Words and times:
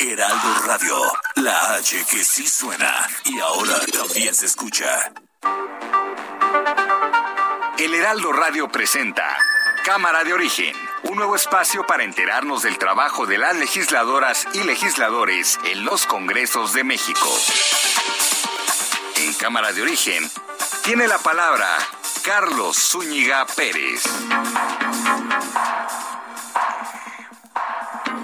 Heraldo 0.00 0.54
Radio, 0.64 0.96
la 1.34 1.74
H 1.74 2.04
que 2.08 2.22
sí 2.22 2.46
suena 2.46 3.08
y 3.24 3.40
ahora 3.40 3.80
también 3.92 4.32
se 4.32 4.46
escucha. 4.46 5.12
El 7.76 7.94
Heraldo 7.94 8.32
Radio 8.32 8.68
presenta 8.68 9.36
Cámara 9.84 10.22
de 10.22 10.32
Origen, 10.32 10.72
un 11.02 11.16
nuevo 11.16 11.34
espacio 11.34 11.84
para 11.84 12.04
enterarnos 12.04 12.62
del 12.62 12.78
trabajo 12.78 13.26
de 13.26 13.38
las 13.38 13.56
legisladoras 13.56 14.46
y 14.54 14.62
legisladores 14.62 15.58
en 15.64 15.84
los 15.84 16.06
Congresos 16.06 16.72
de 16.74 16.84
México. 16.84 17.28
En 19.16 19.34
Cámara 19.34 19.72
de 19.72 19.82
Origen 19.82 20.30
tiene 20.84 21.08
la 21.08 21.18
palabra 21.18 21.76
Carlos 22.22 22.76
Zúñiga 22.76 23.46
Pérez. 23.46 24.04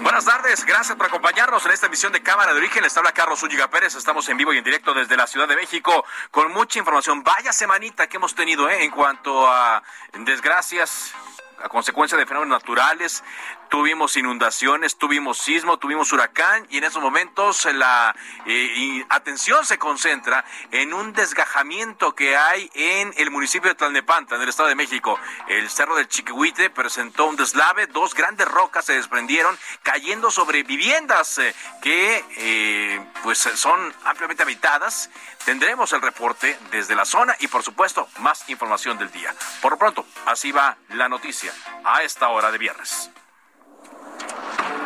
Buenas 0.05 0.25
tardes, 0.25 0.63
gracias 0.65 0.95
por 0.95 1.07
acompañarnos 1.07 1.65
en 1.65 1.71
esta 1.71 1.87
emisión 1.87 2.13
de 2.13 2.21
Cámara 2.21 2.53
de 2.53 2.59
Origen. 2.59 2.83
Les 2.83 2.95
habla 2.95 3.11
Carlos 3.11 3.41
Ulliga 3.41 3.71
Pérez. 3.71 3.95
Estamos 3.95 4.29
en 4.29 4.37
vivo 4.37 4.53
y 4.53 4.59
en 4.59 4.63
directo 4.63 4.93
desde 4.93 5.17
la 5.17 5.25
Ciudad 5.25 5.47
de 5.47 5.55
México 5.55 6.05
con 6.29 6.53
mucha 6.53 6.77
información. 6.77 7.23
Vaya 7.23 7.51
semanita 7.51 8.05
que 8.05 8.17
hemos 8.17 8.35
tenido 8.35 8.69
¿eh? 8.69 8.83
en 8.83 8.91
cuanto 8.91 9.49
a 9.49 9.81
desgracias, 10.13 11.11
a 11.57 11.69
consecuencia 11.69 12.19
de 12.19 12.27
fenómenos 12.27 12.61
naturales, 12.61 13.23
tuvimos 13.69 14.15
inundaciones, 14.17 14.97
tuvimos 14.97 15.37
sismo, 15.37 15.77
tuvimos 15.77 16.11
huracán 16.13 16.65
y 16.69 16.77
en 16.77 16.83
esos 16.83 17.01
momentos 17.01 17.65
la 17.73 18.15
eh, 18.45 19.05
atención 19.09 19.65
se 19.65 19.77
concentra 19.77 20.45
en 20.71 20.93
un 20.93 21.13
desgajamiento 21.13 22.15
que 22.15 22.35
hay 22.35 22.69
en 22.73 23.13
el 23.17 23.31
municipio 23.31 23.69
de 23.69 23.75
Tlalnepanta, 23.75 24.35
en 24.35 24.41
el 24.41 24.49
Estado 24.49 24.69
de 24.69 24.75
México. 24.75 25.19
El 25.47 25.69
Cerro 25.69 25.95
del 25.95 26.07
Chiquihuite 26.07 26.69
presentó 26.69 27.25
un 27.25 27.35
deslave, 27.35 27.87
dos 27.87 28.13
grandes 28.13 28.47
rocas 28.47 28.85
se 28.85 28.93
desprendieron 28.93 29.57
cayendo 29.83 30.31
sobre 30.31 30.63
viviendas 30.63 31.37
eh, 31.39 31.55
que 31.81 32.23
eh, 32.37 33.05
pues 33.23 33.39
son 33.39 33.93
ampliamente 34.03 34.43
habitadas. 34.43 35.09
Tendremos 35.45 35.93
el 35.93 36.01
reporte 36.01 36.57
desde 36.71 36.95
la 36.95 37.05
zona 37.05 37.35
y 37.39 37.47
por 37.47 37.63
supuesto 37.63 38.07
más 38.19 38.49
información 38.49 38.97
del 38.97 39.11
día. 39.11 39.33
Por 39.61 39.73
lo 39.73 39.77
pronto, 39.77 40.05
así 40.25 40.51
va 40.51 40.77
la 40.89 41.09
noticia 41.09 41.51
a 41.83 42.03
esta 42.03 42.29
hora 42.29 42.51
de 42.51 42.57
viernes. 42.57 43.11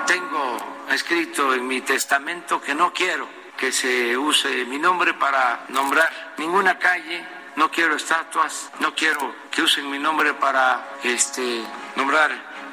Tengo 0.10 0.58
escrito 0.90 1.54
en 1.54 1.68
mi 1.68 1.82
testamento 1.82 2.60
que 2.60 2.74
no 2.74 2.92
quiero 2.92 3.30
que 3.56 3.72
se 3.72 4.18
use 4.18 4.66
mi 4.66 4.80
nombre 4.80 5.14
para 5.14 5.66
nombrar 5.68 6.34
ninguna 6.40 6.80
calle, 6.80 7.24
no 7.56 7.70
quiero 7.70 7.96
estatuas, 7.96 8.72
no 8.80 8.96
quiero 8.96 9.36
que 9.52 9.62
usen 9.62 9.88
mi 9.88 10.00
nombre 10.00 10.34
para 10.34 10.98
este, 11.04 11.64
nombrar 11.96 12.32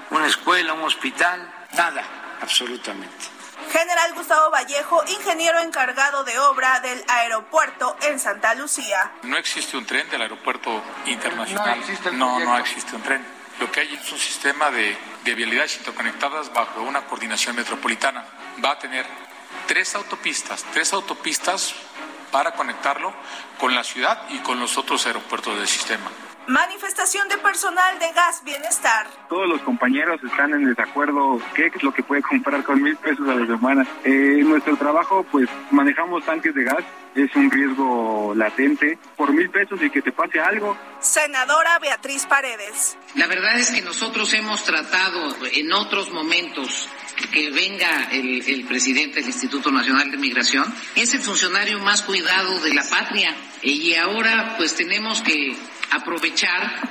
una 0.09 0.27
escuela, 0.27 0.73
un 0.73 0.85
hospital, 0.85 1.53
nada, 1.75 2.05
absolutamente. 2.41 3.27
General 3.71 4.15
Gustavo 4.15 4.51
Vallejo, 4.51 5.05
ingeniero 5.07 5.59
encargado 5.59 6.25
de 6.25 6.39
obra 6.39 6.81
del 6.81 7.05
aeropuerto 7.07 7.99
en 8.01 8.19
Santa 8.19 8.55
Lucía. 8.55 9.13
No 9.25 9.37
existe 9.37 9.77
un 9.77 9.85
tren 9.85 10.09
del 10.09 10.23
aeropuerto 10.23 10.83
internacional. 11.05 11.81
No, 12.13 12.39
no, 12.39 12.45
no 12.47 12.57
existe 12.57 12.97
un 12.97 13.03
tren. 13.03 13.23
Lo 13.61 13.71
que 13.71 13.81
hay 13.81 13.95
es 13.95 14.11
un 14.11 14.19
sistema 14.19 14.71
de, 14.71 14.97
de 15.27 15.35
vialidades 15.35 15.77
interconectadas 15.77 16.53
bajo 16.53 16.83
una 16.83 17.05
coordinación 17.07 17.57
metropolitana. 17.57 18.25
Va 18.65 18.73
a 18.73 18.79
tener 18.79 19.05
tres 19.67 19.95
autopistas, 19.97 20.65
tres 20.73 20.93
autopistas 20.93 21.75
para 22.31 22.53
conectarlo 22.53 23.13
con 23.59 23.75
la 23.75 23.83
ciudad 23.83 24.23
y 24.31 24.39
con 24.39 24.61
los 24.61 24.79
otros 24.79 25.05
aeropuertos 25.07 25.59
del 25.59 25.67
sistema. 25.67 26.11
Manifestación 26.49 27.29
de 27.29 27.39
personal 27.39 27.99
de 27.99 28.13
Gas 28.13 28.45
Bienestar. 28.45 29.09
Todos 29.29 29.49
los 29.49 29.61
compañeros 29.63 30.21
están 30.23 30.53
en 30.55 30.65
desacuerdo 30.65 31.41
qué 31.55 31.67
es 31.67 31.83
lo 31.83 31.93
que 31.93 32.05
puede 32.05 32.23
comprar 32.23 32.63
con 32.63 32.81
mil 32.81 32.97
pesos 32.97 33.29
a 33.29 33.35
la 33.35 33.47
semana. 33.47 33.85
Eh, 34.05 34.39
en 34.39 34.49
nuestro 34.49 34.77
trabajo, 34.77 35.27
pues 35.33 35.49
manejamos 35.73 36.25
tanques 36.25 36.55
de 36.55 36.63
gas, 36.63 36.85
es 37.17 37.35
un 37.35 37.51
riesgo 37.51 38.33
latente. 38.37 38.97
Por 39.17 39.33
mil 39.33 39.51
pesos 39.51 39.83
y 39.83 39.91
que 39.91 40.03
te 40.03 40.13
pase 40.13 40.39
algo. 40.39 40.79
Senadora 41.01 41.81
Beatriz 41.81 42.27
Paredes. 42.27 42.97
La 43.17 43.27
verdad 43.27 43.59
es 43.59 43.73
que 43.73 43.83
nosotros 43.83 44.33
hemos 44.35 44.63
tratado 44.63 45.35
en 45.53 45.73
otros 45.73 46.11
momentos 46.11 46.89
que 47.33 47.51
venga 47.51 48.09
el, 48.13 48.47
el, 48.47 48.67
presidente 48.67 49.17
del 49.21 49.27
Instituto 49.27 49.73
Nacional 49.73 50.11
de 50.11 50.19
Migración, 50.19 50.73
es 50.95 51.15
el 51.15 51.21
funcionario 51.21 51.81
más 51.81 52.03
cuidado 52.03 52.61
de 52.61 52.75
la 52.75 52.85
patria. 52.85 53.35
Y 53.63 53.95
ahora 53.95 54.55
pues 54.59 54.77
tenemos 54.77 55.23
que 55.23 55.57
aprovechar 55.91 56.89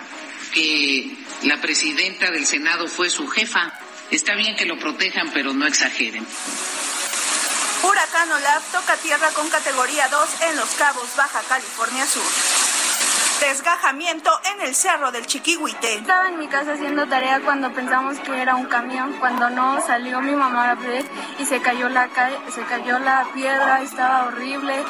que 0.53 1.15
la 1.43 1.59
presidenta 1.61 2.31
del 2.31 2.45
Senado 2.45 2.87
fue 2.87 3.09
su 3.09 3.27
jefa. 3.27 3.73
Está 4.11 4.35
bien 4.35 4.55
que 4.55 4.65
lo 4.65 4.77
protejan, 4.77 5.31
pero 5.33 5.53
no 5.53 5.65
exageren. 5.65 6.25
Huracán 7.83 8.31
Olaf 8.31 8.71
toca 8.71 8.95
tierra 8.97 9.29
con 9.31 9.49
categoría 9.49 10.07
2 10.07 10.41
en 10.49 10.55
Los 10.57 10.69
Cabos, 10.71 11.15
Baja 11.15 11.41
California 11.47 12.05
Sur. 12.05 12.23
Desgajamiento 13.41 14.31
en 14.55 14.61
el 14.61 14.73
cerro 14.73 15.11
del 15.11 15.27
Chiquihuite. 15.27 15.95
Estaba 15.95 16.29
en 16.29 16.39
mi 16.39 16.47
casa 16.47 16.73
haciendo 16.73 17.05
tarea 17.05 17.41
cuando 17.41 17.71
pensamos 17.73 18.17
que 18.19 18.41
era 18.41 18.55
un 18.55 18.65
camión. 18.65 19.13
Cuando 19.19 19.49
no 19.49 19.85
salió 19.85 20.21
mi 20.21 20.33
mamá 20.33 20.71
a 20.71 20.75
ver 20.75 21.05
y 21.37 21.45
se 21.45 21.61
cayó 21.61 21.89
la, 21.89 22.09
se 22.53 22.63
cayó 22.63 22.97
la 22.99 23.27
piedra, 23.33 23.81
estaba 23.81 24.27
horrible. 24.27 24.83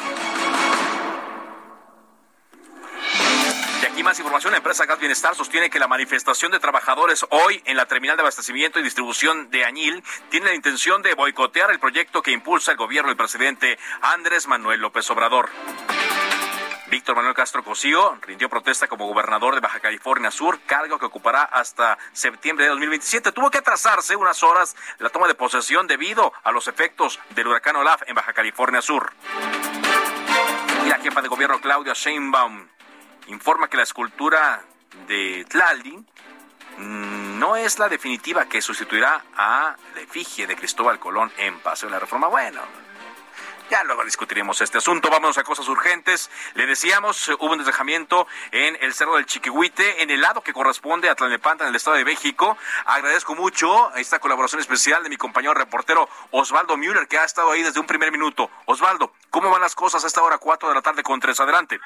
Información. 4.18 4.52
La 4.52 4.58
empresa 4.58 4.86
Gas 4.86 4.98
Bienestar 4.98 5.34
sostiene 5.34 5.70
que 5.70 5.78
la 5.78 5.88
manifestación 5.88 6.52
de 6.52 6.58
trabajadores 6.58 7.26
hoy 7.30 7.62
en 7.64 7.76
la 7.76 7.86
terminal 7.86 8.16
de 8.16 8.22
abastecimiento 8.22 8.78
y 8.78 8.82
distribución 8.82 9.50
de 9.50 9.64
Añil 9.64 10.02
tiene 10.30 10.46
la 10.46 10.54
intención 10.54 11.02
de 11.02 11.14
boicotear 11.14 11.70
el 11.70 11.78
proyecto 11.78 12.22
que 12.22 12.32
impulsa 12.32 12.72
el 12.72 12.76
gobierno 12.76 13.08
del 13.08 13.16
presidente 13.16 13.78
Andrés 14.00 14.46
Manuel 14.46 14.80
López 14.80 15.10
Obrador. 15.10 15.50
Víctor 16.88 17.16
Manuel 17.16 17.34
Castro 17.34 17.64
Cosío 17.64 18.16
rindió 18.22 18.48
protesta 18.48 18.86
como 18.86 19.08
gobernador 19.08 19.54
de 19.54 19.60
Baja 19.60 19.80
California 19.80 20.30
Sur, 20.30 20.60
cargo 20.66 20.98
que 20.98 21.06
ocupará 21.06 21.42
hasta 21.42 21.98
septiembre 22.12 22.64
de 22.64 22.70
2027. 22.70 23.32
Tuvo 23.32 23.50
que 23.50 23.58
atrasarse 23.58 24.14
unas 24.14 24.42
horas 24.44 24.76
la 24.98 25.10
toma 25.10 25.26
de 25.26 25.34
posesión 25.34 25.88
debido 25.88 26.32
a 26.44 26.52
los 26.52 26.68
efectos 26.68 27.18
del 27.30 27.48
huracán 27.48 27.76
Olaf 27.76 28.02
en 28.06 28.14
Baja 28.14 28.32
California 28.32 28.80
Sur. 28.80 29.12
Y 30.84 30.88
la 30.88 30.98
jefa 30.98 31.22
de 31.22 31.28
gobierno 31.28 31.60
Claudia 31.60 31.92
Sheinbaum 31.92 32.68
informa 33.26 33.68
que 33.68 33.76
la 33.76 33.82
escultura 33.82 34.62
de 35.06 35.44
Tlaldi 35.48 36.04
no 36.78 37.56
es 37.56 37.78
la 37.78 37.88
definitiva 37.88 38.46
que 38.46 38.60
sustituirá 38.60 39.24
a 39.36 39.76
la 39.94 40.00
efigie 40.00 40.46
de 40.46 40.56
Cristóbal 40.56 40.98
Colón 40.98 41.32
en 41.38 41.58
Paseo 41.60 41.88
de 41.88 41.94
la 41.94 42.00
Reforma. 42.00 42.28
Bueno, 42.28 42.60
ya 43.70 43.82
luego 43.82 44.04
discutiremos 44.04 44.60
este 44.60 44.78
asunto. 44.78 45.10
Vámonos 45.10 45.38
a 45.38 45.42
cosas 45.42 45.66
urgentes. 45.68 46.30
Le 46.54 46.66
decíamos, 46.66 47.28
hubo 47.28 47.52
un 47.52 47.58
desdejamiento 47.58 48.26
en 48.52 48.78
el 48.80 48.94
Cerro 48.94 49.16
del 49.16 49.26
Chiquihuite, 49.26 50.02
en 50.02 50.10
el 50.10 50.20
lado 50.20 50.40
que 50.40 50.52
corresponde 50.52 51.08
a 51.08 51.16
Tlalnepanta, 51.16 51.64
en 51.64 51.70
el 51.70 51.76
Estado 51.76 51.96
de 51.96 52.04
México. 52.04 52.56
Agradezco 52.84 53.34
mucho 53.34 53.92
esta 53.96 54.20
colaboración 54.20 54.60
especial 54.60 55.02
de 55.02 55.08
mi 55.08 55.16
compañero 55.16 55.52
reportero 55.52 56.08
Osvaldo 56.30 56.76
Müller, 56.76 57.08
que 57.08 57.18
ha 57.18 57.24
estado 57.24 57.50
ahí 57.50 57.62
desde 57.62 57.80
un 57.80 57.86
primer 57.86 58.12
minuto. 58.12 58.50
Osvaldo, 58.66 59.12
¿cómo 59.30 59.50
van 59.50 59.62
las 59.62 59.74
cosas 59.74 60.04
a 60.04 60.06
esta 60.06 60.22
hora 60.22 60.38
4 60.38 60.68
de 60.68 60.74
la 60.74 60.82
tarde 60.82 61.02
con 61.02 61.18
tres? 61.18 61.40
Adelante. 61.40 61.80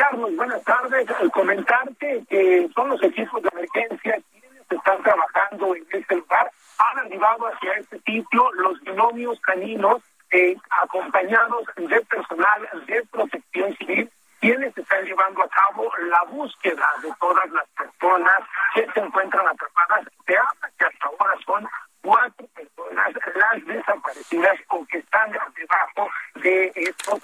Carlos, 0.00 0.34
buenas 0.34 0.64
tardes. 0.64 1.10
Al 1.10 1.30
comentarte 1.30 2.24
que 2.30 2.70
son 2.74 2.88
los 2.88 3.02
equipos 3.02 3.42
de 3.42 3.50
emergencia 3.52 4.18
quienes 4.32 4.62
están 4.70 5.02
trabajando 5.02 5.74
en 5.76 5.86
este 5.92 6.16
lugar. 6.16 6.50
Han 6.78 7.00
arribado 7.00 7.48
hacia 7.48 7.74
este 7.74 8.00
sitio 8.06 8.50
los 8.54 8.80
binomios 8.80 9.38
caninos 9.40 10.00
eh, 10.30 10.56
acompañados 10.82 11.66
de 11.76 12.00
personal 12.00 12.68
de 12.86 13.02
protección 13.12 13.76
civil, 13.76 14.10
quienes 14.40 14.74
están 14.74 15.04
llevando 15.04 15.42
a 15.42 15.48
cabo 15.50 15.92
la 16.08 16.22
búsqueda 16.30 16.88
de 17.02 17.12
todas 17.20 17.50
las 17.50 17.68
personas 17.68 18.40
que 18.74 18.90
se 18.94 19.00
encuentran 19.00 19.48
atrapadas. 19.48 20.08
Se 20.26 20.34
habla 20.34 20.70
que 20.78 20.84
hasta 20.86 21.08
ahora 21.08 21.34
son 21.44 21.68
cuatro 22.00 22.46
personas 22.54 23.12
las 23.34 23.66
desaparecidas 23.66 24.56
o 24.68 24.86
que 24.86 24.98
están 24.98 25.30
debajo 25.30 26.08
de 26.36 26.72
estos 26.74 27.20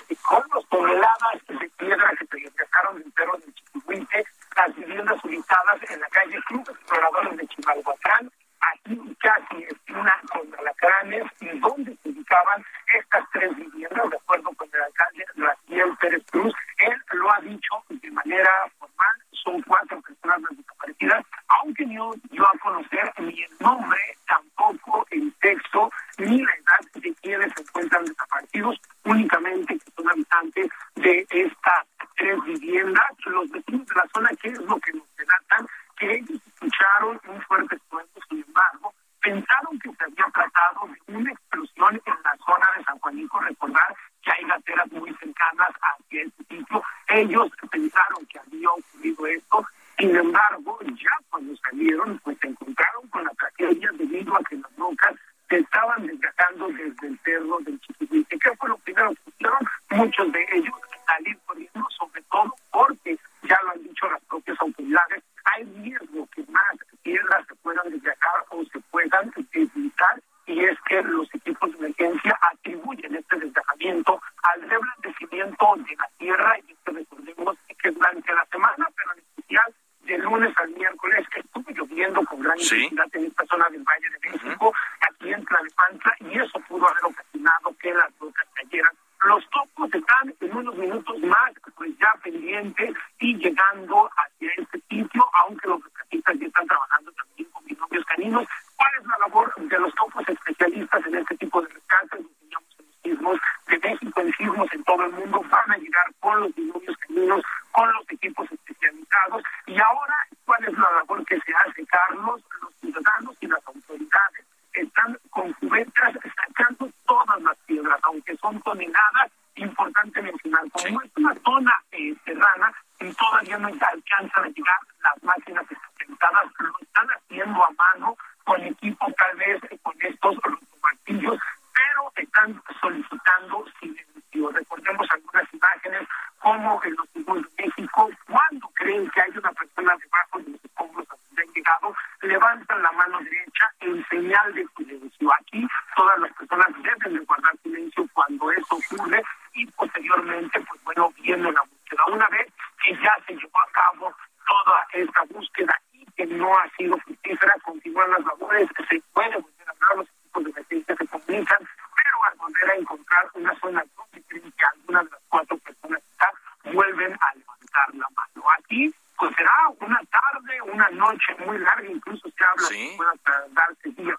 llegando 93.57 94.11
hacia 94.17 94.51
este 94.57 94.81
sitio, 94.89 95.25
aunque 95.43 95.69
los 95.69 95.83
rescatistas 95.83 96.39
ya 96.39 96.47
están 96.47 96.67
trabajando 96.67 97.13
también 97.13 97.51
con 97.51 97.65
binomios 97.65 98.05
caninos. 98.05 98.49
¿Cuál 98.77 98.91
es 99.01 99.07
la 99.07 99.19
labor 99.19 99.55
de 99.57 99.79
los 99.79 99.95
topos 99.95 100.29
especialistas 100.29 101.07
en 101.07 101.15
este 101.17 101.37
tipo 101.37 101.63
de 101.63 101.69
rescates? 101.69 102.21
Los 102.21 102.31
teníamos 102.39 102.75
en 102.79 102.87
los 102.87 102.97
sismos 103.03 103.41
de 103.69 103.79
México, 103.79 104.21
en 104.21 104.33
sismos 104.35 104.69
en 104.73 104.85
todo 104.85 105.05
el 105.07 105.13
mundo, 105.13 105.43
van 105.51 105.71
a 105.73 105.77
llegar 105.79 106.07
con 106.21 106.41
los 106.41 106.55
binomios 106.55 106.97
caninos, 106.99 107.43
con 107.73 107.93
los 107.93 108.11
equipos 108.11 108.51
especializados. 108.53 109.43
Y 109.67 109.81
ahora, 109.81 110.17
¿cuál 110.45 110.65
es 110.65 110.73
la 110.79 110.93
labor 110.93 111.25
que 111.25 111.41
se 111.41 111.55
hace, 111.55 111.87
Carlos? 111.87 112.43
Los 112.61 112.75
ciudadanos 112.81 113.37
y 113.41 113.47
las 113.47 113.67
autoridades 113.67 114.47
están 114.75 115.19
con 115.31 115.53
cubetas 115.55 116.15
sacando 116.37 116.91
todas 117.07 117.41
las 117.43 117.57
piedras, 117.67 117.99
aunque 118.03 118.37
son 118.37 118.61
toneladas, 118.61 119.31
importante 119.55 120.21
mencionar, 120.21 120.65
como 120.71 121.01
es 121.01 121.11
una 121.17 121.35
zona 121.43 121.73
eh, 121.93 122.15
serrana, 122.27 122.71
y 123.01 123.13
todavía 123.15 123.57
no 123.59 123.69
alcanzan 123.69 124.45
a 124.45 124.49
llegar 124.49 124.79
las 125.03 125.23
máquinas 125.23 125.65
especializadas, 125.71 126.45
lo 126.59 126.73
están 126.81 127.07
haciendo 127.09 127.65
a 127.65 127.71
mano, 127.71 128.17
con 128.45 128.61
equipo 128.63 129.07
tal 129.17 129.37
vez 129.39 129.61
con 129.83 129.95
estos 130.01 130.37
martillos, 130.83 131.39
pero 131.75 132.13
están 132.17 132.63
solicitando 132.81 133.65
silencio. 133.81 134.51
Recordemos 134.51 135.07
algunas 135.11 135.55
imágenes 135.55 136.09
como 136.39 136.83
en 136.85 136.97
los 136.97 137.07
escombros 137.07 137.57
de 137.57 137.65
México, 137.65 138.11
cuando 138.29 138.69
creen 138.75 139.11
que 139.11 139.21
hay 139.23 139.31
una 139.37 139.53
persona 139.53 139.97
debajo 139.97 140.39
de 140.39 140.51
los 140.53 140.65
escombros 140.65 141.07
donde 141.09 141.43
han 141.43 141.53
llegado, 141.55 141.95
levantan 142.23 142.83
la 142.83 142.93
mano 142.93 143.19
derecha 143.21 143.71
en 143.81 144.07
señal 144.09 144.55
de 144.55 144.67
silencio. 144.77 145.33
Aquí 145.41 145.67
todas 145.97 146.19
las 146.19 146.33
personas 146.35 146.67
deben 146.83 147.15
de 147.19 147.25
guardar 147.25 147.57
silencio 147.63 148.07
cuando 148.13 148.51
eso 148.53 148.77
ocurre 148.77 149.23
y 149.55 149.67
posteriormente, 149.67 150.61
pues 150.61 150.85
bueno, 150.85 151.11
viene 151.23 151.51
la 151.53 151.63
búsqueda. 151.63 152.05
Una 152.13 152.29
vez 152.29 152.47
que 152.85 152.95
ya 153.03 153.17
se 153.27 153.35
llevó 153.35 153.59
a 153.59 153.73
cabo 153.73 154.15
toda 154.47 154.87
esta 154.93 155.23
búsqueda 155.31 155.81
y 155.93 156.05
que 156.13 156.27
no 156.27 156.57
ha 156.59 156.69
sido 156.77 156.97
fructífera, 156.99 157.55
continúan 157.65 158.11
las 158.11 158.25
labores, 158.25 158.69
que 158.77 158.85
se 158.87 159.01
puede 159.13 159.35
volver 159.37 159.69
a 159.69 159.71
hablar, 159.73 159.97
los 159.97 160.09
equipos 160.09 160.45
de 160.45 160.51
emergencia 160.51 160.97
se 160.97 161.07
comunican, 161.09 161.59
pero 161.97 162.25
al 162.31 162.37
volver 162.37 162.71
a 162.71 162.75
encontrar 162.77 163.27
una 163.35 163.59
zona 163.61 163.85
donde 163.97 164.23
creen 164.29 164.53
que 164.53 164.65
algunas 164.67 165.05
de 165.07 165.11
las 165.11 165.21
cuatro 165.29 165.57
personas 165.59 166.03
están, 166.11 166.75
vuelven 166.75 167.13
a 167.21 167.35
levantar 167.35 167.95
la 167.95 168.09
mano. 168.15 168.49
Aquí, 168.59 168.95
pues 169.19 169.35
será 169.37 169.53
una 169.81 170.01
tarde, 170.11 170.63
una 170.63 170.89
noche 170.91 171.35
muy 171.47 171.59
larga, 171.59 171.89
incluso 171.89 172.29
se 172.29 172.45
habla 172.45 172.67
Sí. 172.69 172.91
que 172.91 172.97
pueda 172.99 173.13
tardarse 173.25 173.89
días 173.91 174.17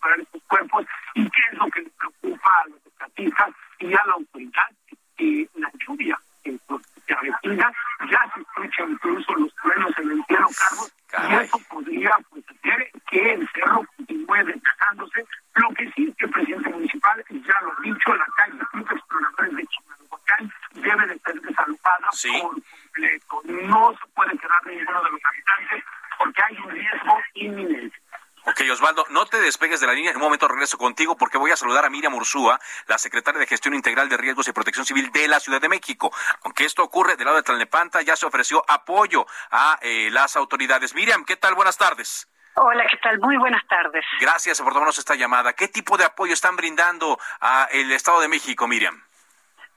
para 0.00 0.14
recuperar 0.14 0.20
estos 0.20 0.42
cuerpos, 0.44 0.86
y 1.14 1.30
qué 1.30 1.40
es 1.52 1.58
lo 1.58 1.66
que 1.70 1.80
les 1.82 1.92
preocupa 1.94 2.50
a 2.64 2.68
los 2.68 2.86
estatistas 2.86 3.50
y 3.80 3.92
a 3.94 4.04
la 4.06 4.12
autoridad, 4.12 4.70
que 5.16 5.48
la 5.54 5.70
lluvia 5.86 6.18
que 6.44 6.58
pues, 6.66 6.82
se 7.06 7.14
avecina, 7.14 7.72
ya 8.10 8.32
se 8.34 8.40
escuchan 8.40 8.90
incluso 8.92 9.34
los 9.34 9.54
truenos 9.56 9.98
en 9.98 10.10
el 10.12 10.24
cielo, 10.26 10.46
Carlos, 10.58 10.92
y 10.96 11.06
Caray. 11.10 11.44
eso 11.46 11.58
podría 11.70 12.10
pues, 12.30 12.44
hacer 12.50 12.90
que 13.10 13.32
el 13.32 13.48
cerro 13.52 13.84
Lo 14.94 15.68
que 15.74 15.90
sí 15.92 16.06
es 16.08 16.16
que 16.16 16.24
el 16.26 16.30
presidente 16.30 16.68
municipal 16.70 17.24
ya 17.30 17.60
lo 17.62 17.72
ha 17.72 17.76
dicho, 17.82 18.14
la 18.14 18.26
calle 18.36 18.58
Club 18.72 18.86
Exploradores 18.92 19.56
de 19.56 19.66
Chimalhuacán 19.66 20.52
debe 20.74 21.06
de 21.06 21.18
ser 21.18 21.40
desalopada 21.40 22.08
Sí. 22.12 22.30
por 22.42 22.50
completo. 22.52 23.42
No 23.44 23.92
se 23.92 24.06
puede 24.14 24.38
quedar 24.38 24.66
ninguno 24.66 25.02
de 25.02 25.10
los 25.10 25.20
habitantes 25.24 25.84
porque 26.18 26.42
hay 26.42 26.56
un 26.58 26.70
riesgo 26.70 27.18
inminente. 27.34 27.96
Ok, 28.48 28.60
Osvaldo, 28.70 29.04
no 29.10 29.26
te 29.26 29.40
despegues 29.40 29.80
de 29.80 29.88
la 29.88 29.92
línea. 29.92 30.10
En 30.12 30.18
un 30.18 30.22
momento 30.22 30.46
regreso 30.46 30.78
contigo 30.78 31.16
porque 31.16 31.36
voy 31.36 31.50
a 31.50 31.56
saludar 31.56 31.84
a 31.84 31.90
Miriam 31.90 32.14
Ursúa, 32.14 32.60
la 32.86 32.96
secretaria 32.96 33.40
de 33.40 33.46
Gestión 33.46 33.74
Integral 33.74 34.08
de 34.08 34.16
Riesgos 34.16 34.46
y 34.46 34.52
Protección 34.52 34.86
Civil 34.86 35.10
de 35.10 35.26
la 35.26 35.40
Ciudad 35.40 35.60
de 35.60 35.68
México. 35.68 36.12
Aunque 36.44 36.64
esto 36.64 36.84
ocurre 36.84 37.16
del 37.16 37.24
lado 37.24 37.38
de 37.38 37.42
Tlalnepanta, 37.42 38.02
ya 38.02 38.14
se 38.14 38.24
ofreció 38.24 38.62
apoyo 38.68 39.26
a 39.50 39.80
eh, 39.82 40.10
las 40.12 40.36
autoridades. 40.36 40.94
Miriam, 40.94 41.24
¿qué 41.24 41.34
tal? 41.36 41.56
Buenas 41.56 41.76
tardes. 41.76 42.28
Hola, 42.58 42.86
¿qué 42.90 42.96
tal? 42.98 43.18
Muy 43.20 43.36
buenas 43.36 43.66
tardes. 43.66 44.04
Gracias 44.20 44.60
por 44.62 44.72
tomarnos 44.72 44.98
esta 44.98 45.14
llamada. 45.14 45.52
¿Qué 45.52 45.68
tipo 45.68 45.96
de 45.98 46.04
apoyo 46.04 46.32
están 46.32 46.56
brindando 46.56 47.18
a 47.40 47.68
el 47.70 47.92
Estado 47.92 48.20
de 48.20 48.28
México, 48.28 48.66
Miriam? 48.66 49.02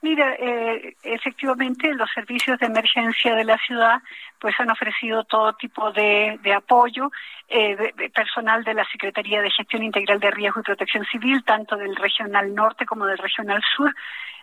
Mira, 0.02 0.32
eh, 0.38 0.96
efectivamente 1.02 1.92
los 1.92 2.10
servicios 2.14 2.58
de 2.58 2.64
emergencia 2.66 3.34
de 3.34 3.44
la 3.44 3.58
ciudad 3.58 4.00
pues 4.38 4.58
han 4.58 4.70
ofrecido 4.70 5.24
todo 5.24 5.52
tipo 5.56 5.92
de, 5.92 6.38
de 6.42 6.54
apoyo, 6.54 7.10
eh, 7.48 7.76
de- 7.76 7.92
de 7.94 8.08
personal 8.08 8.64
de 8.64 8.72
la 8.72 8.86
Secretaría 8.86 9.42
de 9.42 9.50
Gestión 9.50 9.82
Integral 9.82 10.18
de 10.18 10.30
Riesgo 10.30 10.60
y 10.60 10.64
Protección 10.64 11.04
Civil, 11.04 11.44
tanto 11.44 11.76
del 11.76 11.94
Regional 11.96 12.54
Norte 12.54 12.86
como 12.86 13.04
del 13.04 13.18
Regional 13.18 13.62
Sur, 13.76 13.94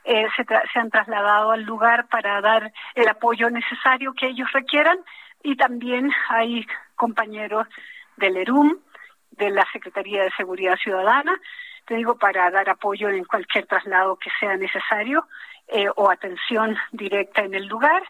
eh, 0.03 0.27
se, 0.35 0.45
tra- 0.45 0.61
se 0.71 0.77
han 0.77 0.91
trasladado 0.91 1.49
al 1.49 1.63
lugar 1.63 2.07
para 2.07 2.39
dar 2.39 2.71
el 2.93 3.07
apoyo 3.09 3.49
necesario 3.49 4.13
que 4.13 4.27
ellos 4.27 4.51
requieran 4.51 4.99
y 5.41 5.55
también 5.55 6.11
hay 6.29 6.67
compañeros 6.95 7.67
del 8.17 8.37
ERUM, 8.37 8.77
de 9.31 9.49
la 9.49 9.65
Secretaría 9.71 10.23
de 10.23 10.31
Seguridad 10.31 10.77
Ciudadana, 10.77 11.39
te 11.85 11.95
digo, 11.95 12.17
para 12.17 12.51
dar 12.51 12.69
apoyo 12.69 13.09
en 13.09 13.23
cualquier 13.23 13.65
traslado 13.65 14.17
que 14.17 14.29
sea 14.39 14.57
necesario 14.57 15.27
eh, 15.67 15.87
o 15.95 16.09
atención 16.09 16.75
directa 16.91 17.43
en 17.43 17.53
el 17.53 17.65
lugar. 17.65 18.03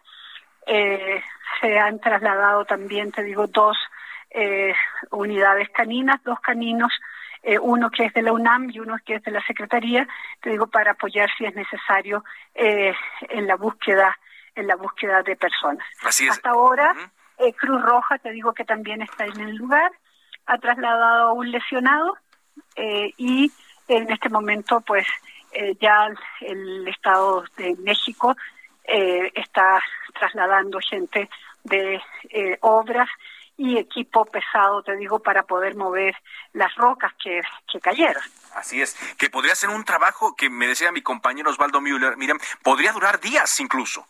Eh, 0.65 1.21
se 1.61 1.77
han 1.77 1.99
trasladado 1.99 2.65
también, 2.65 3.11
te 3.11 3.23
digo, 3.23 3.47
dos 3.47 3.77
eh, 4.31 4.73
unidades 5.11 5.69
caninas, 5.69 6.23
dos 6.23 6.39
caninos, 6.39 6.91
eh, 7.43 7.59
uno 7.59 7.89
que 7.89 8.05
es 8.05 8.13
de 8.13 8.21
la 8.21 8.33
UNAM 8.33 8.69
y 8.71 8.79
uno 8.79 8.97
que 9.05 9.15
es 9.15 9.23
de 9.23 9.31
la 9.31 9.45
Secretaría, 9.45 10.07
te 10.41 10.49
digo, 10.49 10.67
para 10.67 10.91
apoyar 10.91 11.29
si 11.37 11.45
es 11.45 11.55
necesario 11.55 12.23
eh, 12.53 12.93
en 13.29 13.47
la 13.47 13.55
búsqueda 13.55 14.17
en 14.55 14.65
la 14.65 14.75
búsqueda 14.75 15.21
de 15.21 15.35
personas. 15.35 15.85
Así 16.01 16.25
es. 16.25 16.31
Hasta 16.31 16.49
ahora, 16.49 16.95
eh, 17.37 17.53
Cruz 17.53 17.81
Roja, 17.81 18.17
te 18.17 18.31
digo 18.31 18.53
que 18.53 18.65
también 18.65 19.01
está 19.01 19.25
en 19.25 19.39
el 19.39 19.55
lugar, 19.55 19.91
ha 20.45 20.57
trasladado 20.57 21.29
a 21.29 21.33
un 21.33 21.51
lesionado 21.51 22.17
eh, 22.75 23.13
y 23.17 23.51
en 23.87 24.11
este 24.11 24.29
momento, 24.29 24.81
pues, 24.81 25.07
eh, 25.51 25.75
ya 25.79 26.09
el 26.41 26.87
Estado 26.87 27.45
de 27.57 27.75
México 27.79 28.35
eh, 28.83 29.31
está 29.35 29.81
trasladando 30.13 30.79
gente 30.79 31.29
de 31.63 32.01
obras 32.61 33.09
y 33.57 33.77
equipo 33.77 34.23
pesado, 34.25 34.83
te 34.83 34.95
digo, 34.95 35.19
para 35.19 35.43
poder 35.43 35.75
mover 35.75 36.15
las 36.53 36.73
rocas 36.75 37.11
que, 37.21 37.41
que 37.71 37.79
cayeron. 37.79 38.21
Así 38.55 38.81
es, 38.81 38.95
que 39.17 39.29
podría 39.29 39.55
ser 39.55 39.69
un 39.69 39.83
trabajo 39.83 40.35
que 40.35 40.49
me 40.49 40.67
decía 40.67 40.91
mi 40.91 41.01
compañero 41.01 41.49
Osvaldo 41.49 41.81
Müller, 41.81 42.15
Miriam, 42.17 42.39
podría 42.63 42.93
durar 42.93 43.19
días 43.19 43.59
incluso. 43.59 44.05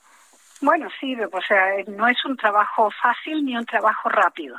Bueno, 0.61 0.87
sí, 0.99 1.15
o 1.15 1.41
sea, 1.41 1.65
no 1.87 2.07
es 2.07 2.23
un 2.25 2.35
trabajo 2.35 2.89
fácil 3.01 3.45
ni 3.45 3.55
un 3.55 3.65
trabajo 3.65 4.09
rápido. 4.09 4.57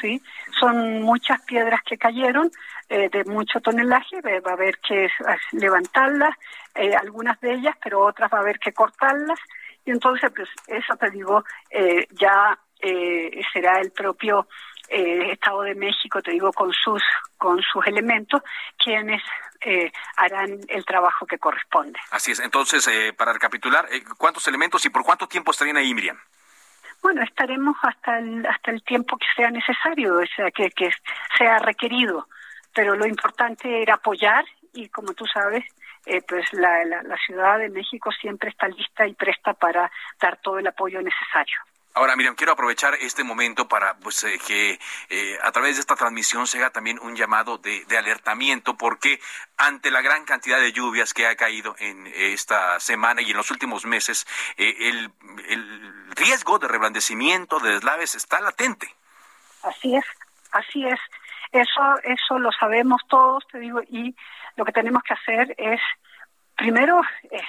¿sí? 0.00 0.20
Son 0.58 1.02
muchas 1.02 1.40
piedras 1.42 1.82
que 1.84 1.98
cayeron 1.98 2.50
eh, 2.88 3.08
de 3.10 3.24
mucho 3.24 3.60
tonelaje, 3.60 4.20
va 4.22 4.50
a 4.50 4.54
haber 4.54 4.78
que 4.78 5.08
levantarlas, 5.52 6.34
eh, 6.74 6.94
algunas 6.94 7.40
de 7.40 7.54
ellas, 7.54 7.76
pero 7.82 8.00
otras 8.00 8.32
va 8.32 8.38
a 8.38 8.40
haber 8.40 8.58
que 8.58 8.72
cortarlas. 8.72 9.38
Y 9.84 9.90
entonces, 9.90 10.30
pues 10.34 10.48
eso 10.66 10.96
te 10.96 11.10
digo, 11.10 11.44
eh, 11.70 12.06
ya 12.12 12.58
eh, 12.80 13.42
será 13.52 13.80
el 13.80 13.90
propio 13.92 14.48
eh, 14.88 15.32
Estado 15.32 15.62
de 15.62 15.74
México, 15.74 16.22
te 16.22 16.32
digo, 16.32 16.52
con 16.52 16.72
sus, 16.72 17.02
con 17.36 17.62
sus 17.62 17.86
elementos, 17.86 18.42
quienes 18.78 19.22
eh, 19.60 19.90
harán 20.16 20.60
el 20.68 20.84
trabajo 20.84 21.26
que 21.26 21.38
corresponde. 21.38 21.98
Así 22.10 22.32
es, 22.32 22.40
entonces, 22.40 22.86
eh, 22.88 23.12
para 23.12 23.32
recapitular, 23.32 23.86
eh, 23.90 24.02
¿cuántos 24.18 24.46
elementos 24.48 24.84
y 24.84 24.90
por 24.90 25.04
cuánto 25.04 25.26
tiempo 25.26 25.50
estarían 25.50 25.76
ahí, 25.76 25.94
Miriam? 25.94 26.18
Bueno, 27.02 27.22
estaremos 27.22 27.76
hasta 27.82 28.18
el, 28.18 28.46
hasta 28.46 28.70
el 28.70 28.82
tiempo 28.82 29.16
que 29.18 29.26
sea 29.36 29.50
necesario, 29.50 30.18
o 30.18 30.26
sea, 30.34 30.50
que, 30.50 30.70
que 30.70 30.90
sea 31.36 31.58
requerido. 31.58 32.28
pero 32.74 32.96
lo 32.96 33.06
importante 33.06 33.82
era 33.82 33.94
apoyar 33.94 34.44
y 34.72 34.88
como 34.88 35.14
tú 35.14 35.24
sabes, 35.26 35.64
eh, 36.06 36.20
pues 36.28 36.52
la, 36.52 36.84
la, 36.84 37.16
Ciudad 37.24 37.58
de 37.58 37.70
México 37.70 38.10
siempre 38.12 38.50
está 38.50 38.68
lista 38.68 39.06
y 39.06 39.14
presta 39.14 39.54
para 39.54 39.90
dar 40.20 40.38
todo 40.42 40.58
el 40.58 40.66
apoyo 40.66 41.00
necesario. 41.00 41.58
Ahora, 41.96 42.16
Miriam, 42.16 42.34
quiero 42.34 42.52
aprovechar 42.52 42.94
este 42.94 43.22
momento 43.22 43.68
para 43.68 43.94
pues, 43.94 44.24
eh, 44.24 44.40
que 44.44 44.80
eh, 45.10 45.38
a 45.42 45.52
través 45.52 45.76
de 45.76 45.80
esta 45.80 45.94
transmisión 45.94 46.48
se 46.48 46.58
haga 46.58 46.70
también 46.70 46.98
un 47.00 47.14
llamado 47.14 47.58
de, 47.58 47.86
alertamiento, 47.96 48.76
porque 48.76 49.20
ante 49.56 49.92
la 49.92 50.02
gran 50.02 50.24
cantidad 50.24 50.58
de 50.58 50.72
lluvias 50.72 51.14
que 51.14 51.28
ha 51.28 51.36
caído 51.36 51.76
en 51.78 52.08
esta 52.08 52.80
semana 52.80 53.22
y 53.22 53.30
en 53.30 53.36
los 53.36 53.52
últimos 53.52 53.84
meses, 53.86 54.26
el, 54.56 55.12
el 55.48 56.10
riesgo 56.16 56.58
de 56.58 56.66
reblandecimiento 56.66 57.60
de 57.60 57.74
deslaves 57.74 58.16
está 58.16 58.40
latente. 58.40 58.92
Así 59.62 59.94
es, 59.94 60.04
así 60.50 60.84
es. 60.84 60.98
Eso, 61.52 61.98
eso 62.02 62.38
lo 62.40 62.50
sabemos 62.50 63.02
todos, 63.08 63.46
te 63.46 63.60
digo, 63.60 63.80
y 63.88 64.16
lo 64.56 64.64
que 64.64 64.72
tenemos 64.72 65.04
que 65.04 65.14
hacer 65.14 65.54
es, 65.56 65.80
primero, 66.56 67.00
es 67.30 67.44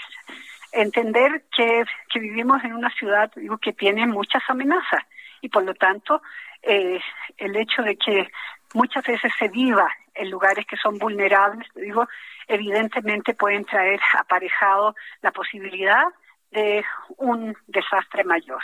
entender 0.75 1.45
que, 1.55 1.83
vivimos 2.19 2.63
en 2.63 2.73
una 2.73 2.89
ciudad 2.91 3.31
digo, 3.35 3.57
que 3.57 3.73
tiene 3.73 4.05
muchas 4.07 4.43
amenazas 4.47 5.03
y 5.41 5.49
por 5.49 5.63
lo 5.63 5.73
tanto 5.73 6.21
eh, 6.61 6.99
el 7.37 7.55
hecho 7.55 7.81
de 7.81 7.97
que 7.97 8.27
muchas 8.73 9.03
veces 9.05 9.31
se 9.37 9.47
viva 9.47 9.87
en 10.13 10.29
lugares 10.29 10.65
que 10.65 10.77
son 10.77 10.97
vulnerables, 10.97 11.67
digo, 11.75 12.07
evidentemente 12.47 13.33
pueden 13.33 13.65
traer 13.65 13.99
aparejado 14.17 14.95
la 15.21 15.31
posibilidad 15.31 16.03
de 16.51 16.83
un 17.17 17.55
desastre 17.67 18.23
mayor. 18.23 18.61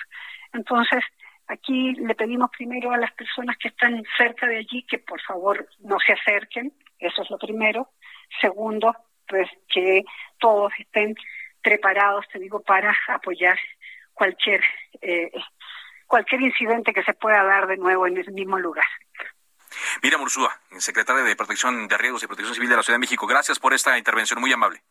Entonces, 0.53 1.03
aquí 1.47 1.93
le 1.93 2.15
pedimos 2.15 2.49
primero 2.51 2.91
a 2.91 2.97
las 2.97 3.11
personas 3.13 3.57
que 3.57 3.67
están 3.67 4.01
cerca 4.17 4.47
de 4.47 4.57
allí 4.57 4.83
que 4.83 4.99
por 4.99 5.21
favor 5.21 5.67
no 5.79 5.97
se 5.99 6.13
acerquen, 6.13 6.73
eso 6.99 7.21
es 7.21 7.29
lo 7.29 7.37
primero. 7.37 7.89
Segundo, 8.39 8.95
pues 9.27 9.49
que 9.67 10.03
todos 10.39 10.71
estén 10.77 11.15
preparados, 11.61 12.27
te 12.31 12.39
digo, 12.39 12.61
para 12.61 12.95
apoyar 13.07 13.57
cualquier 14.13 14.61
eh, 15.01 15.31
cualquier 16.07 16.41
incidente 16.41 16.93
que 16.93 17.03
se 17.03 17.13
pueda 17.13 17.43
dar 17.43 17.67
de 17.67 17.77
nuevo 17.77 18.05
en 18.05 18.17
el 18.17 18.31
mismo 18.33 18.59
lugar. 18.59 18.85
Mira 20.03 20.17
Mursúa, 20.17 20.59
secretaria 20.77 21.23
de 21.23 21.35
Protección 21.35 21.87
de 21.87 21.97
Riesgos 21.97 22.23
y 22.23 22.27
Protección 22.27 22.53
Civil 22.53 22.69
de 22.69 22.75
la 22.75 22.83
Ciudad 22.83 22.95
de 22.95 22.99
México, 22.99 23.25
gracias 23.25 23.59
por 23.59 23.73
esta 23.73 23.97
intervención 23.97 24.41
muy 24.41 24.51
amable. 24.51 24.81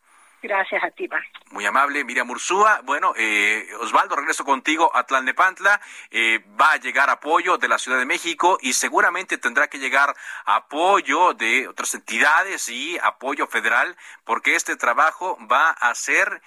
Gracias 0.43 0.83
a 0.83 0.89
ti, 0.89 1.07
Muy 1.51 1.67
amable, 1.67 2.03
Miriam 2.03 2.25
Mursúa. 2.25 2.81
Bueno, 2.83 3.13
eh, 3.15 3.67
Osvaldo, 3.79 4.15
regreso 4.15 4.43
contigo 4.43 4.89
a 4.95 5.03
Tlalnepantla. 5.03 5.79
Eh, 6.09 6.43
va 6.59 6.71
a 6.71 6.77
llegar 6.77 7.11
apoyo 7.11 7.59
de 7.59 7.67
la 7.67 7.77
Ciudad 7.77 7.99
de 7.99 8.07
México 8.07 8.57
y 8.59 8.73
seguramente 8.73 9.37
tendrá 9.37 9.67
que 9.67 9.77
llegar 9.77 10.15
apoyo 10.45 11.35
de 11.35 11.67
otras 11.67 11.93
entidades 11.93 12.69
y 12.69 12.97
apoyo 13.03 13.45
federal, 13.45 13.95
porque 14.23 14.55
este 14.55 14.75
trabajo 14.77 15.37
va 15.45 15.69
a 15.69 15.93
ser, 15.93 16.41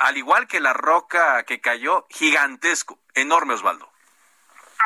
al 0.00 0.16
igual 0.16 0.46
que 0.46 0.60
la 0.60 0.72
roca 0.72 1.42
que 1.44 1.60
cayó, 1.60 2.06
gigantesco, 2.10 2.98
enorme, 3.14 3.54
Osvaldo. 3.54 3.90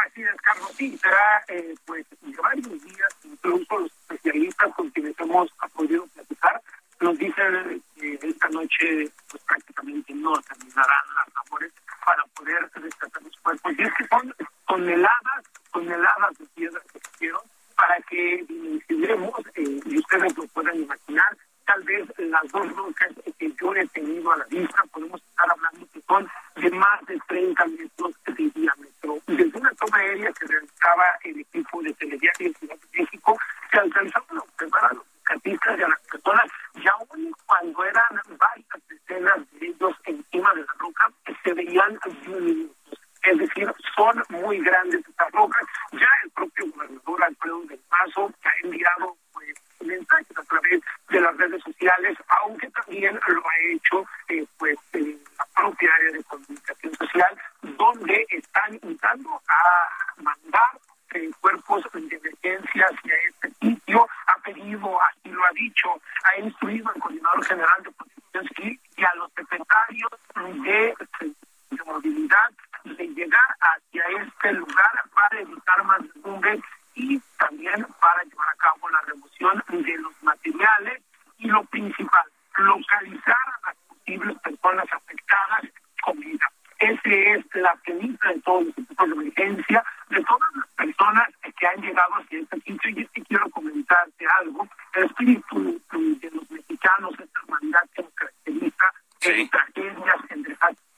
Así 0.07 0.23
es, 0.23 0.41
Carlos. 0.43 0.71
Sí, 0.77 0.97
será 0.99 1.45
eh, 1.49 1.75
pues 1.85 2.07
varios 2.43 2.83
días, 2.85 3.17
incluso 3.25 3.79
los 3.79 3.93
especialistas 3.93 4.75
con 4.75 4.91
quienes 4.91 5.19
hemos 5.19 5.51
podido 5.75 6.07
platicar 6.09 6.63
nos 7.01 7.19
dicen 7.19 7.83
que 7.97 8.19
esta 8.23 8.49
noche 8.49 9.11
pues 9.31 9.43
prácticamente 9.45 10.15
no 10.15 10.33
terminarán 10.43 11.05
las 11.15 11.35
labores 11.35 11.73
para 12.05 12.25
poder 12.35 12.71
rescatar 12.75 13.23
los 13.23 13.37
cuerpos. 13.41 13.73
Y 13.79 13.83
es 13.83 13.95
que 13.95 14.07
son 14.09 14.35
toneladas, 14.67 15.45
toneladas 15.73 16.39
de 16.39 16.47
piedras 16.55 16.83
que 16.93 16.99
hicieron 17.15 17.43
para 17.77 18.01
que 18.03 18.45
dimensionemos, 18.49 19.41
eh, 19.55 19.81
y 19.85 19.99
ustedes 19.99 20.37
lo 20.37 20.47
pueden 20.49 20.83
imaginar, 20.83 21.37
tal 21.69 21.83
vez 21.85 22.09
las 22.17 22.51
dos 22.51 22.67
rocas 22.75 23.11
que 23.39 23.53
yo 23.61 23.75
he 23.75 23.87
tenido 23.89 24.33
a 24.33 24.39
la 24.39 24.45
vista, 24.47 24.83
podemos 24.91 25.21
estar 25.23 25.47
hablando 25.51 25.87
que 25.93 26.01
son 26.09 26.27
de 26.57 26.71
más 26.71 27.07
de 27.07 27.21
30 27.29 27.67
metros 27.67 28.15
de 28.27 28.51
diámetro. 28.55 29.19
Desde 29.27 29.59
una 29.59 29.71
toma 29.75 29.99
aérea 29.99 30.33
que 30.33 30.47
realizaba 30.47 31.05
el 31.25 31.41
equipo 31.41 31.83
de 31.83 31.93
Telediario 31.93 32.49
de 32.49 32.55
Ciudad 32.55 32.77
de 32.77 33.01
México, 33.01 33.39
se 33.71 33.79
alcanzaron 33.79 34.39
a 34.39 34.41
observar 34.41 34.85
a 34.85 34.95
los 34.95 35.05
artistas 35.29 35.79
y 35.79 35.83
a 35.83 35.89
las 35.89 36.01
personas, 36.01 36.47
y 36.75 36.89
aún 36.89 37.35
cuando 37.45 37.85
eran 37.85 38.23
varias 38.39 38.89
decenas 38.89 39.39
de 39.61 39.67
ellos 39.67 39.95
encima 40.05 40.55
de 40.55 40.61
la 40.63 40.73
roca, 40.79 41.13
se 41.45 41.53
veían 41.53 41.99
diminutos. 42.25 42.99
Es 43.25 43.39
decir, 43.39 43.71
son 43.95 44.23
muy 44.31 44.59
grandes 44.61 45.07
estas 45.07 45.31
rocas. 45.33 45.67
Ya 45.93 46.09
el 46.25 46.31
propio 46.31 46.65
gobernador 46.73 47.25
Alfredo 47.25 47.61
del 47.65 47.81
Paso 47.91 48.33
ha 48.45 48.67
enviado 48.67 49.17
pues, 49.33 49.55
mensajes 49.85 50.39
a 50.39 50.43
través 50.45 50.81
de 51.11 51.21
las 51.21 51.37
redes 51.37 51.63
sociales, 51.63 52.17
aunque 52.43 52.71
también 52.71 53.19
lo 53.27 53.41
ha 53.41 53.59
hecho 53.73 54.07
eh, 54.29 54.47
pues 54.59 54.77
la 54.93 55.47
propia 55.55 55.91
área 55.95 56.13
de 56.13 56.25
comunicación 56.25 56.95
social, 56.95 57.39
donde 57.63 58.27
están 58.31 58.75
intentando 58.75 59.43
a 59.49 60.23
mandar 60.23 60.71
eh, 61.15 61.31
cuerpos 61.41 61.85
de 61.93 62.17
emergencia 62.17 62.87
hacia 62.87 63.15
este 63.29 63.51
sitio, 63.61 64.07
ha 64.27 64.39
pedido, 64.43 65.03
así 65.03 65.31
lo 65.31 65.45
ha 65.45 65.51
dicho, 65.53 66.01
ha 66.25 66.41
instruido 66.41 66.89
al 66.91 67.01
coordinador 67.01 67.45
general 67.45 67.83
de 67.83 67.91
protección 67.93 68.49
civil 68.57 68.81
y 68.97 69.05
a 69.05 69.15
los 69.17 69.33
secretarios 69.33 70.13
de, 70.65 70.95
de 71.71 71.85
movilidad 71.85 72.51
de 72.85 73.09
llegar 73.09 73.57
hacia 73.61 74.05
este 74.23 74.53
lugar 74.53 75.05
para 75.15 75.41
evitar 75.41 75.85
más 75.85 76.01
derrumbes 76.15 76.61
y 76.95 77.21
también 77.39 77.87
para 78.01 78.23
llevar 78.25 78.49
a 78.49 78.57
cabo 78.57 78.89
la 78.91 79.01
remoción 79.03 79.63
de 79.69 79.99
los 79.99 80.23
materiales 80.23 81.03
y 81.39 81.47
lo 81.47 81.63
principal, 81.65 82.25
localizar 82.57 83.37
a 83.63 83.69
las 83.69 83.77
posibles 83.89 84.39
personas 84.41 84.87
afectadas 84.93 85.65
con 86.03 86.19
vida. 86.19 86.51
Esa 86.79 87.01
es 87.05 87.45
la 87.55 87.75
premisa 87.77 88.29
de 88.29 88.41
todos 88.41 88.65
los 88.67 88.79
equipos 88.79 89.09
de 89.09 89.15
emergencia, 89.15 89.85
de 90.11 90.25
todas 90.25 90.51
las 90.55 90.69
personas 90.69 91.29
que 91.59 91.67
han 91.67 91.81
llegado 91.81 92.15
hacia 92.15 92.41
este 92.41 92.61
sitio. 92.61 92.91
Y 92.91 93.03
es 93.03 93.11
que 93.11 93.23
quiero 93.23 93.51
comentarte 93.51 94.27
algo. 94.41 94.69
El 94.95 95.05
espíritu 95.05 95.81
de 95.93 96.31
los 96.31 96.51
mexicanos, 96.51 97.13
esta 97.19 97.41
hermandad 97.41 97.83
que 97.95 98.03
nos 98.03 98.13
caracteriza, 98.15 98.85
en 99.23 99.49
tragedias, 99.51 100.17
en 100.31 100.43
desastres 100.43 100.89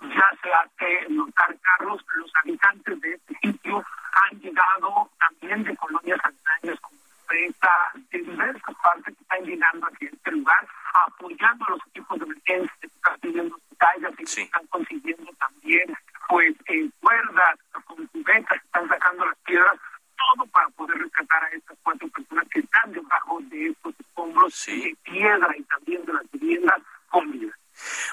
ya 0.00 0.30
se 0.42 0.52
hace 0.52 1.08
notar, 1.10 1.56
Carlos, 1.60 2.04
los 2.16 2.30
habitantes 2.42 3.00
de 3.00 3.14
este 3.14 3.38
sitio 3.42 3.84
han 4.12 4.40
llegado 4.40 5.10
también 5.18 5.64
de 5.64 5.76
colonias 5.76 6.18
aledañas 6.22 6.80
como 6.80 6.98
esta, 7.30 7.70
de 8.10 8.18
diversas 8.18 8.74
partes 8.82 9.14
que 9.14 9.22
están 9.22 9.44
llegando 9.44 9.86
hacia 9.86 10.08
este 10.08 10.30
lugar, 10.32 10.68
apoyando 11.06 11.64
a 11.66 11.70
los 11.70 11.80
equipos 11.88 12.18
de 12.18 12.24
emergencia 12.24 12.72
que 12.80 12.86
están 12.86 13.20
pidiendo 13.20 13.54
hospitales 13.54 14.12
y 14.18 14.24
que 14.24 14.42
están 14.42 14.66
consiguiendo 14.66 15.32
también 15.38 15.96
pues 16.28 16.54
eh, 16.66 16.90
cuerdas 17.00 17.58
con 17.86 18.06
cubetas, 18.08 18.62
están 18.62 18.88
sacando 18.88 19.24
las 19.24 19.36
piedras, 19.38 19.78
todo 20.16 20.46
para 20.46 20.68
poder 20.70 20.98
rescatar 20.98 21.44
a 21.44 21.48
estas 21.50 21.78
cuatro 21.82 22.08
personas 22.08 22.44
que 22.48 22.60
están 22.60 22.92
debajo 22.92 23.38
de 23.42 23.68
estos 23.68 23.94
escombros 24.00 24.66
de 24.66 24.96
piedra 25.04 25.56
y 25.56 25.62
también 25.64 26.04
de 26.04 26.12
las 26.12 26.30
viviendas 26.32 26.82
con 27.08 27.30
vida. 27.30 27.52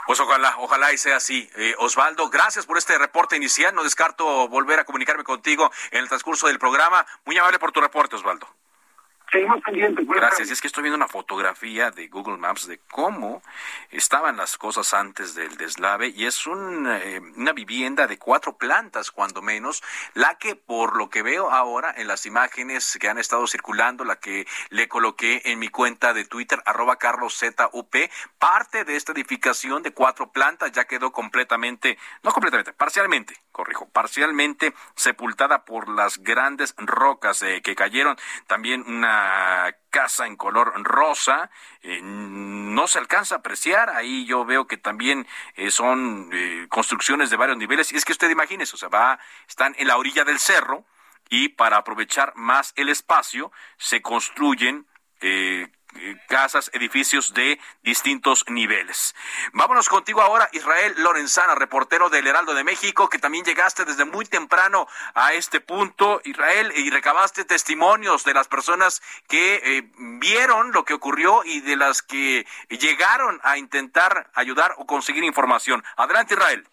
Pues 0.05 0.19
ojalá, 0.19 0.55
ojalá 0.59 0.93
y 0.93 0.94
sea 1.05 1.17
así. 1.17 1.47
Eh, 1.55 1.75
Osvaldo, 1.77 2.29
gracias 2.29 2.65
por 2.65 2.79
este 2.79 2.97
reporte 2.97 3.35
inicial. 3.35 3.75
No 3.75 3.83
descarto 3.83 4.47
volver 4.47 4.79
a 4.79 4.85
comunicarme 4.85 5.23
contigo 5.23 5.71
en 5.91 5.99
el 5.99 6.07
transcurso 6.07 6.47
del 6.47 6.57
programa. 6.57 7.05
Muy 7.25 7.37
amable 7.37 7.59
por 7.59 7.71
tu 7.71 7.79
reporte, 7.79 8.15
Osvaldo. 8.15 8.47
Gracias. 10.15 10.51
Es 10.51 10.61
que 10.61 10.67
estoy 10.67 10.83
viendo 10.83 10.97
una 10.97 11.07
fotografía 11.07 11.91
de 11.91 12.07
Google 12.07 12.37
Maps 12.37 12.67
de 12.67 12.79
cómo 12.91 13.41
estaban 13.91 14.37
las 14.37 14.57
cosas 14.57 14.93
antes 14.93 15.35
del 15.35 15.57
deslave 15.57 16.07
y 16.07 16.25
es 16.25 16.45
eh, 16.47 17.21
una 17.35 17.53
vivienda 17.53 18.07
de 18.07 18.17
cuatro 18.17 18.57
plantas, 18.57 19.11
cuando 19.11 19.41
menos, 19.41 19.83
la 20.13 20.35
que 20.35 20.55
por 20.55 20.95
lo 20.95 21.09
que 21.09 21.21
veo 21.21 21.51
ahora 21.51 21.93
en 21.97 22.07
las 22.07 22.25
imágenes 22.25 22.97
que 22.99 23.09
han 23.09 23.17
estado 23.17 23.45
circulando, 23.47 24.03
la 24.03 24.17
que 24.17 24.47
le 24.69 24.87
coloqué 24.87 25.41
en 25.45 25.59
mi 25.59 25.69
cuenta 25.69 26.13
de 26.13 26.25
Twitter, 26.25 26.61
arroba 26.65 26.97
carloszup, 26.97 27.95
parte 28.39 28.83
de 28.83 28.95
esta 28.95 29.11
edificación 29.11 29.83
de 29.83 29.91
cuatro 29.91 30.31
plantas 30.31 30.71
ya 30.71 30.85
quedó 30.85 31.11
completamente, 31.11 31.97
no 32.23 32.31
completamente, 32.31 32.73
parcialmente, 32.73 33.35
corrijo, 33.55 33.87
parcialmente 33.87 34.73
sepultada 34.95 35.63
por 35.63 35.87
las 35.87 36.17
grandes 36.17 36.75
rocas 36.77 37.41
eh, 37.41 37.61
que 37.63 37.73
cayeron. 37.73 38.17
También 38.47 38.83
una 38.85 39.73
casa 39.89 40.27
en 40.27 40.35
color 40.35 40.73
rosa, 40.83 41.49
eh, 41.81 42.01
no 42.03 42.85
se 42.87 42.99
alcanza 42.99 43.35
a 43.35 43.37
apreciar, 43.37 43.89
ahí 43.91 44.25
yo 44.25 44.43
veo 44.43 44.67
que 44.67 44.75
también 44.75 45.25
eh, 45.55 45.71
son 45.71 46.29
construcciones 46.67 47.29
de 47.29 47.37
varios 47.37 47.57
niveles, 47.57 47.93
y 47.93 47.95
es 47.95 48.03
que 48.03 48.11
usted 48.11 48.29
imagínese, 48.29 48.75
o 48.75 48.77
sea, 48.77 48.89
va, 48.89 49.19
están 49.47 49.73
en 49.77 49.87
la 49.87 49.95
orilla 49.95 50.25
del 50.25 50.39
cerro, 50.39 50.83
y 51.29 51.47
para 51.49 51.77
aprovechar 51.77 52.33
más 52.35 52.73
el 52.75 52.89
espacio 52.89 53.53
se 53.77 54.01
construyen 54.01 54.85
casas, 56.27 56.69
edificios 56.73 57.33
de 57.33 57.59
distintos 57.83 58.45
niveles. 58.47 59.15
Vámonos 59.53 59.89
contigo 59.89 60.21
ahora, 60.21 60.49
Israel 60.53 60.93
Lorenzana, 60.97 61.55
reportero 61.55 62.09
del 62.09 62.27
Heraldo 62.27 62.53
de 62.53 62.63
México, 62.63 63.09
que 63.09 63.19
también 63.19 63.45
llegaste 63.45 63.85
desde 63.85 64.05
muy 64.05 64.25
temprano 64.25 64.87
a 65.13 65.33
este 65.33 65.61
punto, 65.61 66.21
Israel, 66.23 66.71
y 66.75 66.89
recabaste 66.89 67.45
testimonios 67.45 68.23
de 68.23 68.33
las 68.33 68.47
personas 68.47 69.01
que 69.27 69.55
eh, 69.63 69.91
vieron 70.19 70.71
lo 70.71 70.85
que 70.85 70.93
ocurrió 70.93 71.43
y 71.43 71.61
de 71.61 71.75
las 71.75 72.01
que 72.01 72.45
llegaron 72.69 73.39
a 73.43 73.57
intentar 73.57 74.29
ayudar 74.33 74.75
o 74.77 74.85
conseguir 74.85 75.23
información. 75.23 75.83
Adelante, 75.95 76.33
Israel. 76.33 76.67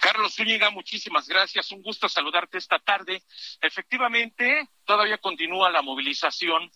Carlos 0.00 0.34
Zúñiga, 0.34 0.70
muchísimas 0.70 1.26
gracias. 1.28 1.72
Un 1.72 1.82
gusto 1.82 2.08
saludarte 2.08 2.58
esta 2.58 2.78
tarde. 2.78 3.22
Efectivamente, 3.60 4.68
todavía 4.84 5.18
continúa 5.18 5.70
la 5.70 5.82
movilización 5.82 6.70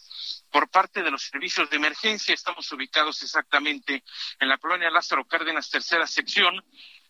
por 0.52 0.68
parte 0.68 1.02
de 1.02 1.10
los 1.10 1.22
servicios 1.22 1.68
de 1.70 1.76
emergencia. 1.76 2.34
Estamos 2.34 2.70
ubicados 2.70 3.22
exactamente 3.22 4.04
en 4.38 4.48
la 4.48 4.58
colonia 4.58 4.90
Lázaro 4.90 5.24
Cárdenas, 5.24 5.70
tercera 5.70 6.06
sección. 6.06 6.62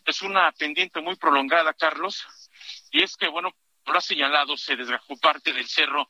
Es 0.06 0.22
una 0.22 0.50
pendiente 0.52 1.00
muy 1.00 1.16
prolongada, 1.16 1.74
Carlos. 1.74 2.24
Y 2.92 3.02
es 3.02 3.16
que, 3.16 3.28
bueno, 3.28 3.50
lo 3.84 3.98
ha 3.98 4.00
señalado, 4.00 4.56
se 4.56 4.76
desgajó 4.76 5.16
parte 5.18 5.52
del 5.52 5.66
cerro 5.66 6.08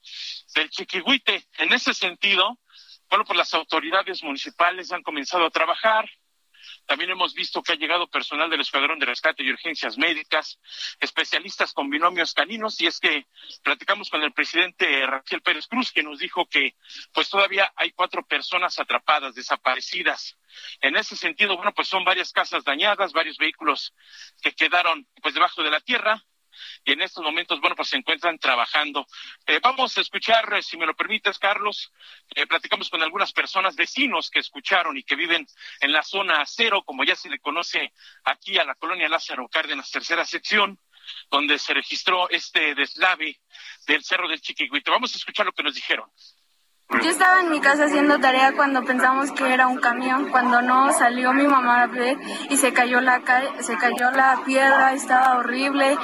del 0.54 0.68
Chiquihuite. 0.70 1.48
En 1.58 1.72
ese 1.72 1.94
sentido, 1.94 2.58
bueno, 3.08 3.24
pues 3.24 3.38
las 3.38 3.54
autoridades 3.54 4.22
municipales 4.22 4.92
han 4.92 5.02
comenzado 5.02 5.46
a 5.46 5.50
trabajar 5.50 6.08
también 6.86 7.10
hemos 7.10 7.34
visto 7.34 7.62
que 7.62 7.72
ha 7.72 7.76
llegado 7.76 8.08
personal 8.08 8.50
del 8.50 8.60
Escuadrón 8.60 8.98
de 8.98 9.06
Rescate 9.06 9.42
y 9.42 9.50
Urgencias 9.50 9.96
Médicas, 9.98 10.58
especialistas 11.00 11.72
con 11.72 11.90
binomios 11.90 12.34
caninos, 12.34 12.80
y 12.80 12.86
es 12.86 12.98
que 12.98 13.26
platicamos 13.62 14.10
con 14.10 14.22
el 14.22 14.32
presidente 14.32 15.06
Rafael 15.06 15.42
Pérez 15.42 15.66
Cruz, 15.66 15.92
que 15.92 16.02
nos 16.02 16.18
dijo 16.18 16.46
que 16.46 16.74
pues 17.12 17.28
todavía 17.30 17.72
hay 17.76 17.92
cuatro 17.92 18.24
personas 18.26 18.78
atrapadas, 18.78 19.34
desaparecidas. 19.34 20.36
En 20.80 20.96
ese 20.96 21.16
sentido, 21.16 21.56
bueno, 21.56 21.72
pues 21.72 21.88
son 21.88 22.04
varias 22.04 22.32
casas 22.32 22.64
dañadas, 22.64 23.12
varios 23.12 23.38
vehículos 23.38 23.94
que 24.42 24.52
quedaron 24.52 25.06
pues 25.22 25.34
debajo 25.34 25.62
de 25.62 25.70
la 25.70 25.80
tierra, 25.80 26.22
y 26.84 26.92
en 26.92 27.02
estos 27.02 27.22
momentos, 27.22 27.60
bueno, 27.60 27.76
pues 27.76 27.88
se 27.88 27.96
encuentran 27.96 28.38
trabajando. 28.38 29.06
Eh, 29.46 29.60
vamos 29.62 29.96
a 29.96 30.00
escuchar, 30.00 30.52
eh, 30.54 30.62
si 30.62 30.76
me 30.76 30.86
lo 30.86 30.94
permites, 30.94 31.38
Carlos, 31.38 31.92
eh, 32.34 32.46
platicamos 32.46 32.90
con 32.90 33.02
algunas 33.02 33.32
personas, 33.32 33.76
vecinos 33.76 34.30
que 34.30 34.40
escucharon 34.40 34.96
y 34.96 35.02
que 35.02 35.16
viven 35.16 35.46
en 35.80 35.92
la 35.92 36.02
zona 36.02 36.44
cero, 36.46 36.82
como 36.84 37.04
ya 37.04 37.16
se 37.16 37.28
le 37.28 37.38
conoce 37.38 37.92
aquí 38.24 38.58
a 38.58 38.64
la 38.64 38.74
colonia 38.74 39.08
Lázaro 39.08 39.48
Cárdenas, 39.48 39.90
tercera 39.90 40.24
sección, 40.24 40.78
donde 41.30 41.58
se 41.58 41.74
registró 41.74 42.28
este 42.30 42.74
deslave 42.74 43.40
del 43.86 44.04
Cerro 44.04 44.28
del 44.28 44.40
Chiquihuito. 44.40 44.92
Vamos 44.92 45.14
a 45.14 45.18
escuchar 45.18 45.46
lo 45.46 45.52
que 45.52 45.62
nos 45.62 45.74
dijeron. 45.74 46.10
Yo 47.00 47.10
estaba 47.10 47.40
en 47.40 47.50
mi 47.50 47.60
casa 47.60 47.84
haciendo 47.84 48.18
tarea 48.18 48.52
cuando 48.52 48.82
pensamos 48.84 49.32
que 49.32 49.52
era 49.52 49.66
un 49.66 49.78
camión, 49.78 50.28
cuando 50.28 50.62
no 50.62 50.92
salió 50.92 51.32
mi 51.32 51.46
mamá 51.46 51.90
y 52.48 52.56
se 52.56 52.72
cayó 52.72 53.00
la 53.00 53.22
se 53.60 53.76
cayó 53.76 54.10
la 54.10 54.40
piedra, 54.44 54.92
estaba 54.92 55.36
horrible. 55.38 55.96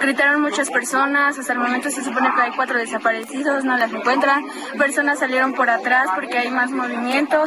Gritaron 0.00 0.42
muchas 0.42 0.70
personas, 0.70 1.38
hasta 1.38 1.52
el 1.52 1.58
momento 1.58 1.90
se 1.90 2.04
supone 2.04 2.32
que 2.34 2.42
hay 2.42 2.50
cuatro 2.52 2.78
desaparecidos, 2.78 3.64
no 3.64 3.76
las 3.76 3.92
encuentran. 3.92 4.44
Personas 4.78 5.18
salieron 5.18 5.52
por 5.54 5.70
atrás 5.70 6.08
porque 6.14 6.38
hay 6.38 6.50
más 6.50 6.70
movimiento. 6.70 7.42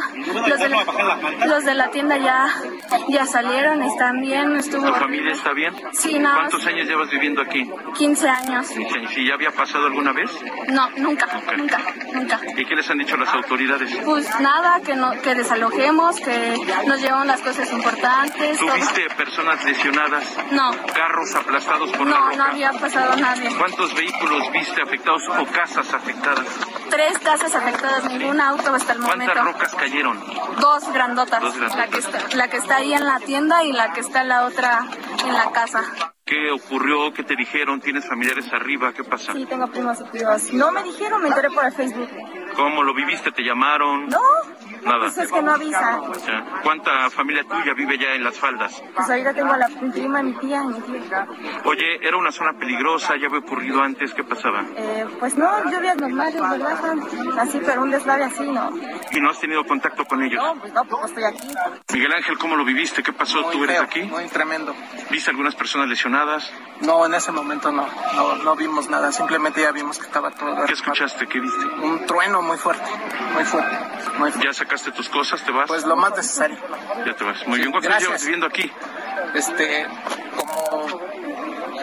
Los 0.46 0.58
de 0.58 0.68
la, 0.68 1.46
los 1.46 1.64
de 1.64 1.74
la 1.74 1.90
tienda 1.90 2.16
ya 2.18 2.48
ya 3.08 3.26
salieron, 3.26 3.82
están 3.82 4.20
bien, 4.20 4.56
estuvo 4.56 4.86
¿La 4.86 4.94
familia 4.94 5.32
está 5.32 5.52
bien? 5.52 5.72
Sí, 5.92 6.18
nada. 6.18 6.36
¿Cuántos 6.36 6.66
años 6.66 6.88
llevas 6.88 7.10
viviendo 7.10 7.42
aquí? 7.42 7.68
15 7.96 8.28
años. 8.28 8.68
¿Y 9.16 9.28
ya 9.28 9.34
había 9.34 9.50
pasado 9.50 9.86
alguna 9.86 10.12
vez? 10.12 10.30
No, 10.68 10.88
nunca, 10.96 11.26
nunca, 11.56 11.78
nunca. 12.12 12.40
¿Y 12.56 12.64
qué 12.64 12.74
les 12.80 12.90
han 12.90 12.98
dicho 12.98 13.16
las 13.16 13.28
autoridades? 13.34 13.90
Pues 14.04 14.40
nada, 14.40 14.80
que 14.80 14.94
no, 14.94 15.10
que 15.20 15.34
desalojemos, 15.34 16.16
que 16.20 16.56
nos 16.86 17.00
llevan 17.00 17.26
las 17.26 17.40
cosas 17.42 17.70
importantes. 17.72 18.58
¿Tuviste 18.58 19.06
personas 19.16 19.62
lesionadas? 19.64 20.24
No. 20.50 20.70
¿Carros 20.94 21.34
aplastados 21.34 21.90
por 21.92 22.06
no, 22.06 22.14
la 22.14 22.20
roca? 22.20 22.36
No, 22.36 22.44
había 22.44 22.72
pasado 22.72 23.16
nadie. 23.16 23.54
¿Cuántos 23.56 23.94
vehículos 23.94 24.50
viste 24.52 24.80
afectados 24.80 25.22
o 25.28 25.44
casas 25.46 25.92
afectadas? 25.92 26.46
Tres 26.88 27.18
casas 27.18 27.54
afectadas, 27.54 28.04
ningún 28.10 28.40
auto 28.40 28.74
hasta 28.74 28.94
el 28.94 29.00
momento. 29.00 29.24
¿Cuántas 29.26 29.44
rocas 29.44 29.74
cayeron? 29.74 30.18
Dos 30.58 30.92
grandotas. 30.92 31.40
Dos 31.42 31.56
grandotas. 31.58 31.76
La, 31.76 31.88
que 31.88 31.98
está, 31.98 32.36
la 32.36 32.48
que 32.48 32.56
está 32.56 32.76
ahí 32.76 32.94
en 32.94 33.04
la 33.04 33.20
tienda 33.20 33.62
y 33.62 33.72
la 33.72 33.92
que 33.92 34.00
está 34.00 34.22
en 34.22 34.28
la 34.28 34.46
otra 34.46 34.86
en 35.26 35.34
la 35.34 35.50
casa. 35.52 35.84
¿Qué 36.30 36.48
ocurrió? 36.52 37.12
¿Qué 37.12 37.24
te 37.24 37.34
dijeron? 37.34 37.80
¿Tienes 37.80 38.06
familiares 38.06 38.52
arriba? 38.52 38.92
¿Qué 38.92 39.02
pasa? 39.02 39.32
Sí, 39.32 39.44
tengo 39.46 39.66
primos 39.66 40.00
y 40.00 40.04
primos. 40.04 40.52
No 40.52 40.70
me 40.70 40.84
dijeron, 40.84 41.20
me 41.22 41.28
enteré 41.28 41.50
por 41.50 41.64
el 41.64 41.72
Facebook. 41.72 42.08
¿Cómo 42.54 42.84
lo 42.84 42.94
viviste? 42.94 43.32
¿Te 43.32 43.42
llamaron? 43.42 44.06
No. 44.06 44.20
Nada. 44.84 44.98
Pues 45.00 45.18
es 45.18 45.32
que 45.32 45.42
no 45.42 45.52
avisa. 45.52 46.00
Ya. 46.26 46.60
¿Cuánta 46.62 47.10
familia 47.10 47.44
tuya 47.44 47.74
vive 47.74 47.98
ya 47.98 48.14
en 48.14 48.24
las 48.24 48.38
faldas? 48.38 48.82
Pues 48.94 49.10
ahorita 49.10 49.34
tengo 49.34 49.52
a 49.52 49.58
la 49.58 49.68
mi 49.68 49.90
prima, 49.90 50.22
mi 50.22 50.32
tía 50.34 50.62
mi 50.62 50.74
tía. 50.80 51.26
Oye, 51.64 52.06
era 52.06 52.16
una 52.16 52.32
zona 52.32 52.52
peligrosa, 52.58 53.16
ya 53.16 53.26
había 53.26 53.38
ocurrido 53.38 53.82
antes, 53.82 54.12
¿qué 54.14 54.24
pasaba? 54.24 54.64
Eh, 54.76 55.06
pues 55.18 55.36
no, 55.36 55.64
lluvias 55.70 55.96
normales, 55.96 56.40
¿verdad? 56.40 56.94
Así, 57.38 57.60
pero 57.64 57.82
un 57.82 57.90
deslave 57.90 58.24
así, 58.24 58.42
¿no? 58.42 58.70
¿Y 59.12 59.20
no 59.20 59.30
has 59.30 59.40
tenido 59.40 59.64
contacto 59.64 60.04
con 60.04 60.22
ellos? 60.22 60.42
No, 60.42 60.54
pues 60.60 60.72
no, 60.72 60.84
pues 60.84 61.04
estoy 61.06 61.24
aquí. 61.24 61.48
Miguel 61.92 62.12
Ángel, 62.12 62.38
¿cómo 62.38 62.56
lo 62.56 62.64
viviste? 62.64 63.02
¿Qué 63.02 63.12
pasó? 63.12 63.42
Muy 63.42 63.52
¿Tú 63.52 63.64
eres 63.64 63.76
feo, 63.76 63.84
aquí? 63.84 64.02
Muy 64.02 64.24
tremendo. 64.28 64.74
¿Viste 65.10 65.30
algunas 65.30 65.54
personas 65.54 65.88
lesionadas? 65.88 66.52
No, 66.80 67.04
en 67.04 67.14
ese 67.14 67.32
momento 67.32 67.70
no, 67.70 67.86
no, 68.14 68.36
no 68.36 68.56
vimos 68.56 68.88
nada, 68.88 69.12
simplemente 69.12 69.60
ya 69.60 69.72
vimos 69.72 69.98
que 69.98 70.06
estaba 70.06 70.30
todo. 70.30 70.64
¿Qué 70.64 70.72
escuchaste? 70.72 71.26
¿Qué 71.26 71.40
viste? 71.40 71.64
Un 71.82 72.06
trueno 72.06 72.40
muy 72.42 72.56
fuerte, 72.56 72.90
muy 73.34 73.44
fuerte, 73.44 73.78
muy 74.18 74.30
fuerte. 74.30 74.46
¿Ya 74.46 74.54
sacaste 74.70 74.92
tus 74.92 75.08
cosas? 75.08 75.42
¿Te 75.44 75.50
vas? 75.50 75.66
Pues 75.66 75.84
lo 75.84 75.96
más 75.96 76.16
necesario. 76.16 76.56
Ya 77.04 77.14
te 77.14 77.24
vas. 77.24 77.44
Muy 77.46 77.56
Sí, 77.56 77.60
bien. 77.62 77.70
¿Cuántos 77.72 77.82
gracias. 77.90 78.02
llevas 78.08 78.22
viviendo 78.22 78.46
aquí? 78.46 78.70
Este, 79.34 79.86
como 80.36 81.00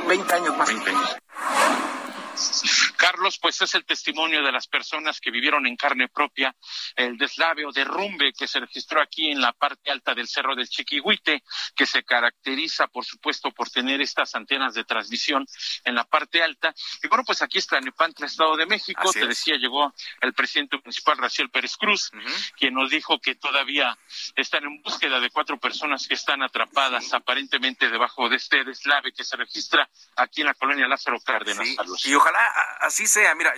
20 0.07 0.33
años 0.35 0.57
más. 0.57 0.67
20 0.69 0.89
años. 0.89 1.17
Carlos, 2.97 3.39
pues 3.39 3.61
es 3.61 3.73
el 3.75 3.85
testimonio 3.85 4.43
de 4.43 4.51
las 4.51 4.67
personas 4.67 5.19
que 5.21 5.31
vivieron 5.31 5.65
en 5.67 5.75
carne 5.75 6.07
propia 6.07 6.55
el 6.95 7.17
deslave 7.17 7.65
o 7.65 7.71
derrumbe 7.71 8.33
que 8.33 8.47
se 8.47 8.59
registró 8.59 9.01
aquí 9.01 9.29
en 9.31 9.41
la 9.41 9.53
parte 9.53 9.91
alta 9.91 10.13
del 10.13 10.27
Cerro 10.27 10.55
del 10.55 10.67
Chiquihuite, 10.67 11.43
que 11.75 11.85
se 11.85 12.03
caracteriza, 12.03 12.87
por 12.87 13.05
supuesto, 13.05 13.51
por 13.51 13.69
tener 13.69 14.01
estas 14.01 14.35
antenas 14.35 14.73
de 14.73 14.83
transmisión 14.83 15.45
en 15.83 15.95
la 15.95 16.03
parte 16.03 16.43
alta. 16.43 16.73
Y 17.03 17.07
bueno, 17.07 17.23
pues 17.25 17.41
aquí 17.41 17.57
está 17.57 17.79
Nepantla, 17.79 18.25
Estado 18.25 18.55
de 18.57 18.65
México. 18.65 19.09
Así 19.09 19.19
Te 19.19 19.21
es. 19.21 19.29
decía, 19.29 19.55
llegó 19.57 19.93
el 20.21 20.33
presidente 20.33 20.77
municipal, 20.77 21.17
Raciel 21.17 21.49
Pérez 21.49 21.75
Cruz, 21.77 22.11
quien 22.57 22.73
nos 22.73 22.89
dijo 22.89 23.19
que 23.19 23.35
todavía 23.35 23.97
están 24.35 24.63
en 24.63 24.81
búsqueda 24.81 25.19
de 25.19 25.29
cuatro 25.29 25.57
personas 25.59 26.07
que 26.07 26.15
están 26.15 26.41
atrapadas 26.41 27.13
aparentemente 27.13 27.89
debajo 27.89 28.29
de 28.29 28.37
este 28.37 28.63
deslave 28.63 29.11
que 29.11 29.23
se 29.23 29.35
registra 29.35 29.89
aquí 30.15 30.41
en 30.41 30.47
la 30.47 30.53
colonia 30.53 30.87
Lázaro 30.87 31.19
Cárdenas. 31.19 31.67
Sí, 31.97 32.13
ojalá 32.27 32.77
así 32.81 33.07
sea. 33.07 33.33
Mira, 33.35 33.53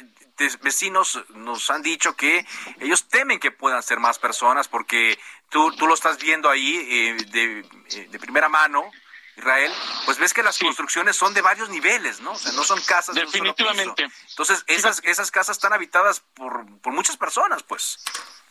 vecinos 0.62 1.20
nos 1.30 1.70
han 1.70 1.82
dicho 1.82 2.16
que 2.16 2.46
ellos 2.80 3.08
temen 3.08 3.40
que 3.40 3.52
puedan 3.52 3.84
ser 3.84 4.00
más 4.00 4.20
personas 4.20 4.68
porque 4.68 5.20
tú, 5.50 5.72
tú 5.76 5.88
lo 5.88 5.94
estás 5.94 6.18
viendo 6.18 6.50
ahí 6.50 6.76
eh, 6.90 7.18
de, 7.32 7.60
eh, 7.60 8.08
de 8.10 8.20
primera 8.20 8.50
mano. 8.50 8.92
Israel, 9.38 9.72
pues 10.04 10.18
ves 10.18 10.34
que 10.34 10.44
las 10.44 10.60
construcciones 10.60 11.16
son 11.16 11.34
de 11.34 11.42
varios 11.42 11.70
niveles, 11.70 12.20
¿no? 12.20 12.34
O 12.34 12.38
sea, 12.38 12.52
no 12.52 12.66
son 12.66 12.82
casas 12.82 13.16
de. 13.16 13.22
Definitivamente. 13.22 14.10
Entonces, 14.32 14.66
esas, 14.68 15.02
esas 15.06 15.32
casas 15.32 15.56
están 15.56 15.72
habitadas 15.72 16.20
por, 16.34 16.66
por 16.82 16.92
muchas 16.92 17.16
personas, 17.16 17.64
pues. 17.64 18.00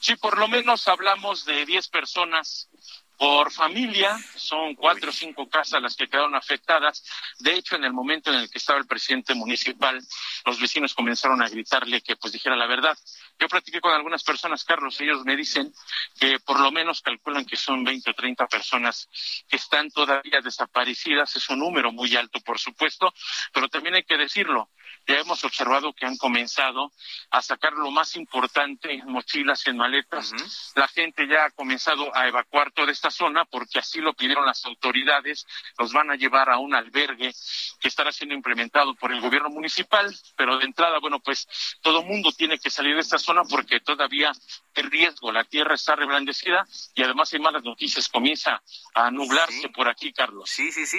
Sí, 0.01 0.17
por 0.17 0.39
lo 0.39 0.49
menos 0.49 0.89
hablamos 0.89 1.45
de 1.45 1.67
10 1.67 1.89
personas 1.89 2.71
por 3.19 3.51
familia, 3.51 4.17
son 4.37 4.77
cuatro 4.77 5.11
o 5.11 5.13
cinco 5.13 5.49
casas 5.49 5.83
las 5.83 5.97
que 5.97 6.09
quedaron 6.09 6.37
afectadas. 6.37 7.05
De 7.41 7.55
hecho, 7.55 7.75
en 7.75 7.85
el 7.85 7.93
momento 7.93 8.33
en 8.33 8.39
el 8.39 8.49
que 8.49 8.59
estaba 8.59 8.79
el 8.79 8.87
presidente 8.87 9.35
municipal, 9.35 10.01
los 10.47 10.61
vecinos 10.61 10.95
comenzaron 10.95 11.43
a 11.43 11.49
gritarle 11.49 12.01
que 12.01 12.17
pues 12.17 12.33
dijera 12.33 12.55
la 12.55 12.67
verdad. 12.67 12.97
Yo 13.39 13.49
platiqué 13.49 13.81
con 13.81 13.93
algunas 13.93 14.25
personas, 14.25 14.65
Carlos, 14.65 15.01
ellos 15.01 15.25
me 15.25 15.37
dicen 15.37 15.73
que 16.19 16.41
por 16.41 16.59
lo 16.59 16.73
menos 16.73 17.01
calculan 17.03 17.45
que 17.45 17.57
son 17.57 17.85
20 17.85 18.11
o 18.11 18.15
30 18.15 18.47
personas 18.49 19.09
que 19.49 19.57
están 19.57 19.91
todavía 19.91 20.41
desaparecidas. 20.43 21.37
Es 21.37 21.49
un 21.49 21.61
número 21.61 21.93
muy 21.93 22.17
alto, 22.17 22.41
por 22.41 22.59
supuesto, 22.59 23.13
pero 23.53 23.69
también 23.69 23.95
hay 23.95 24.03
que 24.03 24.17
decirlo. 24.17 24.71
Ya 25.07 25.21
hemos 25.21 25.45
observado 25.45 25.93
que 25.93 26.05
han 26.05 26.17
comenzado 26.17 26.91
a 27.31 27.41
sacar 27.41 27.75
lo 27.75 27.91
más 27.91 28.17
importante 28.17 28.93
en 28.93 29.07
mochilas, 29.11 29.67
en 29.67 29.77
maletas. 29.77 30.33
La 30.75 30.89
gente 30.89 31.27
ya 31.29 31.45
ha 31.45 31.51
comenzado 31.51 32.15
a 32.17 32.27
evacuar 32.27 32.73
toda 32.73 32.91
esta 32.91 33.11
zona 33.11 33.45
porque 33.45 33.79
así 33.79 34.01
lo 34.01 34.15
pidieron 34.15 34.45
las 34.45 34.65
autoridades. 34.67 35.47
Los 35.79 35.93
van 35.93 36.11
a 36.11 36.17
llevar 36.17 36.51
a 36.51 36.59
un 36.59 36.75
albergue 36.75 37.33
que 37.81 37.89
estará 37.89 38.11
siendo 38.11 38.35
implementado 38.35 38.95
por 38.97 39.13
el 39.13 39.21
gobierno 39.21 39.49
municipal, 39.49 40.13
pero 40.37 40.59
de 40.59 40.65
entrada, 40.65 40.99
bueno, 40.99 41.21
pues 41.21 41.47
todo 41.81 42.03
mundo 42.03 42.33
tiene 42.33 42.59
que 42.59 42.71
salir 42.71 42.95
de 42.95 43.01
esta 43.01 43.19
zona 43.19 43.28
zona 43.29 43.45
porque 43.45 43.81
todavía 43.81 44.33
el 44.75 44.91
riesgo, 44.91 45.33
la 45.33 45.45
tierra 45.45 45.75
está 45.75 45.97
reblandecida 45.97 46.67
y 46.95 47.03
además 47.03 47.33
hay 47.33 47.41
malas 47.41 47.65
noticias, 47.65 48.09
comienza 48.09 48.63
a 48.95 49.11
nublarse 49.11 49.69
por 49.75 49.89
aquí, 49.89 50.13
Carlos. 50.13 50.49
Sí, 50.49 50.71
sí, 50.73 50.87
sí, 50.87 50.99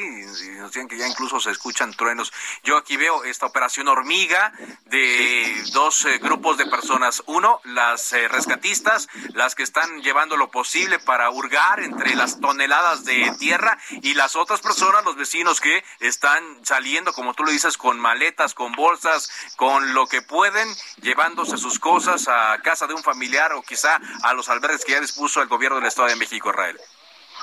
nos 0.57 0.71
dicen 0.71 0.87
que 0.87 0.97
ya 0.97 1.07
incluso 1.07 1.39
se 1.39 1.49
escuchan 1.49 1.93
truenos. 1.93 2.31
Yo 2.63 2.77
aquí 2.77 2.97
veo 2.97 3.23
esta 3.23 3.45
operación 3.45 3.87
hormiga 3.87 4.51
de 4.85 5.63
dos 5.71 6.05
eh, 6.05 6.19
grupos 6.19 6.57
de 6.57 6.65
personas. 6.65 7.23
Uno, 7.25 7.61
las 7.63 8.13
eh, 8.13 8.27
rescatistas, 8.27 9.07
las 9.33 9.55
que 9.55 9.63
están 9.63 10.01
llevando 10.01 10.35
lo 10.37 10.51
posible 10.51 10.99
para 10.99 11.29
hurgar 11.31 11.79
entre 11.79 12.15
las 12.15 12.39
toneladas 12.41 13.05
de 13.05 13.31
tierra 13.39 13.79
y 14.03 14.13
las 14.13 14.35
otras 14.35 14.61
personas, 14.61 15.05
los 15.05 15.15
vecinos 15.15 15.61
que 15.61 15.83
están 16.01 16.43
saliendo, 16.65 17.13
como 17.13 17.33
tú 17.33 17.43
lo 17.43 17.51
dices, 17.51 17.77
con 17.77 17.99
maletas, 17.99 18.53
con 18.53 18.73
bolsas, 18.73 19.31
con 19.55 19.93
lo 19.93 20.05
que 20.07 20.21
pueden, 20.21 20.67
llevándose 21.01 21.57
sus 21.57 21.79
cosas 21.79 22.18
a 22.27 22.59
casa 22.61 22.87
de 22.87 22.93
un 22.93 23.03
familiar 23.03 23.53
o 23.53 23.61
quizá 23.61 23.99
a 24.23 24.33
los 24.33 24.49
albergues 24.49 24.83
que 24.85 24.93
ya 24.93 24.99
dispuso 24.99 25.41
el 25.41 25.47
gobierno 25.47 25.77
del 25.77 25.87
Estado 25.87 26.09
de 26.09 26.15
México, 26.15 26.49
Israel. 26.49 26.79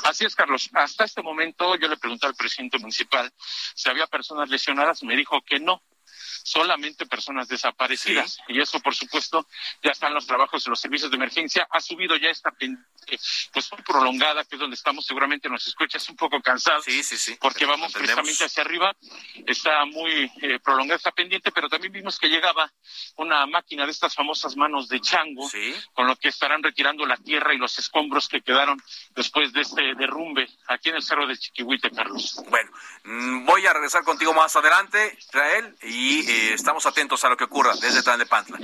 Así 0.05 0.25
es, 0.25 0.35
Carlos. 0.35 0.71
Hasta 0.75 1.05
este 1.05 1.23
momento 1.23 1.77
yo 1.77 1.89
le 1.89 1.97
pregunté 1.97 2.27
al 2.27 2.35
presidente 2.35 2.79
municipal 2.79 3.33
si 3.75 3.89
había 3.89 4.07
personas 4.07 4.49
lesionadas 4.49 5.03
y 5.03 5.07
me 5.07 5.17
dijo 5.17 5.41
que 5.43 5.59
no, 5.59 5.83
solamente 6.47 7.07
personas 7.07 7.49
desaparecidas. 7.49 8.39
Y 8.47 8.61
eso, 8.61 8.79
por 8.81 8.95
supuesto, 8.95 9.47
ya 9.83 9.91
están 9.91 10.15
los 10.15 10.27
trabajos 10.27 10.65
de 10.65 10.71
los 10.71 10.81
servicios 10.81 11.11
de 11.11 11.17
emergencia. 11.17 11.67
Ha 11.71 11.81
subido 11.81 12.17
ya 12.17 12.31
esta 12.31 12.53
pues 13.53 13.73
muy 13.73 13.83
prolongada, 13.83 14.45
que 14.45 14.55
es 14.55 14.61
donde 14.61 14.75
estamos, 14.75 15.05
seguramente 15.05 15.49
nos 15.49 15.67
escuchas 15.67 16.09
un 16.09 16.17
poco 16.17 16.41
cansados. 16.41 16.85
Sí, 16.85 17.03
sí, 17.03 17.17
sí. 17.17 17.37
Porque 17.41 17.67
vamos 17.67 17.93
precisamente 17.93 18.45
hacia 18.45 18.63
arriba. 18.63 18.95
Está 19.45 19.85
muy 19.87 20.31
eh, 20.41 20.61
prolongada 20.63 20.97
esta 20.97 21.11
pendiente, 21.11 21.51
pero 21.51 21.69
también 21.69 21.93
vimos 21.93 22.19
que 22.19 22.29
llegaba 22.29 22.73
una 23.17 23.45
máquina 23.47 23.85
de 23.85 23.91
estas 23.91 24.15
famosas 24.15 24.57
manos 24.57 24.89
de 24.89 25.01
chango, 25.01 25.51
con 25.95 26.07
lo 26.07 26.15
que 26.15 26.29
estarán 26.29 26.63
retirando 26.63 27.05
la 27.07 27.17
tierra 27.17 27.55
y 27.55 27.59
los 27.59 27.77
escombros 27.79 28.29
que 28.29 28.41
quedaron 28.41 28.81
después 29.11 29.53
de 29.53 29.63
este 29.63 29.95
derrumbe 29.97 30.49
aquí 30.69 30.91
en 30.91 30.97
el 30.97 31.03
cerro 31.03 31.27
de 31.27 31.37
Chiquihuite, 31.37 31.91
Carlos. 31.91 32.41
Bueno, 32.49 32.71
mm, 33.05 33.47
voy 33.47 33.67
a 33.67 33.73
regresar 33.73 34.05
contigo 34.05 34.33
más 34.33 34.55
adelante, 34.55 35.17
Israel, 35.19 35.77
y 35.83 36.36
eh, 36.37 36.55
estamos 36.55 36.87
atentos 36.87 37.25
a 37.25 37.29
lo 37.29 37.37
que 37.37 37.45
ocurra 37.45 37.73
desde 37.81 38.03
Pantla. 38.27 38.59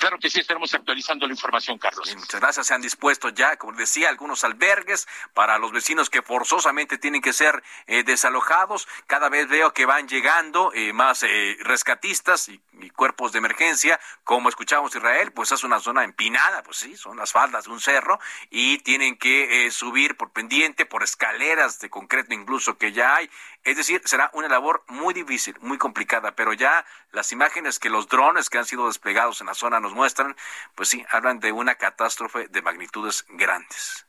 Claro 0.00 0.18
que 0.18 0.30
sí, 0.30 0.40
estaremos 0.40 0.72
actualizando 0.72 1.26
la 1.26 1.34
información, 1.34 1.76
Carlos. 1.76 2.16
muchas 2.16 2.40
gracias. 2.40 2.66
Se 2.66 2.74
han 2.74 2.80
dispuesto 2.80 3.28
ya, 3.28 3.56
como 3.58 3.74
decía, 3.74 4.08
algunos 4.08 4.44
albergues 4.44 5.06
para 5.34 5.58
los 5.58 5.72
vecinos 5.72 6.08
que 6.08 6.22
forzosamente 6.22 6.96
tienen 6.96 7.20
que 7.20 7.34
ser 7.34 7.62
eh, 7.86 8.02
desalojados. 8.02 8.88
Cada 9.06 9.28
vez 9.28 9.46
veo 9.46 9.74
que 9.74 9.84
van 9.84 10.08
llegando 10.08 10.72
eh, 10.72 10.94
más 10.94 11.22
eh, 11.22 11.56
rescatistas 11.60 12.48
y, 12.48 12.62
cuerpos 12.96 13.32
de 13.32 13.38
emergencia. 13.38 14.00
Como 14.24 14.48
escuchamos 14.48 14.96
Israel, 14.96 15.32
pues 15.32 15.52
es 15.52 15.64
una 15.64 15.80
zona 15.80 16.02
empinada, 16.02 16.62
pues 16.62 16.78
sí, 16.78 16.96
son 16.96 17.18
las 17.18 17.32
faldas 17.32 17.64
de 17.64 17.70
un 17.70 17.80
cerro 17.80 18.18
y 18.48 18.78
tienen 18.78 19.18
que 19.18 19.70
subir 19.70 20.16
por 20.16 20.32
pendiente, 20.32 20.86
por 20.86 21.02
escaleras 21.02 21.78
de 21.80 21.90
concreto 21.90 22.32
incluso 22.32 22.78
que 22.78 22.92
ya 22.92 23.16
hay. 23.16 23.30
Es 23.64 23.76
decir, 23.76 24.00
será 24.06 24.30
una 24.32 24.48
labor 24.48 24.82
muy 24.88 25.12
difícil, 25.12 25.54
muy 25.60 25.76
complicada, 25.76 26.34
pero 26.34 26.54
ya 26.54 26.86
las 27.12 27.32
imágenes 27.32 27.78
que 27.78 27.90
los 27.90 28.08
drones 28.08 28.50
que 28.50 28.58
han 28.58 28.66
sido 28.66 28.86
desplegados 28.86 29.40
en 29.40 29.48
la 29.48 29.54
zona 29.54 29.80
nos 29.80 29.94
muestran, 29.94 30.36
pues 30.74 30.88
sí, 30.88 31.04
hablan 31.10 31.40
de 31.40 31.52
una 31.52 31.74
catástrofe 31.74 32.48
de 32.48 32.62
magnitudes 32.62 33.24
grandes. 33.28 34.06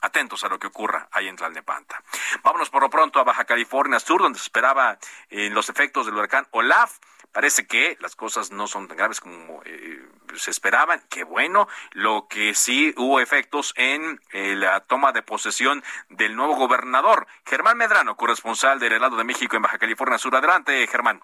Atentos 0.00 0.44
a 0.44 0.48
lo 0.48 0.58
que 0.58 0.66
ocurra 0.66 1.08
ahí 1.10 1.26
en 1.26 1.36
Tlalnepanta. 1.36 2.02
Vámonos 2.42 2.70
por 2.70 2.82
lo 2.82 2.90
pronto 2.90 3.18
a 3.18 3.24
Baja 3.24 3.44
California 3.44 3.98
Sur, 3.98 4.20
donde 4.20 4.38
se 4.38 4.44
esperaba 4.44 4.98
eh, 5.30 5.48
los 5.50 5.68
efectos 5.68 6.06
del 6.06 6.14
huracán 6.14 6.46
Olaf. 6.50 6.98
Parece 7.32 7.66
que 7.66 7.96
las 8.00 8.14
cosas 8.14 8.50
no 8.50 8.66
son 8.66 8.88
tan 8.88 8.96
graves 8.96 9.20
como 9.20 9.62
eh, 9.64 10.06
se 10.36 10.50
esperaban. 10.50 11.02
Qué 11.08 11.24
bueno. 11.24 11.66
Lo 11.92 12.28
que 12.28 12.54
sí 12.54 12.94
hubo 12.96 13.20
efectos 13.20 13.72
en 13.76 14.20
eh, 14.32 14.54
la 14.54 14.80
toma 14.80 15.12
de 15.12 15.22
posesión 15.22 15.82
del 16.08 16.36
nuevo 16.36 16.56
gobernador, 16.56 17.26
Germán 17.44 17.78
Medrano, 17.78 18.16
corresponsal 18.16 18.78
del 18.78 18.92
Helado 18.92 19.16
de 19.16 19.24
México 19.24 19.56
en 19.56 19.62
Baja 19.62 19.78
California 19.78 20.18
Sur. 20.18 20.36
Adelante, 20.36 20.86
Germán. 20.86 21.20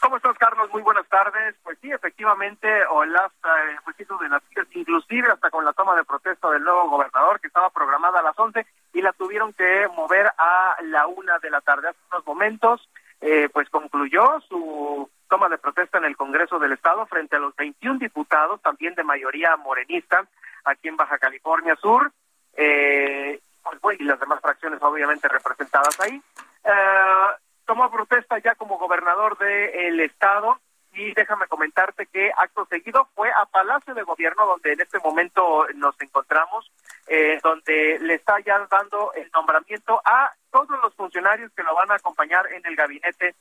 ¿Cómo 0.00 0.16
estás, 0.16 0.36
Carlos? 0.38 0.70
Muy 0.72 0.82
buenas 0.82 1.06
tardes. 1.08 1.54
Pues 1.62 1.78
sí, 1.80 1.90
efectivamente, 1.92 2.68
Olaf 2.86 3.32
eh, 3.44 3.76
pues 3.84 3.96
de 3.98 4.28
noticias, 4.28 4.66
inclusive 4.72 5.30
hasta 5.30 5.50
con 5.50 5.64
la 5.64 5.74
toma 5.74 5.94
de 5.94 6.04
protesta 6.04 6.50
del 6.50 6.64
nuevo 6.64 6.88
gobernador, 6.88 7.38
que 7.38 7.48
estaba 7.48 7.68
programada 7.68 8.20
a 8.20 8.22
las 8.22 8.38
11, 8.38 8.66
y 8.94 9.02
la 9.02 9.12
tuvieron 9.12 9.52
que 9.52 9.88
mover 9.94 10.32
a 10.38 10.76
la 10.84 11.06
una 11.06 11.38
de 11.38 11.50
la 11.50 11.60
tarde. 11.60 11.88
Hace 11.88 11.98
unos 12.12 12.26
momentos, 12.26 12.88
eh, 13.20 13.50
pues 13.52 13.68
concluyó 13.68 14.40
su 14.48 15.08
toma 15.28 15.48
de 15.50 15.58
protesta 15.58 15.98
en 15.98 16.06
el 16.06 16.16
Congreso 16.16 16.58
del 16.58 16.72
Estado 16.72 17.04
frente 17.06 17.36
a 17.36 17.40
los 17.40 17.54
21 17.54 17.98
diputados, 17.98 18.60
también 18.62 18.94
de 18.94 19.04
mayoría 19.04 19.56
morenista, 19.58 20.26
aquí 20.64 20.88
en 20.88 20.96
Baja 20.96 21.18
California 21.18 21.76
Sur, 21.76 22.10
eh, 22.54 23.38
pues, 23.80 24.00
y 24.00 24.04
las 24.04 24.18
demás 24.18 24.40
fracciones 24.40 24.82
obviamente 24.82 25.28
representadas 25.28 26.00
ahí. 26.00 26.20
Eh, 26.64 27.26
tomó 27.70 27.88
protesta 27.88 28.36
ya 28.40 28.56
como 28.56 28.78
gobernador 28.78 29.38
del 29.38 30.00
estado 30.00 30.58
y 30.92 31.14
déjame 31.14 31.46
comentarte 31.46 32.06
que 32.06 32.32
acto 32.36 32.66
seguido 32.66 33.06
fue 33.14 33.30
a 33.30 33.46
Palacio 33.46 33.94
de 33.94 34.02
Gobierno 34.02 34.44
donde 34.44 34.72
en 34.72 34.80
este 34.80 34.98
momento 34.98 35.68
nos 35.76 35.94
encontramos, 36.00 36.68
eh, 37.06 37.38
donde 37.44 38.00
le 38.00 38.14
está 38.14 38.40
ya 38.40 38.58
dando 38.68 39.12
el 39.14 39.30
nombramiento 39.32 40.02
a 40.04 40.32
todos 40.50 40.80
los 40.82 40.92
funcionarios 40.96 41.52
que 41.52 41.62
lo 41.62 41.72
van 41.76 41.92
a 41.92 41.94
acompañar 41.94 42.52
en 42.52 42.66
el 42.66 42.74
gabinete 42.74 43.36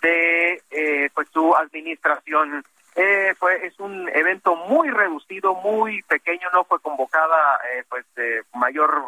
de 0.00 0.62
eh, 0.70 1.10
pues 1.12 1.28
su 1.32 1.52
administración. 1.56 2.62
Eh, 2.94 3.34
fue 3.36 3.66
es 3.66 3.80
un 3.80 4.08
evento 4.10 4.54
muy 4.54 4.90
reducido, 4.90 5.56
muy 5.56 6.02
pequeño, 6.02 6.48
no 6.52 6.62
fue 6.62 6.78
convocada 6.78 7.58
eh, 7.72 7.82
pues 7.88 8.06
mayor 8.54 9.02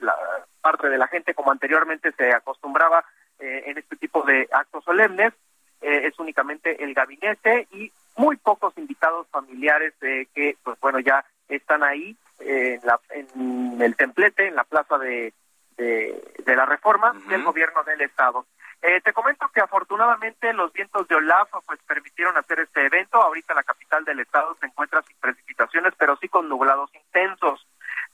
la 0.00 0.16
parte 0.60 0.88
de 0.88 0.98
la 0.98 1.06
gente 1.06 1.34
como 1.34 1.52
anteriormente 1.52 2.10
se 2.12 2.32
acostumbraba 2.32 3.04
eh, 3.38 3.64
en 3.66 3.78
este 3.78 3.96
tipo 3.96 4.22
de 4.22 4.48
actos 4.52 4.84
solemnes. 4.84 5.32
Eh, 5.80 6.06
es 6.06 6.18
únicamente 6.18 6.82
el 6.82 6.92
gabinete 6.94 7.68
y 7.72 7.92
muy 8.16 8.36
pocos 8.36 8.76
invitados 8.76 9.28
familiares 9.28 9.94
que, 10.00 10.56
pues 10.64 10.78
bueno, 10.80 10.98
ya 10.98 11.24
están 11.48 11.84
ahí 11.84 12.16
en, 12.40 12.80
la, 12.84 12.98
en 13.10 13.80
el 13.80 13.94
templete, 13.94 14.48
en 14.48 14.56
la 14.56 14.64
plaza 14.64 14.98
de, 14.98 15.32
de, 15.76 16.56
la 16.56 16.66
reforma 16.66 17.12
del 17.28 17.44
gobierno 17.44 17.84
del 17.84 18.00
Estado. 18.00 18.44
Eh, 18.80 19.00
te 19.00 19.12
comento 19.12 19.48
que 19.52 19.60
afortunadamente 19.60 20.52
los 20.52 20.72
vientos 20.72 21.08
de 21.08 21.16
Olaf 21.16 21.50
pues 21.66 21.80
permitieron 21.86 22.36
hacer 22.36 22.60
este 22.60 22.86
evento. 22.86 23.20
Ahorita 23.20 23.54
la 23.54 23.64
capital 23.64 24.04
del 24.04 24.20
estado 24.20 24.56
se 24.60 24.66
encuentra 24.66 25.02
sin 25.02 25.16
precipitaciones, 25.18 25.94
pero 25.98 26.16
sí 26.16 26.28
con 26.28 26.48
nublados 26.48 26.90
intensos. 26.94 27.66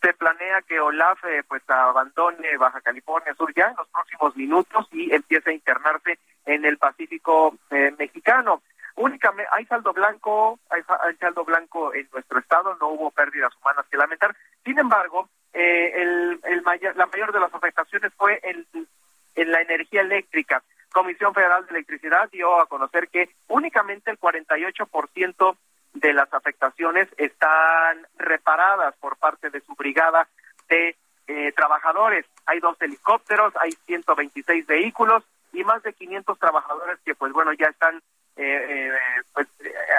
Se 0.05 0.13
planea 0.13 0.61
que 0.61 0.79
Olaf 0.79 1.25
eh, 1.25 1.43
pues 1.49 1.63
abandone 1.67 2.59
Baja 2.59 2.83
California 2.83 3.33
Sur 3.33 3.55
ya 3.55 3.69
en 3.69 3.77
los 3.77 3.89
próximos 3.89 4.37
minutos 4.37 4.87
y 4.93 5.11
empiece 5.11 5.49
a 5.49 5.55
internarse 5.55 6.19
en 6.45 6.67
el 6.67 6.77
Pacífico 6.77 7.57
eh, 7.71 7.91
mexicano. 7.99 8.61
Únicamente 8.97 9.51
hay 9.51 9.65
saldo 9.65 9.95
blanco, 9.95 10.59
hay, 10.69 10.83
saldo 11.17 11.47
blanco 11.47 11.95
en 11.95 12.07
nuestro 12.13 12.39
estado, 12.39 12.77
no 12.79 12.89
hubo 12.89 13.11
pérdidas 13.13 13.57
humanas 13.57 13.87
que 13.91 13.97
lamentar. 13.97 14.37
Sin 14.63 14.79
embargo, 14.79 15.31
eh, 15.55 15.95
el 16.43 16.63
mayor, 16.65 16.95
la 16.97 17.07
mayor 17.07 17.33
de 17.33 17.41
las 17.41 17.55
afectaciones 17.55 18.13
fue 18.13 18.39
en, 18.43 18.67
en 19.37 19.53
la 19.53 19.63
energía 19.63 20.03
eléctrica. 20.03 20.63
Comisión 20.93 21.33
Federal 21.33 21.65
de 21.65 21.71
Electricidad 21.71 22.29
dio 22.31 22.61
a 22.61 22.67
conocer 22.67 23.09
que 23.09 23.31
únicamente 23.49 24.11
el 24.11 24.21
48% 24.21 25.57
de 25.95 26.13
las 26.13 26.33
afectaciones 26.35 27.09
están 27.17 28.07
reparadas 28.19 28.95
por 28.97 29.17
parte 29.17 29.51
de 29.51 29.61
su 29.61 29.75
brigada 29.75 30.29
de 30.69 30.97
eh, 31.27 31.53
trabajadores. 31.53 32.27
Hay 32.47 32.61
dos 32.61 32.77
helicópteros, 32.83 33.55
hay 33.59 33.73
126 33.87 34.67
vehículos 34.67 35.23
y 35.53 35.65
más 35.65 35.83
de 35.83 35.93
500 35.95 36.39
trabajadores 36.39 36.99
que, 37.05 37.15
pues 37.15 37.33
bueno, 37.33 37.53
ya 37.55 37.67
están 37.67 37.97
eh, 38.37 38.67
eh, 38.69 38.93
pues, 39.33 39.47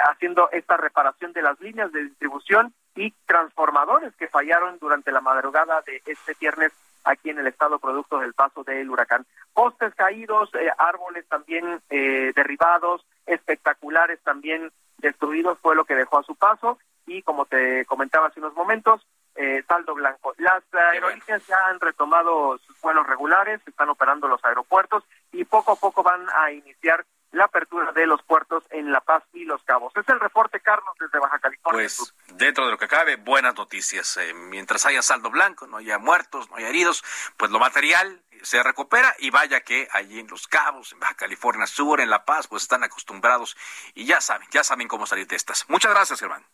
haciendo 0.08 0.50
esta 0.52 0.76
reparación 0.76 1.32
de 1.32 1.42
las 1.42 1.58
líneas 1.60 1.90
de 1.92 2.04
distribución 2.04 2.74
y 2.94 3.12
transformadores 3.24 4.14
que 4.16 4.28
fallaron 4.28 4.78
durante 4.78 5.10
la 5.10 5.22
madrugada 5.22 5.82
de 5.82 6.02
este 6.04 6.36
viernes 6.38 6.72
aquí 7.04 7.30
en 7.30 7.38
el 7.38 7.46
estado 7.46 7.78
producto 7.78 8.18
del 8.18 8.34
paso 8.34 8.62
del 8.62 8.90
huracán. 8.90 9.24
Postes 9.54 9.94
caídos, 9.94 10.50
árboles 10.76 11.26
también 11.28 11.80
derribados, 11.88 13.06
espectaculares 13.26 14.20
también 14.22 14.70
destruidos 14.98 15.58
fue 15.60 15.74
lo 15.74 15.84
que 15.84 15.94
dejó 15.94 16.18
a 16.18 16.22
su 16.22 16.34
paso 16.34 16.78
y 17.06 17.22
como 17.22 17.46
te 17.46 17.84
comentaba 17.86 18.28
hace 18.28 18.40
unos 18.40 18.54
momentos, 18.54 19.06
eh, 19.36 19.62
saldo 19.68 19.94
blanco. 19.94 20.34
Las 20.38 20.62
aerolíneas 20.72 21.46
ya 21.46 21.66
han 21.68 21.78
retomado 21.78 22.58
sus 22.58 22.80
vuelos 22.80 23.06
regulares, 23.06 23.60
están 23.66 23.88
operando 23.90 24.28
los 24.28 24.44
aeropuertos 24.44 25.04
y 25.32 25.44
poco 25.44 25.72
a 25.72 25.76
poco 25.76 26.02
van 26.02 26.26
a 26.34 26.50
iniciar 26.50 27.04
la 27.32 27.44
apertura 27.44 27.92
de 27.92 28.06
los 28.06 28.22
puertos 28.22 28.64
en 28.70 28.92
La 28.92 29.00
Paz 29.00 29.22
y 29.32 29.44
Los 29.44 29.62
Cabos. 29.64 29.92
Es 29.96 30.08
el 30.08 30.20
reporte, 30.20 30.60
Carlos, 30.60 30.94
desde 30.98 31.18
Baja 31.18 31.38
California. 31.38 31.82
Pues 31.82 32.14
dentro 32.34 32.64
de 32.64 32.70
lo 32.70 32.78
que 32.78 32.88
cabe, 32.88 33.16
buenas 33.16 33.54
noticias. 33.56 34.16
Eh, 34.16 34.32
mientras 34.34 34.86
haya 34.86 35.02
saldo 35.02 35.30
blanco, 35.30 35.66
no 35.66 35.78
haya 35.78 35.98
muertos, 35.98 36.48
no 36.50 36.56
haya 36.56 36.68
heridos, 36.68 37.04
pues 37.36 37.50
lo 37.50 37.58
material 37.58 38.22
se 38.42 38.62
recupera 38.62 39.14
y 39.18 39.30
vaya 39.30 39.60
que 39.60 39.88
allí 39.92 40.20
en 40.20 40.28
Los 40.28 40.46
Cabos, 40.46 40.92
en 40.92 41.00
Baja 41.00 41.14
California 41.14 41.66
Sur, 41.66 42.00
en 42.00 42.10
La 42.10 42.24
Paz, 42.24 42.48
pues 42.48 42.62
están 42.62 42.84
acostumbrados 42.84 43.56
y 43.94 44.06
ya 44.06 44.20
saben, 44.20 44.46
ya 44.50 44.62
saben 44.62 44.88
cómo 44.88 45.06
salir 45.06 45.26
de 45.26 45.36
estas. 45.36 45.68
Muchas 45.68 45.92
gracias, 45.92 46.22
hermano. 46.22 46.44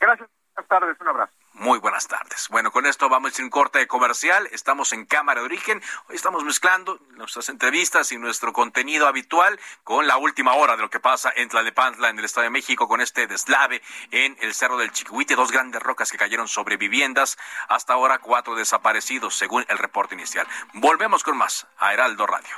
Gracias, 0.00 0.28
buenas 0.54 0.68
tardes, 0.68 1.00
un 1.00 1.08
abrazo. 1.08 1.32
Muy 1.58 1.78
buenas 1.78 2.06
tardes. 2.06 2.48
Bueno, 2.50 2.70
con 2.70 2.84
esto 2.84 3.08
vamos 3.08 3.38
un 3.38 3.48
corte 3.48 3.86
comercial. 3.86 4.46
Estamos 4.52 4.92
en 4.92 5.06
Cámara 5.06 5.40
de 5.40 5.46
Origen. 5.46 5.82
Hoy 6.06 6.16
estamos 6.16 6.44
mezclando 6.44 7.00
nuestras 7.12 7.48
entrevistas 7.48 8.12
y 8.12 8.18
nuestro 8.18 8.52
contenido 8.52 9.06
habitual 9.06 9.58
con 9.82 10.06
la 10.06 10.18
última 10.18 10.52
hora 10.52 10.76
de 10.76 10.82
lo 10.82 10.90
que 10.90 11.00
pasa 11.00 11.32
en 11.34 11.48
Tlalnepantla, 11.48 12.10
en 12.10 12.18
el 12.18 12.26
Estado 12.26 12.44
de 12.44 12.50
México, 12.50 12.86
con 12.86 13.00
este 13.00 13.26
deslave 13.26 13.80
en 14.10 14.36
el 14.42 14.52
Cerro 14.52 14.76
del 14.76 14.92
Chiquihuite. 14.92 15.34
Dos 15.34 15.50
grandes 15.50 15.82
rocas 15.82 16.12
que 16.12 16.18
cayeron 16.18 16.46
sobre 16.46 16.76
viviendas. 16.76 17.38
Hasta 17.68 17.94
ahora, 17.94 18.18
cuatro 18.18 18.54
desaparecidos, 18.54 19.34
según 19.34 19.64
el 19.68 19.78
reporte 19.78 20.14
inicial. 20.14 20.46
Volvemos 20.74 21.22
con 21.22 21.38
más 21.38 21.66
a 21.78 21.94
Heraldo 21.94 22.26
Radio. 22.26 22.54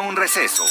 Un 0.00 0.16
receso. 0.16 0.64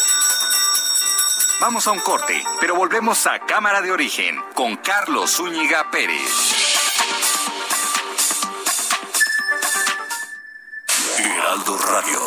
Vamos 1.61 1.85
a 1.85 1.91
un 1.91 1.99
corte, 1.99 2.43
pero 2.59 2.75
volvemos 2.75 3.27
a 3.27 3.37
Cámara 3.37 3.79
de 3.79 3.91
Origen 3.91 4.41
con 4.55 4.75
Carlos 4.77 5.35
Zúñiga 5.35 5.91
Pérez. 5.91 6.31
Radio. 11.91 12.26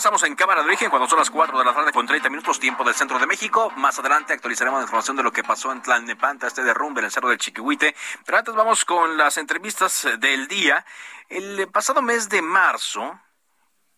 Avanzamos 0.00 0.22
en 0.22 0.34
Cámara 0.34 0.62
de 0.62 0.68
Origen 0.68 0.88
cuando 0.88 1.06
son 1.06 1.18
las 1.18 1.28
4 1.28 1.58
de 1.58 1.62
la 1.62 1.74
tarde 1.74 1.92
con 1.92 2.06
30 2.06 2.30
minutos 2.30 2.58
tiempo 2.58 2.84
del 2.84 2.94
centro 2.94 3.18
de 3.18 3.26
México. 3.26 3.70
Más 3.76 3.98
adelante 3.98 4.32
actualizaremos 4.32 4.78
la 4.78 4.84
información 4.84 5.14
de 5.14 5.22
lo 5.22 5.30
que 5.30 5.44
pasó 5.44 5.72
en 5.72 5.82
Tlalnepanta, 5.82 6.46
este 6.46 6.62
derrumbe 6.62 7.00
en 7.00 7.04
el 7.04 7.10
cerro 7.10 7.28
del 7.28 7.36
Chiquihuite. 7.36 7.94
Pero 8.24 8.38
antes 8.38 8.54
vamos 8.54 8.86
con 8.86 9.18
las 9.18 9.36
entrevistas 9.36 10.08
del 10.18 10.48
día. 10.48 10.86
El 11.28 11.68
pasado 11.68 12.00
mes 12.00 12.30
de 12.30 12.40
marzo, 12.40 13.20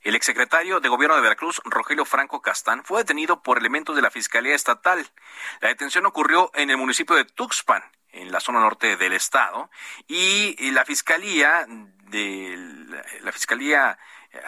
el 0.00 0.16
exsecretario 0.16 0.80
de 0.80 0.88
Gobierno 0.88 1.14
de 1.14 1.22
Veracruz, 1.22 1.62
Rogelio 1.66 2.04
Franco 2.04 2.42
Castán, 2.42 2.82
fue 2.82 3.02
detenido 3.02 3.40
por 3.40 3.58
elementos 3.58 3.94
de 3.94 4.02
la 4.02 4.10
Fiscalía 4.10 4.56
Estatal. 4.56 5.08
La 5.60 5.68
detención 5.68 6.04
ocurrió 6.04 6.50
en 6.54 6.70
el 6.70 6.78
municipio 6.78 7.14
de 7.14 7.26
Tuxpan, 7.26 7.84
en 8.08 8.32
la 8.32 8.40
zona 8.40 8.58
norte 8.58 8.96
del 8.96 9.12
estado, 9.12 9.70
y 10.08 10.68
la 10.72 10.84
Fiscalía 10.84 11.64
de 11.68 12.58
la 13.20 13.30
Fiscalía 13.30 14.00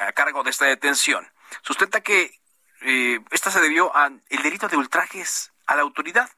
a 0.05 0.13
cargo 0.15 0.43
de 0.43 0.51
esta 0.51 0.65
detención 0.65 1.33
sustenta 1.63 2.01
que 2.01 2.39
eh, 2.83 3.21
esta 3.31 3.51
se 3.51 3.61
debió 3.61 3.95
al 3.95 4.23
delito 4.29 4.69
de 4.69 4.77
ultrajes 4.77 5.53
a 5.67 5.77
la 5.77 5.83
autoridad, 5.83 6.29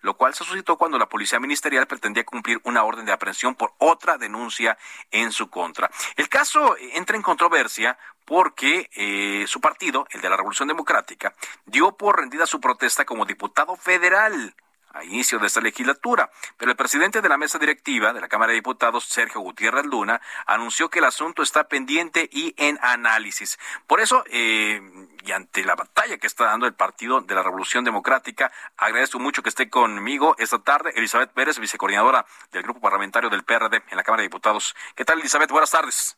lo 0.00 0.16
cual 0.16 0.34
se 0.34 0.44
suscitó 0.44 0.76
cuando 0.78 0.98
la 0.98 1.08
policía 1.08 1.38
ministerial 1.40 1.86
pretendía 1.86 2.24
cumplir 2.24 2.60
una 2.64 2.84
orden 2.84 3.04
de 3.04 3.12
aprehensión 3.12 3.54
por 3.54 3.74
otra 3.78 4.16
denuncia 4.16 4.78
en 5.10 5.30
su 5.30 5.50
contra. 5.50 5.90
El 6.16 6.28
caso 6.28 6.76
entra 6.78 7.16
en 7.16 7.22
controversia 7.22 7.98
porque 8.24 8.88
eh, 8.94 9.44
su 9.46 9.60
partido, 9.60 10.06
el 10.10 10.20
de 10.20 10.30
la 10.30 10.36
Revolución 10.36 10.68
Democrática, 10.68 11.34
dio 11.66 11.96
por 11.96 12.18
rendida 12.18 12.46
su 12.46 12.60
protesta 12.60 13.04
como 13.04 13.26
diputado 13.26 13.76
federal 13.76 14.54
a 14.92 15.04
inicio 15.04 15.38
de 15.38 15.46
esta 15.46 15.60
legislatura. 15.60 16.30
Pero 16.56 16.70
el 16.70 16.76
presidente 16.76 17.20
de 17.20 17.28
la 17.28 17.36
mesa 17.36 17.58
directiva 17.58 18.12
de 18.12 18.20
la 18.20 18.28
Cámara 18.28 18.50
de 18.50 18.56
Diputados, 18.56 19.04
Sergio 19.04 19.40
Gutiérrez 19.40 19.86
Luna, 19.86 20.20
anunció 20.46 20.90
que 20.90 20.98
el 20.98 21.04
asunto 21.04 21.42
está 21.42 21.64
pendiente 21.64 22.28
y 22.32 22.54
en 22.56 22.78
análisis. 22.82 23.58
Por 23.86 24.00
eso, 24.00 24.24
eh, 24.30 24.80
y 25.24 25.32
ante 25.32 25.64
la 25.64 25.74
batalla 25.74 26.18
que 26.18 26.26
está 26.26 26.44
dando 26.44 26.66
el 26.66 26.74
Partido 26.74 27.20
de 27.20 27.34
la 27.34 27.42
Revolución 27.42 27.84
Democrática, 27.84 28.50
agradezco 28.76 29.18
mucho 29.18 29.42
que 29.42 29.48
esté 29.48 29.68
conmigo 29.68 30.34
esta 30.38 30.58
tarde 30.58 30.92
Elizabeth 30.96 31.32
Pérez, 31.32 31.58
vicecoordinadora 31.58 32.24
del 32.52 32.62
Grupo 32.62 32.80
Parlamentario 32.80 33.30
del 33.30 33.44
PRD 33.44 33.82
en 33.90 33.96
la 33.96 34.02
Cámara 34.02 34.22
de 34.22 34.28
Diputados. 34.28 34.74
¿Qué 34.94 35.04
tal, 35.04 35.20
Elizabeth? 35.20 35.50
Buenas 35.50 35.70
tardes. 35.70 36.16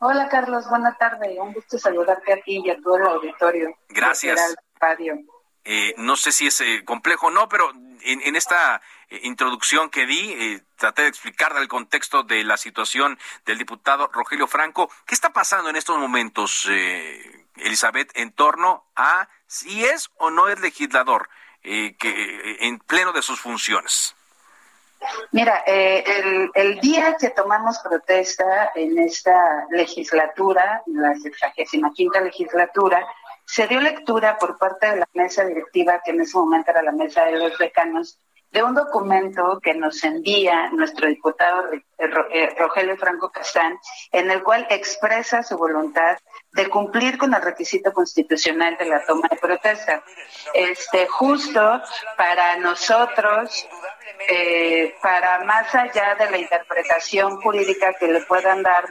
Hola, 0.00 0.28
Carlos. 0.28 0.68
Buenas 0.68 0.96
tardes. 0.96 1.36
Un 1.38 1.52
gusto 1.52 1.76
saludarte 1.76 2.32
a 2.32 2.40
ti 2.42 2.62
y 2.64 2.70
a 2.70 2.80
todo 2.80 2.96
el 2.96 3.02
auditorio. 3.02 3.76
Gracias. 3.88 4.56
Eh, 5.64 5.94
no 5.98 6.16
sé 6.16 6.32
si 6.32 6.46
es 6.46 6.60
eh, 6.60 6.84
complejo 6.84 7.26
o 7.26 7.30
no, 7.30 7.48
pero 7.48 7.72
en, 8.02 8.36
esta 8.36 8.80
eh, 9.08 9.20
introducción 9.22 9.90
que 9.90 10.06
di, 10.06 10.32
eh, 10.32 10.62
traté 10.76 11.02
de 11.02 11.08
explicar 11.08 11.52
el 11.56 11.68
contexto 11.68 12.22
de 12.22 12.44
la 12.44 12.56
situación 12.56 13.18
del 13.44 13.58
diputado 13.58 14.08
Rogelio 14.08 14.46
Franco. 14.46 14.90
¿Qué 15.06 15.14
está 15.14 15.30
pasando 15.30 15.70
en 15.70 15.76
estos 15.76 15.98
momentos, 15.98 16.66
eh, 16.70 17.46
Elizabeth, 17.56 18.10
en 18.14 18.32
torno 18.32 18.84
a 18.96 19.28
si 19.46 19.84
es 19.84 20.10
o 20.16 20.30
no 20.30 20.48
es 20.48 20.60
legislador 20.60 21.28
que 21.62 22.56
en 22.60 22.78
pleno 22.78 23.12
de 23.12 23.20
sus 23.20 23.40
funciones? 23.40 24.14
Mira, 25.32 25.64
el, 25.66 26.80
día 26.80 27.14
que 27.20 27.30
tomamos 27.30 27.78
protesta 27.80 28.70
en 28.74 28.98
esta 28.98 29.66
legislatura, 29.70 30.82
la 30.86 31.14
65 31.14 32.20
legislatura, 32.20 33.06
se 33.48 33.66
dio 33.66 33.80
lectura 33.80 34.36
por 34.36 34.58
parte 34.58 34.90
de 34.90 34.96
la 34.96 35.08
mesa 35.14 35.42
directiva, 35.42 36.02
que 36.04 36.10
en 36.10 36.20
ese 36.20 36.36
momento 36.36 36.70
era 36.70 36.82
la 36.82 36.92
mesa 36.92 37.24
de 37.24 37.38
los 37.38 37.56
decanos, 37.56 38.18
de 38.50 38.62
un 38.62 38.74
documento 38.74 39.58
que 39.62 39.72
nos 39.72 40.04
envía 40.04 40.68
nuestro 40.70 41.08
diputado 41.08 41.72
eh, 41.72 41.82
eh, 41.98 42.54
Rogelio 42.58 42.96
Franco 42.98 43.30
Castán, 43.30 43.78
en 44.12 44.30
el 44.30 44.42
cual 44.42 44.66
expresa 44.68 45.42
su 45.42 45.56
voluntad 45.56 46.18
de 46.52 46.68
cumplir 46.68 47.18
con 47.18 47.34
el 47.34 47.42
requisito 47.42 47.92
constitucional 47.92 48.76
de 48.78 48.86
la 48.86 49.04
toma 49.04 49.28
de 49.30 49.36
protesta. 49.36 50.02
Este, 50.54 51.06
justo 51.06 51.82
para 52.16 52.56
nosotros, 52.56 53.66
eh, 54.28 54.94
para 55.02 55.44
más 55.44 55.74
allá 55.74 56.14
de 56.16 56.30
la 56.30 56.38
interpretación 56.38 57.40
jurídica 57.40 57.94
que 57.94 58.08
le 58.08 58.20
puedan 58.22 58.62
dar 58.62 58.84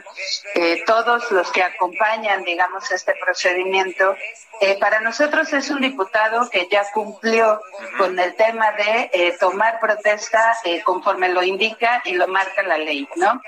todos 0.86 1.30
los 1.30 1.50
que 1.52 1.62
acompañan, 1.62 2.44
digamos, 2.44 2.90
este 2.90 3.14
procedimiento, 3.22 4.14
eh, 4.60 4.76
para 4.80 5.00
nosotros 5.00 5.52
es 5.52 5.70
un 5.70 5.80
diputado 5.80 6.50
que 6.50 6.66
ya 6.68 6.84
cumplió 6.92 7.60
con 7.96 8.18
el 8.18 8.34
tema 8.34 8.72
de 8.72 9.08
eh, 9.12 9.36
tomar 9.38 9.78
protesta 9.78 10.56
eh, 10.64 10.82
conforme 10.82 11.28
lo 11.28 11.44
indica 11.44 12.02
y 12.04 12.14
lo 12.14 12.26
marca 12.26 12.62
la 12.64 12.76
ley, 12.76 13.08
¿no? 13.16 13.40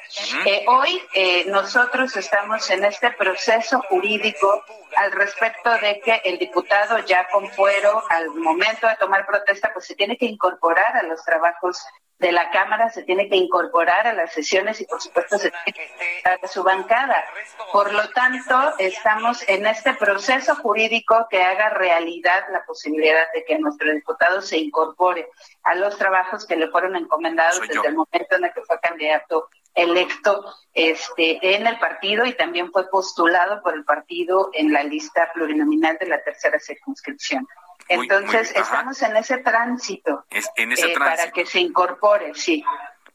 hoy 0.67 1.03
nosotros 1.47 2.17
estamos 2.17 2.69
en 2.71 2.85
este 2.85 3.11
proceso 3.13 3.83
jurídico 4.01 4.65
al 4.97 5.13
respecto 5.13 5.71
de 5.79 6.01
que 6.01 6.21
el 6.25 6.39
diputado 6.39 6.99
ya 7.01 7.29
con 7.29 7.49
fuero 7.51 8.03
al 8.09 8.31
momento 8.31 8.89
de 8.89 8.97
tomar 8.97 9.27
protesta 9.27 9.71
pues 9.73 9.87
se 9.87 9.95
tiene 9.95 10.17
que 10.17 10.27
incorporar 10.27 10.97
a 10.97 11.03
los 11.03 11.23
trabajos 11.25 11.85
de 12.21 12.33
la 12.33 12.51
Cámara 12.51 12.91
se 12.91 13.03
tiene 13.03 13.29
que 13.29 13.37
incorporar 13.37 14.07
a 14.07 14.13
las 14.13 14.33
sesiones 14.33 14.81
y 14.81 14.85
por 14.85 15.01
supuesto 15.01 15.39
se 15.39 15.51
tiene 15.51 15.73
que 15.75 15.85
incorporar 15.85 16.41
a 16.45 16.49
su 16.49 16.63
bancada. 16.63 17.25
Por 17.73 17.93
lo 17.95 18.09
tanto, 18.11 18.75
estamos 18.79 19.43
en 19.49 19.67
este 19.67 19.95
proceso 19.95 20.55
jurídico 20.57 21.27
que 21.31 21.43
haga 21.43 21.71
realidad 21.71 22.45
la 22.53 22.63
posibilidad 22.67 23.33
de 23.33 23.45
que 23.45 23.59
nuestro 23.59 23.91
diputado 23.93 24.43
se 24.43 24.59
incorpore 24.59 25.29
a 25.63 25.75
los 25.75 25.97
trabajos 25.97 26.47
que 26.47 26.57
le 26.57 26.69
fueron 26.69 26.95
encomendados 26.95 27.61
desde 27.61 27.89
el 27.89 27.95
momento 27.95 28.37
en 28.37 28.45
el 28.45 28.53
que 28.53 28.63
fue 28.63 28.79
candidato 28.81 29.49
electo 29.75 30.45
este 30.75 31.57
en 31.57 31.67
el 31.67 31.79
partido 31.79 32.27
y 32.27 32.35
también 32.35 32.71
fue 32.71 32.89
postulado 32.91 33.63
por 33.63 33.75
el 33.75 33.85
partido 33.85 34.51
en 34.53 34.73
la 34.73 34.83
lista 34.83 35.31
plurinominal 35.33 35.97
de 35.99 36.07
la 36.07 36.23
tercera 36.23 36.59
circunscripción. 36.59 37.47
Entonces, 37.91 38.53
estamos 38.55 39.03
en 39.03 39.17
ese 39.17 39.39
tránsito, 39.39 40.25
en 40.31 40.71
ese 40.71 40.93
eh, 40.93 40.95
para 40.97 41.33
que 41.33 41.45
se 41.45 41.59
incorpore, 41.59 42.33
sí. 42.35 42.65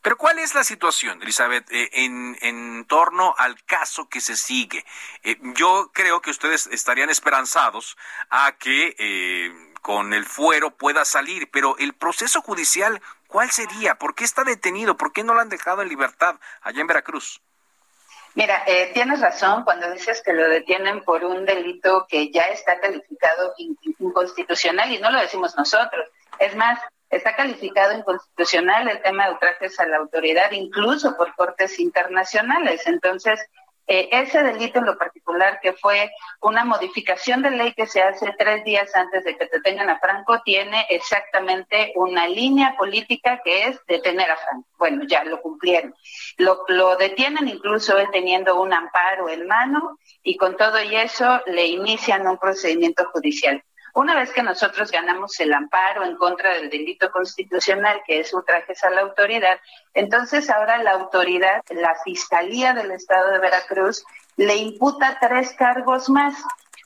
Pero 0.02 0.18
¿cuál 0.18 0.38
es 0.38 0.54
la 0.54 0.66
situación, 0.66 1.22
Elizabeth, 1.22 1.66
eh, 1.72 1.90
en, 1.94 2.38
en, 2.42 2.86
torno 2.86 3.34
al 3.38 3.64
caso 3.64 4.10
que 4.10 4.20
se 4.20 4.36
sigue? 4.36 4.86
Eh, 5.24 5.38
yo 5.56 5.92
creo 5.94 6.22
que 6.22 6.30
ustedes 6.30 6.68
estarían 6.68 7.10
esperanzados 7.10 7.96
a 8.30 8.52
que 8.60 9.54
con 9.82 10.14
el 10.14 10.26
fuero 10.26 10.72
pueda 10.72 11.06
salir, 11.06 11.50
pero 11.52 11.78
el 11.78 11.94
proceso 11.94 12.42
judicial, 12.42 13.02
¿cuál 13.28 13.52
sería? 13.52 13.96
¿Por 13.96 14.14
qué 14.14 14.26
está 14.26 14.44
detenido? 14.44 14.98
¿Por 14.98 15.14
qué 15.14 15.24
no 15.24 15.34
lo 15.34 15.40
han 15.40 15.50
dejado 15.50 15.82
en 15.82 15.88
libertad 15.90 16.36
allá 16.62 16.82
en 16.82 16.88
Veracruz? 16.88 17.42
Mira, 18.36 18.63
eh, 18.67 18.91
tienes 18.93 19.21
razón 19.21 19.63
cuando 19.63 19.89
dices 19.91 20.21
que 20.21 20.34
lo 20.34 20.50
detienen 20.50 21.02
por 21.04 21.24
un 21.24 21.45
delito 21.45 22.06
que 22.08 22.32
ya 22.32 22.43
está 22.43 22.80
calificado 22.82 23.54
inconstitucional 23.98 24.91
y 24.91 25.00
no 25.00 25.10
lo 25.10 25.21
decimos 25.21 25.56
nosotros. 25.56 26.06
Es 26.38 26.54
más, 26.54 26.78
está 27.10 27.34
calificado 27.34 27.98
inconstitucional 27.98 28.89
el 28.89 29.02
tema 29.02 29.26
de 29.26 29.34
ultrajes 29.34 29.80
a 29.80 29.88
la 29.88 29.98
autoridad, 29.98 30.52
incluso 30.52 31.15
por 31.15 31.34
cortes 31.36 31.80
internacionales. 31.80 32.86
Entonces, 32.88 33.39
eh, 33.88 34.10
ese 34.12 34.41
delito 34.41 34.80
en 34.80 34.86
lo 34.86 34.98
particular, 34.98 35.60
que 35.62 35.74
fue 35.74 36.12
una 36.41 36.65
modificación 36.65 37.41
de 37.41 37.52
ley 37.52 37.74
que 37.74 37.86
se 37.86 38.02
hace 38.02 38.34
tres 38.38 38.63
días 38.63 38.95
antes 38.95 39.24
de 39.24 39.38
que 39.38 39.48
detengan 39.52 39.89
a 39.89 40.00
Franco, 40.00 40.41
tiene 40.43 40.86
exactamente 40.89 41.93
una 41.95 42.28
línea 42.28 42.76
política 42.78 43.41
que 43.43 43.67
es 43.67 43.80
detener 43.88 44.32
a 44.32 44.38
Franco. 44.38 44.67
Bueno, 44.78 45.04
ya 45.08 45.24
lo 45.24 45.41
cumplieron. 45.41 45.93
Lo, 46.38 46.63
lo 46.67 46.95
detienen 46.95 47.48
incluso 47.48 47.95
teniendo 48.12 48.60
un 48.60 48.74
amparo 48.74 49.30
en 49.30 49.45
mano 49.48 50.00
y 50.24 50.36
con 50.38 50.58
todo 50.58 50.82
y 50.82 50.95
eso 50.95 51.41
le 51.45 51.67
inician 51.67 52.28
un 52.28 52.38
procedimiento 52.38 53.06
judicial. 53.13 53.63
Una 53.96 54.14
vez 54.14 54.34
que 54.34 54.44
nosotros 54.44 54.92
ganamos 54.92 55.40
el 55.40 55.54
amparo 55.54 56.04
en 56.04 56.18
contra 56.18 56.54
del 56.54 56.70
delito 56.70 57.10
constitucional, 57.12 58.02
que 58.06 58.20
es 58.20 58.34
ultrajes 58.34 58.84
a 58.84 58.90
la 58.90 59.00
autoridad, 59.00 59.58
entonces 59.94 60.50
ahora 60.50 60.84
la 60.84 60.92
autoridad, 60.92 61.64
la 61.70 61.96
Fiscalía 62.04 62.74
del 62.74 62.92
Estado 62.92 63.32
de 63.32 63.40
Veracruz, 63.40 64.04
le 64.36 64.58
imputa 64.58 65.18
tres 65.22 65.54
cargos 65.54 66.10
más 66.10 66.36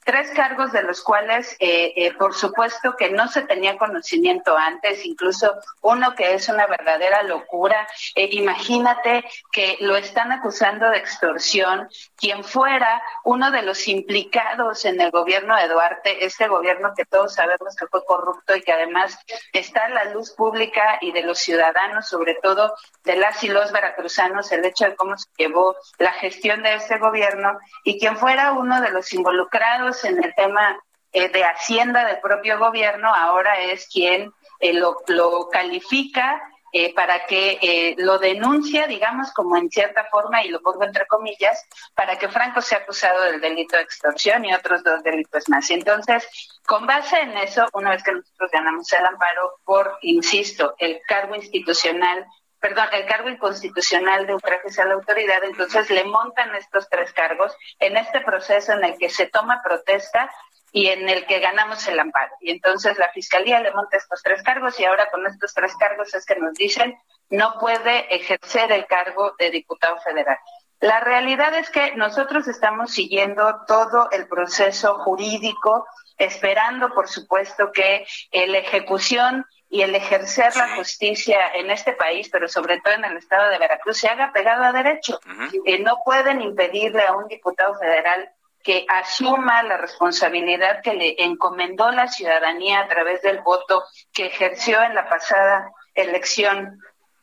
tres 0.04 0.32
cargos 0.32 0.72
de 0.72 0.84
los 0.84 1.02
cuales, 1.02 1.56
eh, 1.60 1.94
eh, 1.96 2.14
por 2.14 2.34
supuesto, 2.34 2.96
que 2.96 3.10
no 3.12 3.28
se 3.28 3.44
tenía 3.44 3.78
conocimiento 3.78 4.58
antes, 4.58 5.06
incluso 5.06 5.54
uno 5.82 6.16
que 6.16 6.34
es 6.34 6.50
una 6.50 6.68
verdadera 6.68 7.24
locura. 7.24 7.88
Eh, 8.16 8.30
imagínate 8.32 9.24
que 9.52 9.78
lo 9.82 9.96
están 9.96 10.32
acusando 10.32 10.90
de 10.90 10.98
extorsión. 10.98 11.90
Quien 12.16 12.44
fuera 12.44 13.02
uno 13.24 13.52
de 13.52 13.62
los 13.62 13.88
implicados 13.88 14.86
en 14.86 15.00
el 15.02 15.12
gobierno 15.12 15.56
de 15.56 15.68
Duarte, 15.68 16.26
este 16.26 16.48
gobierno 16.48 16.94
que 16.96 17.06
todos 17.06 17.36
sabemos 17.36 17.76
que 17.76 17.88
fue 17.88 18.04
corrupto 18.06 18.56
y 18.56 18.62
que 18.62 18.74
además 18.74 19.18
está 19.54 19.86
en 19.88 19.94
la 19.94 20.06
luz 20.06 20.32
pública 20.32 20.98
y 21.02 21.12
de 21.12 21.24
los 21.24 21.40
ciudadanos, 21.40 22.08
sobre 22.08 22.36
todo 22.36 22.74
de 23.04 23.16
las 23.16 23.44
y 23.44 23.50
los 23.50 23.72
veracruzanos, 23.72 24.52
el 24.52 24.66
hecho 24.66 24.86
de 24.86 24.96
cómo 24.96 25.18
se 25.18 25.28
llevó 25.38 25.76
la 25.98 26.14
gestión 26.14 26.64
de 26.64 26.76
este 26.76 26.98
gobierno, 26.98 27.58
y 27.84 28.00
quien 28.00 28.18
fuera 28.18 28.52
uno 28.54 28.82
de 28.82 28.92
los 28.92 29.14
involucrados 29.14 29.89
en 30.04 30.24
el 30.24 30.34
tema 30.36 30.80
eh, 31.12 31.30
de 31.30 31.44
Hacienda 31.44 32.06
del 32.06 32.20
propio 32.20 32.60
gobierno, 32.60 33.14
ahora 33.14 33.60
es 33.60 33.88
quien 33.88 34.32
eh, 34.60 34.74
lo, 34.74 35.50
califica 35.52 36.42
eh, 36.72 36.94
para 36.94 37.26
que 37.26 37.96
lo 37.98 38.20
denuncia, 38.20 38.86
digamos, 38.86 39.32
como 39.34 39.58
en 39.58 39.72
cierta 39.72 40.06
forma, 40.12 40.44
y 40.44 40.50
lo 40.50 40.62
pongo 40.62 40.84
entre 40.84 41.08
comillas, 41.08 41.66
para 41.96 42.20
que 42.20 42.30
Franco 42.30 42.62
sea 42.62 42.80
acusado 42.80 43.24
del 43.24 43.42
delito 43.42 43.76
de 43.76 43.82
extorsión 43.82 44.46
y 44.46 44.54
otros 44.54 44.84
dos 44.84 45.02
delitos 45.02 45.50
más. 45.50 45.70
Entonces, 45.72 46.28
con 46.68 46.86
base 46.86 47.20
en 47.20 47.36
eso, 47.38 47.66
una 47.74 47.90
vez 47.90 48.04
que 48.04 48.12
nosotros 48.12 48.52
ganamos 48.52 48.94
el 48.94 49.06
amparo 49.06 49.54
por, 49.66 49.98
insisto, 50.02 50.76
el 50.78 51.02
cargo 51.08 51.36
institucional 51.36 52.28
perdón, 52.60 52.88
el 52.92 53.06
cargo 53.06 53.30
inconstitucional 53.30 54.28
de 54.28 54.34
ultrajes 54.34 54.78
a 54.80 54.86
la 54.86 54.96
autoridad, 54.96 55.44
entonces 55.44 55.90
le 55.90 56.04
montan 56.04 56.54
estos 56.56 56.90
tres 56.90 57.14
cargos 57.14 57.56
en 57.80 57.98
este 57.98 58.22
proceso 58.22 58.74
en 58.74 58.84
el 58.84 58.98
que 58.98 59.10
se 59.10 59.28
toma 59.28 59.62
protesta 59.64 60.30
y 60.72 60.88
en 60.88 61.10
el 61.10 61.26
que 61.26 61.40
ganamos 61.40 61.88
el 61.88 62.00
amparo. 62.00 62.34
Y 62.42 62.52
entonces 62.52 62.98
la 62.98 63.10
Fiscalía 63.10 63.60
le 63.60 63.72
monta 63.72 63.98
estos 63.98 64.22
tres 64.22 64.44
cargos 64.44 64.80
y 64.80 64.86
ahora 64.86 65.10
con 65.10 65.26
estos 65.26 65.54
tres 65.54 65.76
cargos 65.78 66.14
es 66.14 66.26
que 66.26 66.36
nos 66.36 66.54
dicen 66.54 66.98
no 67.30 67.58
puede 67.60 68.14
ejercer 68.16 68.72
el 68.72 68.86
cargo 68.88 69.34
de 69.38 69.52
diputado 69.52 70.00
federal. 70.02 70.38
La 70.80 71.00
realidad 71.02 71.54
es 71.56 71.70
que 71.70 71.96
nosotros 71.96 72.48
estamos 72.48 72.92
siguiendo 72.92 73.62
todo 73.68 74.10
el 74.12 74.28
proceso 74.28 74.98
jurídico, 75.00 75.86
esperando, 76.18 76.94
por 76.94 77.10
supuesto, 77.10 77.72
que 77.72 78.06
la 78.32 78.60
ejecución 78.60 79.46
y 79.70 79.84
el 79.84 79.94
ejercer 79.94 80.56
la 80.56 80.76
justicia 80.76 81.38
en 81.54 81.70
este 81.70 81.94
país, 81.94 82.30
pero 82.30 82.48
sobre 82.48 82.82
todo 82.82 82.96
en 82.96 83.06
el 83.06 83.18
estado 83.18 83.50
de 83.50 83.60
Veracruz, 83.60 83.98
se 83.98 84.08
haga 84.08 84.34
pegado 84.34 84.64
a 84.64 84.72
derecho. 84.72 85.20
Eh, 85.66 85.80
no 85.80 86.02
pueden 86.04 86.42
impedirle 86.42 87.04
a 87.06 87.14
un 87.14 87.28
diputado 87.28 87.76
federal 87.76 88.32
que 88.64 88.86
asuma 88.90 89.64
la 89.64 89.78
responsabilidad 89.78 90.82
que 90.82 90.94
le 90.94 91.16
encomendó 91.24 91.92
la 91.92 92.08
ciudadanía 92.08 92.82
a 92.82 92.88
través 92.88 93.22
del 93.22 93.42
voto 93.42 93.84
que 94.12 94.26
ejerció 94.26 94.82
en 94.84 94.96
la 94.96 95.08
pasada 95.08 95.72
elección 95.94 96.82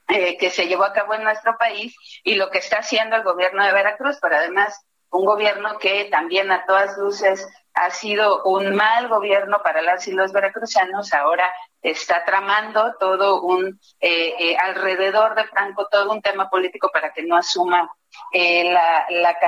eh, 0.08 0.38
que 0.38 0.50
se 0.50 0.68
llevó 0.68 0.84
a 0.84 0.92
cabo 0.92 1.14
en 1.14 1.24
nuestro 1.24 1.58
país 1.58 1.96
y 2.22 2.36
lo 2.36 2.50
que 2.50 2.58
está 2.58 2.78
haciendo 2.78 3.16
el 3.16 3.24
gobierno 3.24 3.64
de 3.64 3.72
Veracruz, 3.72 4.18
pero 4.22 4.36
además 4.36 4.80
un 5.10 5.24
gobierno 5.24 5.78
que 5.78 6.04
también 6.10 6.50
a 6.52 6.64
todas 6.64 6.96
luces 6.96 7.46
ha 7.76 7.90
sido 7.90 8.42
un 8.44 8.74
mal 8.74 9.06
gobierno 9.06 9.62
para 9.62 9.82
las 9.82 10.08
y 10.08 10.12
los 10.12 10.32
veracruzanos, 10.32 11.12
ahora 11.12 11.44
está 11.82 12.24
tramando 12.24 12.94
todo 12.98 13.42
un, 13.42 13.78
eh, 14.00 14.34
eh, 14.38 14.56
alrededor 14.56 15.34
de 15.34 15.44
Franco, 15.44 15.86
todo 15.90 16.10
un 16.10 16.22
tema 16.22 16.48
político 16.48 16.90
para 16.90 17.12
que 17.12 17.22
no 17.22 17.36
asuma 17.36 17.90
eh, 18.32 18.72
la, 18.72 19.06
la, 19.10 19.38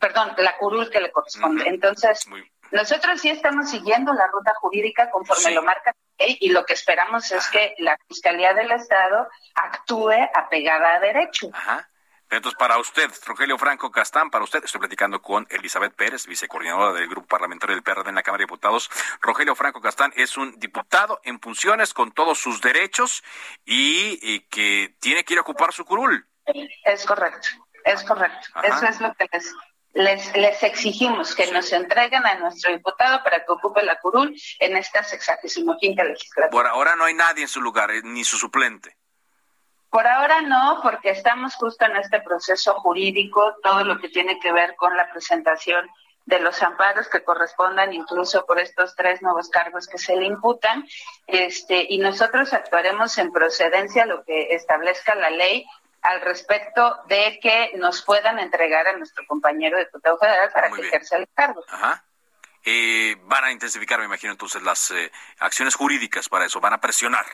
perdón, 0.00 0.32
la 0.38 0.56
curul 0.58 0.90
que 0.90 1.00
le 1.00 1.10
corresponde. 1.10 1.68
Entonces, 1.68 2.24
nosotros 2.70 3.20
sí 3.20 3.30
estamos 3.30 3.68
siguiendo 3.68 4.12
la 4.12 4.28
ruta 4.28 4.54
jurídica 4.54 5.10
conforme 5.10 5.50
lo 5.50 5.62
marca 5.62 5.92
y 6.18 6.50
lo 6.50 6.64
que 6.64 6.74
esperamos 6.74 7.32
es 7.32 7.48
que 7.48 7.74
la 7.78 7.98
Fiscalía 8.06 8.54
del 8.54 8.70
Estado 8.70 9.26
actúe 9.56 10.12
apegada 10.34 10.94
a 10.94 11.00
derecho. 11.00 11.48
Ajá. 11.52 11.88
Entonces, 12.32 12.58
para 12.58 12.78
usted, 12.78 13.10
Rogelio 13.26 13.58
Franco 13.58 13.90
Castán, 13.90 14.30
para 14.30 14.42
usted, 14.42 14.64
estoy 14.64 14.78
platicando 14.78 15.20
con 15.20 15.46
Elizabeth 15.50 15.92
Pérez, 15.92 16.26
vicecoordinadora 16.26 16.94
del 16.94 17.06
Grupo 17.06 17.28
Parlamentario 17.28 17.76
del 17.76 17.82
PRD 17.82 18.08
en 18.08 18.14
la 18.14 18.22
Cámara 18.22 18.40
de 18.40 18.44
Diputados. 18.44 18.90
Rogelio 19.20 19.54
Franco 19.54 19.82
Castán 19.82 20.14
es 20.16 20.38
un 20.38 20.58
diputado 20.58 21.20
en 21.24 21.38
funciones 21.40 21.92
con 21.92 22.10
todos 22.10 22.38
sus 22.38 22.62
derechos 22.62 23.22
y, 23.66 24.40
que 24.48 24.96
tiene 24.98 25.24
que 25.24 25.34
ir 25.34 25.38
a 25.38 25.42
ocupar 25.42 25.74
su 25.74 25.84
curul. 25.84 26.26
Es 26.84 27.04
correcto, 27.04 27.48
es 27.84 28.02
correcto. 28.02 28.48
Eso 28.62 28.86
es 28.86 29.00
lo 29.02 29.12
que 29.12 29.28
les, 29.92 30.34
les, 30.34 30.62
exigimos, 30.62 31.34
que 31.34 31.52
nos 31.52 31.70
entreguen 31.70 32.24
a 32.24 32.36
nuestro 32.36 32.72
diputado 32.72 33.22
para 33.22 33.44
que 33.44 33.52
ocupe 33.52 33.82
la 33.82 34.00
curul 34.00 34.34
en 34.58 34.76
esta 34.78 35.02
65 35.02 35.76
legislatura. 35.82 36.48
Por 36.48 36.66
ahora 36.66 36.96
no 36.96 37.04
hay 37.04 37.12
nadie 37.12 37.42
en 37.42 37.48
su 37.48 37.60
lugar, 37.60 37.90
eh, 37.90 38.00
ni 38.02 38.24
su 38.24 38.38
suplente. 38.38 38.96
Por 39.92 40.06
ahora 40.06 40.40
no, 40.40 40.80
porque 40.82 41.10
estamos 41.10 41.54
justo 41.54 41.84
en 41.84 41.96
este 41.98 42.22
proceso 42.22 42.72
jurídico, 42.80 43.56
todo 43.62 43.84
lo 43.84 43.98
que 43.98 44.08
tiene 44.08 44.40
que 44.40 44.50
ver 44.50 44.74
con 44.74 44.96
la 44.96 45.10
presentación 45.12 45.86
de 46.24 46.40
los 46.40 46.62
amparos 46.62 47.08
que 47.08 47.22
correspondan 47.22 47.92
incluso 47.92 48.46
por 48.46 48.58
estos 48.58 48.96
tres 48.96 49.20
nuevos 49.20 49.50
cargos 49.50 49.86
que 49.86 49.98
se 49.98 50.16
le 50.16 50.24
imputan, 50.24 50.88
este, 51.26 51.86
y 51.90 51.98
nosotros 51.98 52.54
actuaremos 52.54 53.18
en 53.18 53.32
procedencia 53.32 54.04
a 54.04 54.06
lo 54.06 54.24
que 54.24 54.54
establezca 54.54 55.14
la 55.14 55.28
ley 55.28 55.66
al 56.00 56.22
respecto 56.22 57.02
de 57.08 57.38
que 57.42 57.72
nos 57.76 58.00
puedan 58.00 58.38
entregar 58.38 58.88
a 58.88 58.96
nuestro 58.96 59.26
compañero 59.26 59.78
diputado 59.78 60.16
federal 60.16 60.50
para 60.54 60.70
que 60.70 60.88
ejerza 60.88 61.18
el 61.18 61.28
cargo. 61.34 61.62
Ajá. 61.68 62.02
Eh, 62.64 63.16
van 63.24 63.44
a 63.44 63.52
intensificar, 63.52 63.98
me 63.98 64.06
imagino, 64.06 64.32
entonces 64.32 64.62
las 64.62 64.90
eh, 64.92 65.12
acciones 65.40 65.74
jurídicas 65.74 66.30
para 66.30 66.46
eso, 66.46 66.60
van 66.60 66.72
a 66.72 66.80
presionar. 66.80 67.26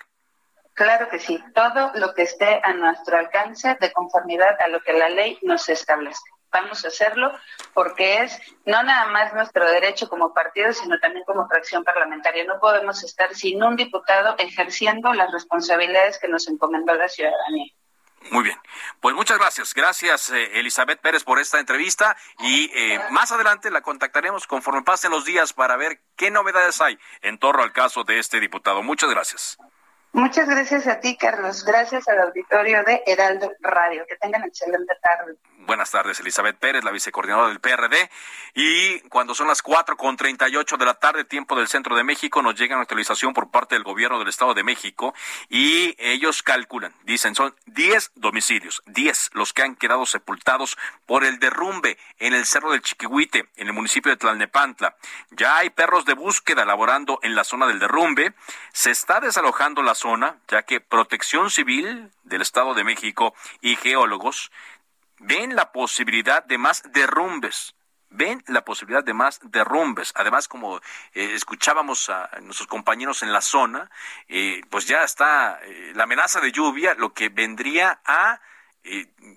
Claro 0.78 1.08
que 1.08 1.18
sí, 1.18 1.42
todo 1.56 1.90
lo 1.94 2.14
que 2.14 2.22
esté 2.22 2.60
a 2.62 2.72
nuestro 2.72 3.18
alcance 3.18 3.76
de 3.80 3.92
conformidad 3.92 4.56
a 4.64 4.68
lo 4.68 4.80
que 4.80 4.92
la 4.92 5.08
ley 5.08 5.36
nos 5.42 5.68
establece. 5.68 6.22
Vamos 6.52 6.84
a 6.84 6.88
hacerlo 6.88 7.32
porque 7.74 8.22
es 8.22 8.38
no 8.64 8.80
nada 8.84 9.06
más 9.06 9.34
nuestro 9.34 9.68
derecho 9.68 10.08
como 10.08 10.32
partido, 10.32 10.72
sino 10.72 10.96
también 11.00 11.24
como 11.24 11.48
fracción 11.48 11.82
parlamentaria. 11.82 12.44
No 12.44 12.60
podemos 12.60 13.02
estar 13.02 13.34
sin 13.34 13.60
un 13.60 13.74
diputado 13.74 14.36
ejerciendo 14.38 15.12
las 15.14 15.32
responsabilidades 15.32 16.20
que 16.20 16.28
nos 16.28 16.46
encomendó 16.46 16.94
la 16.94 17.08
ciudadanía. 17.08 17.72
Muy 18.30 18.44
bien. 18.44 18.58
Pues 19.00 19.16
muchas 19.16 19.38
gracias. 19.38 19.74
Gracias, 19.74 20.30
eh, 20.30 20.60
Elizabeth 20.60 21.00
Pérez, 21.00 21.24
por 21.24 21.40
esta 21.40 21.58
entrevista. 21.58 22.16
Y 22.38 22.70
eh, 22.72 23.00
más 23.10 23.32
adelante 23.32 23.72
la 23.72 23.80
contactaremos 23.80 24.46
conforme 24.46 24.82
pasen 24.82 25.10
los 25.10 25.24
días 25.24 25.52
para 25.52 25.76
ver 25.76 26.02
qué 26.14 26.30
novedades 26.30 26.80
hay 26.80 27.00
en 27.22 27.36
torno 27.38 27.64
al 27.64 27.72
caso 27.72 28.04
de 28.04 28.20
este 28.20 28.38
diputado. 28.38 28.84
Muchas 28.84 29.10
gracias. 29.10 29.58
Muchas 30.12 30.48
gracias 30.48 30.86
a 30.86 31.00
ti, 31.00 31.16
Carlos. 31.16 31.64
Gracias 31.64 32.08
al 32.08 32.20
auditorio 32.20 32.82
de 32.84 33.02
Heraldo 33.06 33.52
Radio. 33.60 34.04
Que 34.08 34.16
tengan 34.16 34.42
excelente 34.44 34.94
tarde. 35.02 35.36
Buenas 35.68 35.90
tardes, 35.90 36.18
Elizabeth 36.20 36.56
Pérez, 36.56 36.82
la 36.82 36.90
vicecoordinadora 36.90 37.48
del 37.48 37.60
PRD. 37.60 38.10
Y 38.54 39.00
cuando 39.10 39.34
son 39.34 39.48
las 39.48 39.60
cuatro 39.60 39.98
con 39.98 40.16
treinta 40.16 40.48
y 40.48 40.56
ocho 40.56 40.78
de 40.78 40.86
la 40.86 40.94
tarde, 40.94 41.26
tiempo 41.26 41.54
del 41.56 41.68
centro 41.68 41.94
de 41.94 42.04
México, 42.04 42.40
nos 42.40 42.54
llega 42.54 42.74
una 42.74 42.84
actualización 42.84 43.34
por 43.34 43.50
parte 43.50 43.74
del 43.74 43.84
gobierno 43.84 44.18
del 44.18 44.28
Estado 44.28 44.54
de 44.54 44.62
México 44.62 45.14
y 45.50 45.94
ellos 45.98 46.42
calculan, 46.42 46.94
dicen, 47.04 47.34
son 47.34 47.54
diez 47.66 48.12
domicilios, 48.14 48.82
diez 48.86 49.28
los 49.34 49.52
que 49.52 49.60
han 49.60 49.76
quedado 49.76 50.06
sepultados 50.06 50.78
por 51.04 51.22
el 51.22 51.38
derrumbe 51.38 51.98
en 52.18 52.32
el 52.32 52.46
Cerro 52.46 52.70
del 52.72 52.80
Chiquihuite, 52.80 53.50
en 53.56 53.66
el 53.66 53.74
municipio 53.74 54.10
de 54.10 54.16
Tlalnepantla. 54.16 54.96
Ya 55.32 55.58
hay 55.58 55.68
perros 55.68 56.06
de 56.06 56.14
búsqueda 56.14 56.64
laborando 56.64 57.18
en 57.22 57.34
la 57.34 57.44
zona 57.44 57.66
del 57.66 57.78
derrumbe. 57.78 58.32
Se 58.72 58.90
está 58.90 59.20
desalojando 59.20 59.82
la 59.82 59.94
zona, 59.98 60.38
ya 60.48 60.62
que 60.62 60.80
Protección 60.80 61.50
Civil 61.50 62.10
del 62.22 62.42
Estado 62.42 62.74
de 62.74 62.84
México 62.84 63.34
y 63.60 63.76
geólogos 63.76 64.50
ven 65.18 65.56
la 65.56 65.72
posibilidad 65.72 66.44
de 66.44 66.58
más 66.58 66.82
derrumbes 66.92 67.74
ven 68.10 68.42
la 68.46 68.64
posibilidad 68.64 69.04
de 69.04 69.14
más 69.14 69.40
derrumbes. 69.42 70.12
Además, 70.14 70.48
como 70.48 70.78
eh, 70.78 71.34
escuchábamos 71.34 72.08
a 72.08 72.30
nuestros 72.42 72.66
compañeros 72.66 73.22
en 73.22 73.32
la 73.32 73.40
zona, 73.40 73.90
eh, 74.28 74.62
pues 74.70 74.86
ya 74.86 75.04
está 75.04 75.60
eh, 75.62 75.92
la 75.94 76.04
amenaza 76.04 76.40
de 76.40 76.52
lluvia, 76.52 76.94
lo 76.94 77.12
que 77.12 77.28
vendría 77.28 78.00
a 78.04 78.40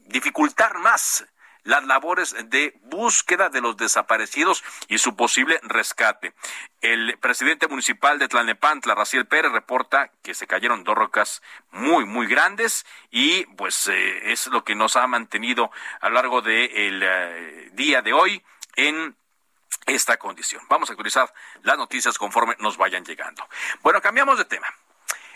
dificultar 0.06 0.78
más 0.78 1.26
las 1.64 1.84
labores 1.86 2.36
de 2.50 2.74
búsqueda 2.84 3.50
de 3.50 3.62
los 3.62 3.78
desaparecidos 3.78 4.64
y 4.88 4.98
su 4.98 5.16
posible 5.16 5.60
rescate. 5.64 6.34
El 6.82 7.18
presidente 7.20 7.68
municipal 7.68 8.20
de 8.20 8.28
Tlalnepantla, 8.28 8.96
Raciel 8.96 9.28
Pérez, 9.28 9.52
reporta 9.52 10.12
que 10.24 10.34
se 10.34 10.48
cayeron 10.48 10.84
dos 10.84 10.96
rocas 10.96 11.42
muy, 11.72 12.06
muy 12.06 12.28
grandes 12.28 12.86
y 13.10 13.46
pues 13.58 13.88
es 13.88 14.48
lo 14.48 14.64
que 14.64 14.76
nos 14.76 14.96
ha 14.96 15.06
mantenido 15.08 15.72
a 16.00 16.10
lo 16.10 16.16
largo 16.16 16.42
del 16.42 17.70
día 17.74 18.02
de 18.02 18.14
hoy 18.14 18.44
en 18.76 19.16
esta 19.86 20.18
condición. 20.18 20.64
Vamos 20.70 20.90
a 20.90 20.94
actualizar 20.94 21.34
las 21.64 21.78
noticias 21.78 22.18
conforme 22.18 22.56
nos 22.60 22.78
vayan 22.78 23.04
llegando. 23.04 23.48
Bueno, 23.82 24.02
cambiamos 24.02 24.38
de 24.38 24.46
tema. 24.46 24.68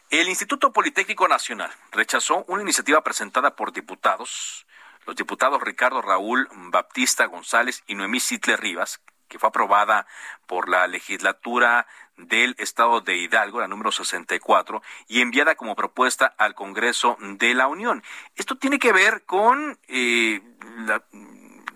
El 0.09 0.29
Instituto 0.29 0.71
Politécnico 0.71 1.27
Nacional 1.27 1.71
rechazó 1.91 2.45
una 2.47 2.61
iniciativa 2.61 3.01
presentada 3.01 3.55
por 3.55 3.73
diputados, 3.73 4.67
los 5.05 5.15
diputados 5.15 5.61
Ricardo 5.61 6.01
Raúl 6.01 6.47
Baptista 6.71 7.25
González 7.25 7.83
y 7.87 7.95
Noemí 7.95 8.19
Sitle 8.19 8.57
Rivas, 8.57 9.01
que 9.27 9.39
fue 9.39 9.49
aprobada 9.49 10.07
por 10.47 10.69
la 10.69 10.87
legislatura 10.87 11.87
del 12.17 12.55
Estado 12.57 13.01
de 13.01 13.17
Hidalgo, 13.17 13.59
la 13.59 13.67
número 13.67 13.91
64, 13.91 14.81
y 15.07 15.21
enviada 15.21 15.55
como 15.55 15.75
propuesta 15.75 16.33
al 16.37 16.55
Congreso 16.55 17.17
de 17.19 17.53
la 17.53 17.67
Unión. 17.67 18.03
Esto 18.35 18.57
tiene 18.57 18.79
que 18.79 18.93
ver 18.93 19.25
con 19.25 19.77
eh, 19.87 20.41
la, 20.85 21.03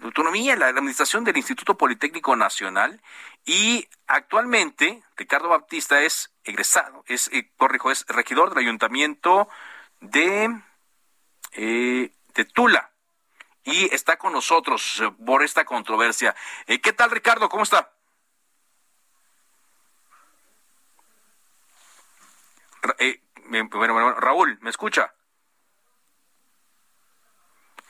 autonomía, 0.03 0.55
la 0.55 0.67
administración 0.67 1.23
del 1.23 1.37
Instituto 1.37 1.77
Politécnico 1.77 2.35
Nacional 2.35 3.01
y 3.45 3.87
actualmente 4.07 5.03
Ricardo 5.17 5.49
Baptista 5.49 6.01
es 6.01 6.33
egresado, 6.43 7.03
es, 7.07 7.29
eh, 7.33 7.51
es 7.91 8.05
regidor 8.07 8.49
del 8.49 8.59
Ayuntamiento 8.59 9.49
de, 9.99 10.61
eh, 11.53 12.11
de 12.33 12.45
Tula 12.45 12.88
y 13.71 13.93
está 13.93 14.17
con 14.17 14.33
nosotros 14.33 15.01
eh, 15.01 15.11
por 15.25 15.43
esta 15.43 15.65
controversia. 15.65 16.35
¿Qué 16.65 16.93
tal, 16.93 17.11
Ricardo? 17.11 17.49
¿Cómo 17.49 17.63
está? 17.63 17.91
bueno, 23.77 24.13
Raúl, 24.15 24.57
¿me 24.61 24.69
escucha? 24.69 25.13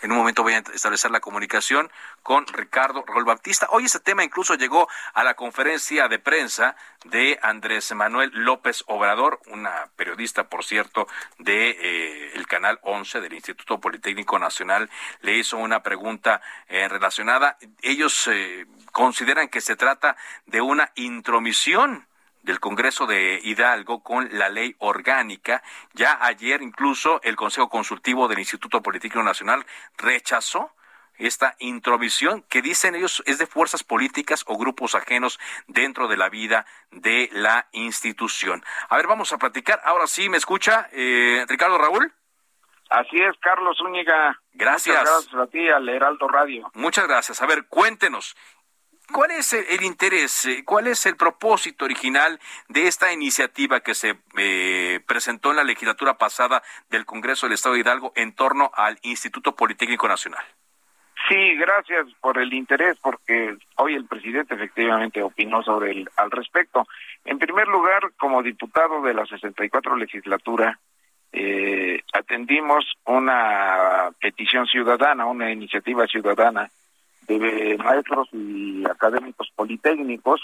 En 0.02 0.12
un 0.12 0.18
momento 0.18 0.44
voy 0.44 0.54
a 0.54 0.64
establecer 0.74 1.12
la 1.12 1.20
comunicación 1.20 1.92
con 2.24 2.48
Ricardo 2.48 3.04
Raúl 3.06 3.26
Baptista. 3.26 3.68
Hoy 3.72 3.86
ese 3.86 4.00
tema 4.00 4.24
incluso 4.24 4.56
llegó 4.56 4.88
a 5.14 5.26
la 5.26 5.34
conferencia 5.34 6.08
de 6.08 6.20
prensa 6.20 6.78
de 7.04 7.38
Andrés 7.42 7.92
Manuel 7.94 8.32
López 8.34 8.84
Obrador, 8.88 9.42
una 9.48 9.90
periodista, 9.98 10.48
por 10.48 10.64
cierto, 10.64 11.08
de 11.38 11.72
eh, 11.72 12.32
el 12.36 12.48
canal 12.48 12.80
11 12.84 13.20
del 13.20 13.34
Instituto 13.34 13.82
Politécnico 13.82 14.40
Nacional. 14.40 14.90
Le 15.20 15.38
hizo 15.38 15.58
una 15.58 15.84
pregunta 15.84 16.42
eh, 16.70 16.88
relacionada. 16.88 17.58
Ellos 17.82 18.28
eh, 18.28 18.68
consideran 18.94 19.50
que 19.50 19.60
se 19.60 19.76
trata 19.76 20.16
de 20.46 20.62
una 20.62 20.92
intromisión 20.96 22.08
del 22.50 22.60
Congreso 22.60 23.06
de 23.06 23.40
Hidalgo 23.44 24.02
con 24.02 24.28
la 24.32 24.50
ley 24.50 24.76
orgánica. 24.80 25.62
Ya 25.94 26.18
ayer 26.20 26.64
incluso 26.64 27.22
el 27.22 27.36
Consejo 27.36 27.70
Consultivo 27.70 28.28
del 28.28 28.40
Instituto 28.40 28.82
Político 28.82 29.22
Nacional 29.22 29.68
rechazó 29.98 30.72
esta 31.20 31.56
intromisión 31.60 32.44
que 32.50 32.64
dicen 32.64 32.96
ellos 32.96 33.22
es 33.28 33.38
de 33.38 33.46
fuerzas 33.46 33.84
políticas 33.84 34.44
o 34.48 34.58
grupos 34.58 34.96
ajenos 34.96 35.40
dentro 35.68 36.08
de 36.08 36.18
la 36.18 36.30
vida 36.30 36.66
de 36.90 37.30
la 37.34 37.68
institución. 37.72 38.64
A 38.90 38.98
ver, 38.98 39.06
vamos 39.06 39.32
a 39.32 39.38
platicar. 39.38 39.80
Ahora 39.84 40.08
sí, 40.08 40.28
¿me 40.28 40.38
escucha 40.38 40.90
eh, 40.92 41.46
Ricardo 41.48 41.78
Raúl? 41.78 42.12
Así 42.90 43.18
es, 43.18 43.38
Carlos 43.40 43.78
Zúñiga. 43.78 44.42
Gracias. 44.54 45.00
gracias 45.00 45.36
a 45.36 45.46
ti, 45.46 45.70
al 45.70 45.88
Heraldo 45.88 46.28
Radio. 46.28 46.72
Muchas 46.74 47.08
gracias. 47.08 47.40
A 47.44 47.46
ver, 47.46 47.68
cuéntenos, 47.68 48.36
¿Cuál 49.12 49.32
es 49.32 49.54
el 49.54 49.84
interés, 49.84 50.46
eh, 50.46 50.64
cuál 50.64 50.88
es 50.88 51.06
el 51.06 51.16
propósito 51.16 51.86
original 51.86 52.40
de 52.68 52.88
esta 52.88 53.12
iniciativa 53.12 53.80
que 53.80 53.96
se 53.96 54.16
eh, 54.38 55.00
presentó 55.08 55.50
en 55.50 55.58
la 55.58 55.64
legislatura 55.64 56.18
pasada 56.18 56.62
del 56.90 57.06
Congreso 57.06 57.46
del 57.46 57.54
Estado 57.54 57.76
de 57.76 57.82
Hidalgo 57.82 58.14
en 58.16 58.34
torno 58.34 58.72
al 58.76 59.00
Instituto 59.02 59.56
Politécnico 59.56 60.08
Nacional? 60.08 60.44
Sí, 61.28 61.56
gracias 61.56 62.08
por 62.22 62.38
el 62.38 62.54
interés, 62.54 62.98
porque 63.02 63.58
hoy 63.76 63.96
el 63.96 64.06
presidente 64.06 64.54
efectivamente 64.54 65.22
opinó 65.22 65.64
sobre 65.64 65.92
el 65.92 66.10
al 66.16 66.32
respecto. 66.32 66.88
En 67.26 67.40
primer 67.40 67.68
lugar, 67.68 68.12
como 68.18 68.44
diputado 68.44 69.02
de 69.02 69.14
la 69.14 69.26
64 69.26 69.96
legislatura, 69.98 70.80
eh, 71.32 72.02
atendimos 72.14 72.86
una 73.06 74.12
petición 74.20 74.66
ciudadana, 74.68 75.26
una 75.26 75.52
iniciativa 75.52 76.08
ciudadana 76.08 76.70
de 77.38 77.78
maestros 77.78 78.28
y 78.32 78.84
académicos 78.86 79.52
politécnicos 79.56 80.42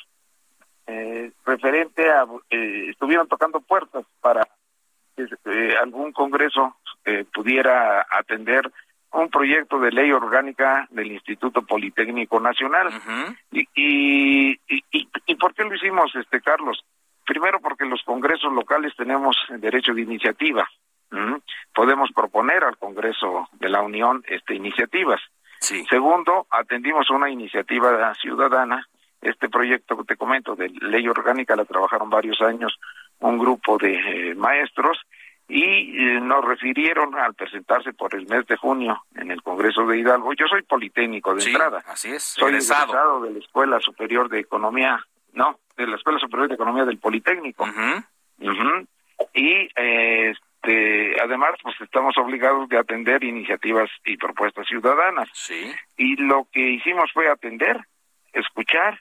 eh, 0.87 1.31
referente 1.45 2.11
a 2.11 2.25
eh, 2.51 2.89
estuvieron 2.89 3.27
tocando 3.27 3.59
puertas 3.59 4.05
para 4.21 4.47
que 5.15 5.23
eh, 5.45 5.75
algún 5.81 6.11
congreso 6.11 6.75
pudiera 7.33 8.03
atender 8.09 8.71
un 9.11 9.29
proyecto 9.29 9.79
de 9.79 9.91
ley 9.91 10.11
orgánica 10.11 10.87
del 10.89 11.11
Instituto 11.11 11.61
Politécnico 11.61 12.39
Nacional. 12.39 12.89
Y, 13.51 13.67
y, 13.75 14.59
y, 14.67 15.07
y, 15.27 15.35
por 15.35 15.53
qué 15.53 15.63
lo 15.63 15.75
hicimos 15.75 16.15
este 16.15 16.41
Carlos 16.41 16.83
primero 17.23 17.59
porque 17.59 17.85
los 17.85 18.01
congresos 18.03 18.51
locales 18.51 18.95
tenemos 18.97 19.37
derecho 19.49 19.93
de 19.93 20.01
iniciativa 20.01 20.67
podemos 21.73 22.11
proponer 22.13 22.63
al 22.63 22.77
Congreso 22.77 23.47
de 23.53 23.69
la 23.69 23.81
Unión 23.81 24.23
este 24.27 24.55
iniciativas 24.55 25.21
Segundo, 25.59 26.47
atendimos 26.49 27.09
una 27.09 27.29
iniciativa 27.29 28.13
ciudadana. 28.15 28.87
Este 29.21 29.49
proyecto 29.49 29.97
que 29.97 30.03
te 30.03 30.17
comento 30.17 30.55
de 30.55 30.69
ley 30.69 31.07
orgánica 31.07 31.55
la 31.55 31.65
trabajaron 31.65 32.09
varios 32.09 32.41
años 32.41 32.77
un 33.19 33.37
grupo 33.37 33.77
de 33.77 33.95
eh, 33.95 34.35
maestros 34.35 34.99
y 35.47 35.63
eh, 35.63 36.19
nos 36.21 36.43
refirieron 36.43 37.15
al 37.15 37.35
presentarse 37.35 37.93
por 37.93 38.15
el 38.15 38.27
mes 38.27 38.45
de 38.47 38.57
junio 38.57 39.03
en 39.15 39.31
el 39.31 39.41
Congreso 39.43 39.85
de 39.85 39.99
Hidalgo. 39.99 40.33
Yo 40.33 40.47
soy 40.47 40.63
politécnico 40.63 41.35
de 41.35 41.43
entrada. 41.43 41.83
Así 41.87 42.11
es. 42.11 42.23
Soy 42.23 42.49
egresado. 42.49 43.21
de 43.21 43.31
la 43.31 43.39
Escuela 43.39 43.79
Superior 43.79 44.27
de 44.29 44.39
Economía, 44.39 44.99
no, 45.33 45.59
de 45.77 45.87
la 45.87 45.97
Escuela 45.97 46.19
Superior 46.19 46.49
de 46.49 46.55
Economía 46.55 46.85
del 46.85 46.97
Politécnico. 46.97 47.65
Y 49.33 49.69
eh, 49.75 50.33
este, 50.65 51.21
además, 51.21 51.51
pues 51.61 51.75
estamos 51.81 52.17
obligados 52.17 52.67
de 52.69 52.77
atender 52.77 53.23
iniciativas 53.23 53.89
y 54.03 54.17
propuestas 54.17 54.67
ciudadanas. 54.67 55.29
Sí. 55.33 55.71
Y 55.97 56.15
lo 56.15 56.47
que 56.51 56.59
hicimos 56.59 57.11
fue 57.13 57.29
atender, 57.29 57.79
escuchar, 58.33 58.99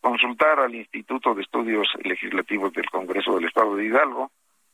consultar 0.00 0.60
al 0.60 0.74
Instituto 0.74 1.34
de 1.34 1.42
Estudios 1.42 1.88
Legislativos 2.02 2.72
del 2.72 2.88
Congreso 2.90 3.34
del 3.34 3.46
Estado 3.46 3.74
de 3.74 3.86
Hidalgo, 3.86 4.30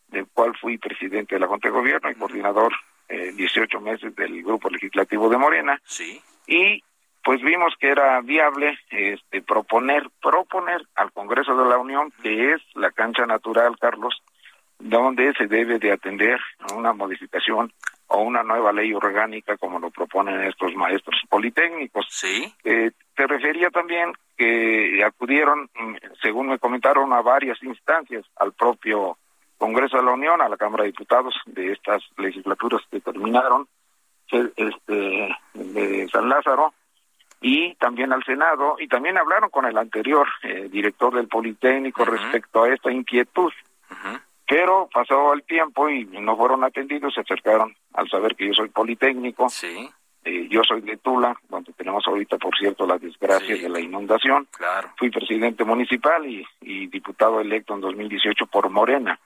del 0.08 0.26
cual 0.26 0.56
fui 0.60 0.78
presidente 0.78 1.36
de 1.36 1.40
la 1.40 1.46
Junta 1.46 1.68
de 1.68 1.74
Gobierno 1.74 2.10
y 2.10 2.14
coordinador 2.16 2.72
eh, 3.08 3.32
18 3.32 3.80
meses 3.80 4.14
del 4.14 4.42
Grupo 4.42 4.68
Legislativo 4.68 5.28
de 5.28 5.38
Morena. 5.38 5.80
Sí. 5.84 6.20
Y 6.46 6.82
pues 7.24 7.40
vimos 7.40 7.74
que 7.78 7.88
era 7.88 8.20
viable 8.20 8.76
este, 8.90 9.42
proponer, 9.42 10.10
proponer 10.20 10.82
al 10.96 11.12
Congreso 11.12 11.56
de 11.56 11.68
la 11.68 11.78
Unión, 11.78 12.12
que 12.20 12.52
es 12.52 12.60
la 12.74 12.90
cancha 12.90 13.26
natural, 13.26 13.78
Carlos, 13.78 14.22
donde 14.82 15.32
se 15.34 15.46
debe 15.46 15.78
de 15.78 15.92
atender 15.92 16.40
una 16.74 16.92
modificación 16.92 17.72
o 18.08 18.22
una 18.22 18.42
nueva 18.42 18.72
ley 18.72 18.92
orgánica 18.92 19.56
como 19.56 19.78
lo 19.78 19.90
proponen 19.90 20.42
estos 20.42 20.74
maestros 20.74 21.16
politécnicos. 21.28 22.06
Sí. 22.10 22.52
Eh, 22.64 22.90
te 23.14 23.26
refería 23.26 23.70
también 23.70 24.12
que 24.36 25.02
acudieron, 25.04 25.70
mm, 25.74 25.94
según 26.20 26.48
me 26.48 26.58
comentaron, 26.58 27.12
a 27.12 27.22
varias 27.22 27.62
instancias, 27.62 28.24
al 28.36 28.52
propio 28.52 29.16
Congreso 29.56 29.96
de 29.96 30.02
la 30.02 30.12
Unión, 30.12 30.42
a 30.42 30.48
la 30.48 30.56
Cámara 30.56 30.82
de 30.82 30.90
Diputados 30.90 31.34
de 31.46 31.72
estas 31.72 32.02
legislaturas 32.16 32.82
que 32.90 33.00
terminaron, 33.00 33.68
este, 34.28 35.36
de 35.54 36.08
San 36.10 36.28
Lázaro, 36.28 36.74
y 37.40 37.74
también 37.76 38.12
al 38.12 38.24
Senado, 38.24 38.76
y 38.78 38.88
también 38.88 39.18
hablaron 39.18 39.50
con 39.50 39.64
el 39.66 39.78
anterior 39.78 40.26
eh, 40.42 40.68
director 40.70 41.14
del 41.14 41.28
Politécnico 41.28 42.04
respecto 42.04 42.64
a 42.64 42.74
esta 42.74 42.90
inquietud. 42.90 43.52
Pero 44.46 44.88
pasó 44.92 45.32
el 45.32 45.42
tiempo 45.44 45.88
y 45.88 46.04
no 46.04 46.36
fueron 46.36 46.64
atendidos, 46.64 47.14
se 47.14 47.20
acercaron 47.20 47.74
al 47.94 48.08
saber 48.08 48.34
que 48.34 48.46
yo 48.48 48.54
soy 48.54 48.68
politécnico. 48.68 49.48
Sí. 49.48 49.88
Eh, 50.24 50.46
yo 50.48 50.62
soy 50.62 50.82
de 50.82 50.98
Tula, 50.98 51.36
donde 51.48 51.72
tenemos 51.72 52.04
ahorita, 52.06 52.38
por 52.38 52.56
cierto, 52.56 52.86
la 52.86 52.98
desgracia 52.98 53.56
de 53.56 53.68
la 53.68 53.80
inundación. 53.80 54.46
Claro. 54.56 54.90
Fui 54.96 55.10
presidente 55.10 55.64
municipal 55.64 56.24
y, 56.26 56.86
diputado 56.86 57.40
electo 57.40 57.74
en 57.74 57.80
2018 57.80 58.46
por 58.46 58.68
Morena. 58.70 59.18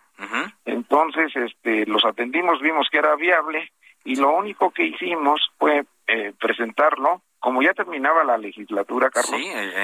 Entonces, 0.65 1.35
este, 1.37 1.85
los 1.87 2.05
atendimos, 2.05 2.61
vimos 2.63 2.89
que 2.91 2.99
era 2.99 3.15
viable 3.17 3.71
y 4.05 4.17
lo 4.17 4.35
único 4.35 4.71
que 4.71 4.85
hicimos 4.85 5.51
fue 5.59 5.85
eh, 6.07 6.33
presentarlo 6.39 7.21
como 7.39 7.63
ya 7.63 7.75
terminaba 7.75 8.25
la 8.25 8.39
legislatura, 8.39 9.11
Carlos, 9.11 9.41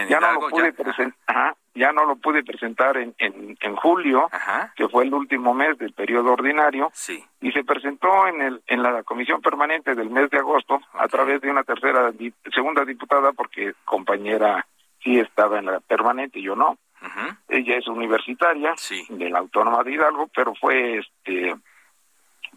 ya, 0.08 0.18
no 0.18 0.32
lo 0.32 0.48
pude 0.48 0.72
presentar, 0.72 1.54
ya 1.74 1.92
no 1.92 2.04
lo 2.04 2.16
pude 2.16 2.42
presentar 2.42 2.96
en, 2.96 3.14
en, 3.18 3.76
julio, 3.76 4.28
que 4.76 4.88
fue 4.88 5.04
el 5.04 5.14
último 5.14 5.54
mes 5.54 5.78
del 5.78 5.92
periodo 5.92 6.32
ordinario, 6.32 6.92
y 7.40 7.52
se 7.52 7.64
presentó 7.64 8.26
en, 8.26 8.42
el, 8.42 8.62
en 8.66 8.82
la 8.82 9.02
comisión 9.02 9.40
permanente 9.40 9.94
del 9.94 10.10
mes 10.10 10.30
de 10.30 10.38
agosto 10.38 10.80
a 10.94 11.08
través 11.08 11.40
de 11.40 11.50
una 11.50 11.64
tercera, 11.64 12.12
segunda 12.54 12.84
diputada, 12.84 13.32
porque 13.32 13.72
compañera 13.84 14.66
sí 15.02 15.18
estaba 15.18 15.58
en 15.58 15.66
la 15.66 15.80
permanente 15.80 16.38
y 16.38 16.44
yo 16.44 16.56
no. 16.56 16.78
Ella 17.48 17.76
es 17.78 17.88
universitaria 17.88 18.74
de 19.08 19.30
la 19.30 19.40
Autónoma 19.40 19.82
de 19.82 19.92
Hidalgo, 19.92 20.28
pero 20.34 20.54
fue 20.54 20.98
este 20.98 21.54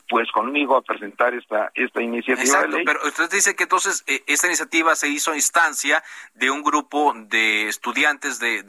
pues 0.07 0.31
conmigo 0.31 0.77
a 0.77 0.81
presentar 0.81 1.33
esta 1.33 1.71
esta 1.73 2.01
iniciativa 2.01 2.61
de 2.61 2.67
ley. 2.69 2.85
Pero 2.85 2.99
usted 3.05 3.29
dice 3.29 3.55
que 3.55 3.63
entonces 3.63 4.03
eh, 4.07 4.23
esta 4.27 4.47
iniciativa 4.47 4.95
se 4.95 5.07
hizo 5.07 5.31
a 5.31 5.35
instancia 5.35 6.03
de 6.33 6.51
un 6.51 6.63
grupo 6.63 7.13
de 7.15 7.67
estudiantes 7.67 8.39
de, 8.39 8.63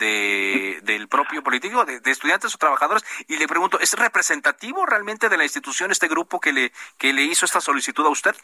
del 0.82 1.08
propio 1.08 1.42
político, 1.42 1.84
de, 1.84 2.00
estudiantes 2.10 2.54
o 2.54 2.58
trabajadores, 2.58 3.04
y 3.28 3.36
le 3.36 3.46
pregunto, 3.46 3.78
¿es 3.80 3.92
representativo 3.98 4.86
realmente 4.86 5.28
de 5.28 5.36
la 5.36 5.44
institución 5.44 5.90
este 5.90 6.08
grupo 6.08 6.40
que 6.40 6.52
le 6.52 6.72
que 6.98 7.12
le 7.12 7.22
hizo 7.22 7.44
esta 7.44 7.60
solicitud 7.60 8.06
a 8.06 8.10
usted? 8.10 8.34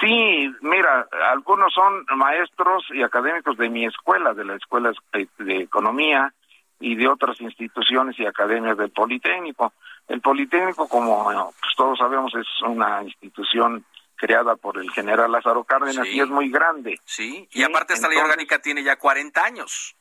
Sí, 0.00 0.50
mira, 0.62 1.08
algunos 1.32 1.72
son 1.74 2.06
maestros 2.16 2.84
y 2.92 3.02
académicos 3.02 3.56
de 3.58 3.68
mi 3.68 3.84
escuela, 3.84 4.32
de 4.32 4.44
la 4.44 4.54
Escuela 4.54 4.92
de 5.38 5.56
Economía 5.56 6.32
y 6.80 6.96
de 6.96 7.08
otras 7.08 7.40
instituciones 7.40 8.18
y 8.18 8.26
academias 8.26 8.76
del 8.76 8.90
Politécnico. 8.90 9.72
El 10.08 10.20
Politécnico, 10.20 10.88
como 10.88 11.24
pues, 11.24 11.76
todos 11.76 11.98
sabemos, 11.98 12.32
es 12.34 12.46
una 12.66 13.02
institución 13.02 13.84
creada 14.16 14.56
por 14.56 14.78
el 14.78 14.90
general 14.90 15.32
Lázaro 15.32 15.64
Cárdenas 15.64 16.06
y 16.06 16.20
es 16.20 16.28
muy 16.28 16.50
grande. 16.50 16.98
Sí, 17.04 17.48
y 17.52 17.62
aparte 17.64 17.94
esta 17.94 18.08
ley 18.08 18.18
orgánica 18.18 18.60
tiene 18.60 18.84
ya 18.84 18.96
40 18.96 19.44
años. 19.44 19.96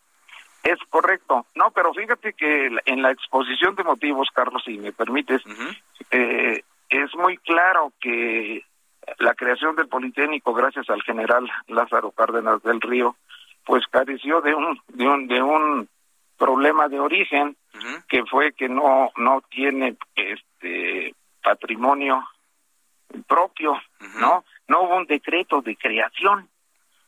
Es 0.63 0.77
correcto. 0.89 1.47
No, 1.55 1.71
pero 1.71 1.91
fíjate 1.93 2.33
que 2.33 2.69
en 2.85 3.01
la 3.01 3.11
exposición 3.11 3.75
de 3.75 3.83
motivos, 3.83 4.29
Carlos, 4.31 4.61
si 4.63 4.77
me 4.77 4.91
permites, 4.91 5.41
eh, 6.11 6.63
es 6.89 7.15
muy 7.15 7.37
claro 7.37 7.91
que 7.99 8.63
la 9.17 9.33
creación 9.33 9.75
del 9.75 9.87
Politécnico, 9.87 10.53
gracias 10.53 10.89
al 10.89 11.01
general 11.01 11.49
Lázaro 11.67 12.11
Cárdenas 12.11 12.61
del 12.61 12.79
Río, 12.79 13.15
pues 13.65 13.87
careció 13.87 14.41
de 14.41 14.53
un, 14.53 14.79
de 14.89 15.07
un, 15.07 15.27
de 15.27 15.41
un 15.41 15.89
problema 16.41 16.87
de 16.87 16.99
origen 16.99 17.55
que 18.09 18.25
fue 18.25 18.53
que 18.53 18.67
no 18.67 19.11
no 19.17 19.41
tiene 19.49 19.95
este 20.15 21.13
patrimonio 21.43 22.27
propio, 23.27 23.79
¿no? 24.19 24.43
No 24.67 24.81
hubo 24.81 24.95
un 24.95 25.05
decreto 25.05 25.61
de 25.61 25.75
creación. 25.75 26.49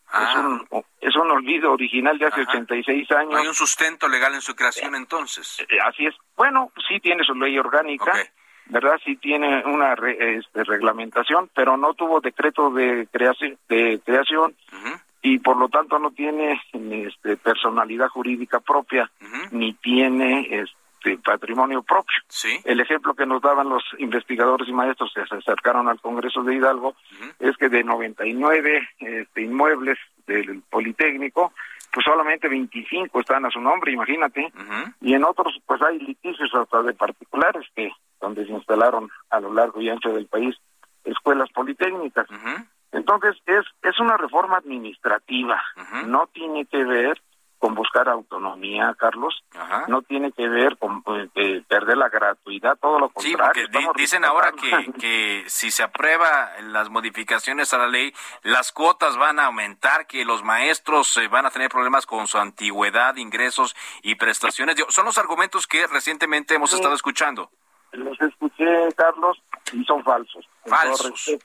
Es, 0.06 0.36
ah. 0.36 0.60
un, 0.70 0.86
es 1.02 1.16
un 1.16 1.32
olvido 1.32 1.72
original 1.72 2.20
de 2.20 2.28
hace 2.28 2.42
86 2.42 3.12
años. 3.12 3.32
No 3.32 3.40
hay 3.40 3.48
un 3.48 3.56
sustento 3.56 4.08
legal 4.08 4.36
en 4.36 4.42
su 4.42 4.54
creación 4.56 4.94
entonces. 4.96 5.60
Eh, 5.62 5.78
así 5.84 6.06
es. 6.06 6.14
Bueno, 6.36 6.72
sí 6.88 7.00
tiene 7.00 7.24
su 7.24 7.34
ley 7.34 7.58
orgánica, 7.58 8.12
¿verdad? 8.68 9.00
Sí 9.04 9.16
tiene 9.16 9.64
una 9.66 9.94
este, 9.94 10.64
reglamentación, 10.66 11.50
pero 11.56 11.78
no 11.78 11.96
tuvo 11.96 12.22
decreto 12.22 12.70
de 12.70 13.08
creación, 13.12 13.58
de 13.68 14.00
creación 14.06 14.56
y 15.24 15.40
por 15.40 15.58
lo 15.58 15.70
tanto 15.70 15.98
no 15.98 16.12
tiene 16.12 16.62
este, 16.74 17.38
personalidad 17.38 18.10
jurídica 18.10 18.60
propia 18.60 19.10
ni 19.52 19.74
tiene 19.74 20.48
este 20.52 21.18
patrimonio 21.24 21.82
propio. 21.82 22.16
El 22.66 22.82
ejemplo 22.82 23.14
que 23.14 23.26
nos 23.26 23.42
daban 23.42 23.70
los 23.70 23.84
investigadores 24.00 24.68
y 24.68 24.74
maestros 24.74 25.12
que 25.16 25.26
se 25.26 25.36
acercaron 25.36 25.88
al 25.88 26.02
Congreso 26.02 26.44
de 26.44 26.56
Hidalgo 26.56 26.96
es 27.40 27.56
que 27.58 27.70
de 27.70 27.84
99 27.84 28.90
este, 29.00 29.42
inmuebles 29.42 29.98
del 30.28 30.62
Politécnico, 30.70 31.54
pues 31.92 32.06
solamente 32.06 32.50
25 32.50 33.20
están 33.20 33.46
a 33.46 33.50
su 33.50 33.62
nombre, 33.62 33.94
imagínate, 33.94 34.52
y 35.02 35.14
en 35.14 35.24
otros 35.24 35.58
pues 35.66 35.82
hay 35.82 36.00
litigios 36.00 36.54
hasta 36.54 36.82
de 36.82 36.94
particulares 36.94 37.66
que 37.76 37.92
donde 38.20 38.46
se 38.46 38.52
instalaron 38.52 39.10
a 39.30 39.40
lo 39.40 39.54
largo 39.54 39.82
y 39.82 39.90
ancho 39.90 40.10
del 40.10 40.28
país 40.28 40.56
escuelas 41.06 41.50
politécnicas. 41.54 42.28
Entonces, 42.94 43.36
es, 43.48 43.66
es 43.82 44.00
una 44.00 44.18
reforma 44.18 44.58
administrativa, 44.58 45.62
no 46.06 46.28
tiene 46.28 46.66
que 46.66 46.84
ver 46.84 47.22
con 47.64 47.76
buscar 47.76 48.10
autonomía, 48.10 48.94
Carlos, 49.00 49.42
no 49.88 50.02
tiene 50.02 50.34
que 50.34 50.50
ver 50.50 50.78
con 50.78 51.02
eh, 51.08 51.30
eh, 51.36 51.64
perder 51.66 51.96
la 51.96 52.10
gratuidad, 52.10 52.78
todo 52.78 53.00
lo 53.00 53.10
contrario. 53.10 53.68
Sí, 53.72 53.88
dicen 53.96 54.26
ahora 54.26 54.52
que, 54.52 54.92
que 55.00 55.46
si 55.48 55.72
se 55.72 55.82
aprueba 55.82 56.52
las 56.62 56.90
modificaciones 56.90 57.74
a 57.74 57.78
la 57.78 57.88
ley, 57.88 58.14
las 58.42 58.74
cuotas 58.74 59.18
van 59.18 59.40
a 59.40 59.46
aumentar, 59.46 60.08
que 60.08 60.26
los 60.26 60.44
maestros 60.44 61.16
eh, 61.16 61.30
van 61.30 61.46
a 61.46 61.52
tener 61.52 61.70
problemas 61.70 62.06
con 62.06 62.28
su 62.28 62.38
antigüedad, 62.38 63.16
ingresos 63.16 63.78
y 64.02 64.16
prestaciones. 64.16 64.76
Son 64.90 65.06
los 65.06 65.18
argumentos 65.18 65.66
que 65.66 65.88
recientemente 65.88 66.56
hemos 66.56 66.74
estado 66.74 66.94
escuchando. 66.94 67.50
Los 67.94 68.20
escuché, 68.20 68.92
Carlos, 68.98 69.42
y 69.72 69.86
son 69.86 70.04
falsos. 70.04 70.46
Falsos. 70.66 71.40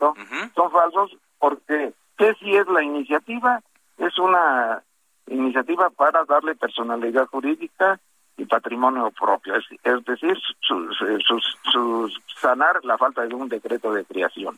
Son 0.54 0.72
falsos 0.72 1.16
porque 1.38 1.92
¿qué 2.16 2.34
si 2.34 2.56
es 2.56 2.66
la 2.68 2.82
iniciativa? 2.82 3.60
Es 3.96 4.18
una 4.18 4.82
iniciativa 5.26 5.90
para 5.90 6.24
darle 6.24 6.54
personalidad 6.54 7.26
jurídica 7.26 7.98
y 8.36 8.44
patrimonio 8.44 9.10
propio, 9.10 9.56
es, 9.56 10.04
decir, 10.04 10.38
su, 10.60 12.12
sanar 12.40 12.84
la 12.84 12.96
falta 12.96 13.26
de 13.26 13.34
un 13.34 13.48
decreto 13.48 13.92
de 13.92 14.04
creación. 14.04 14.56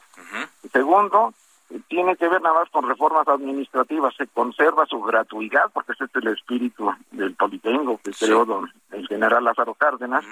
Segundo, 0.70 1.32
tiene 1.88 2.16
que 2.16 2.28
ver 2.28 2.42
nada 2.42 2.60
más 2.60 2.70
con 2.70 2.86
reformas 2.86 3.26
administrativas, 3.26 4.14
se 4.16 4.26
conserva 4.26 4.84
su 4.86 5.00
gratuidad, 5.00 5.70
porque 5.72 5.92
ese 5.92 6.04
es 6.04 6.10
el 6.16 6.28
espíritu 6.28 6.92
del 7.12 7.34
Politécnico 7.34 7.98
que 8.04 8.10
creó 8.12 8.44
don, 8.44 8.70
el 8.90 9.06
general 9.08 9.44
Lázaro 9.44 9.74
Cárdenas, 9.74 10.24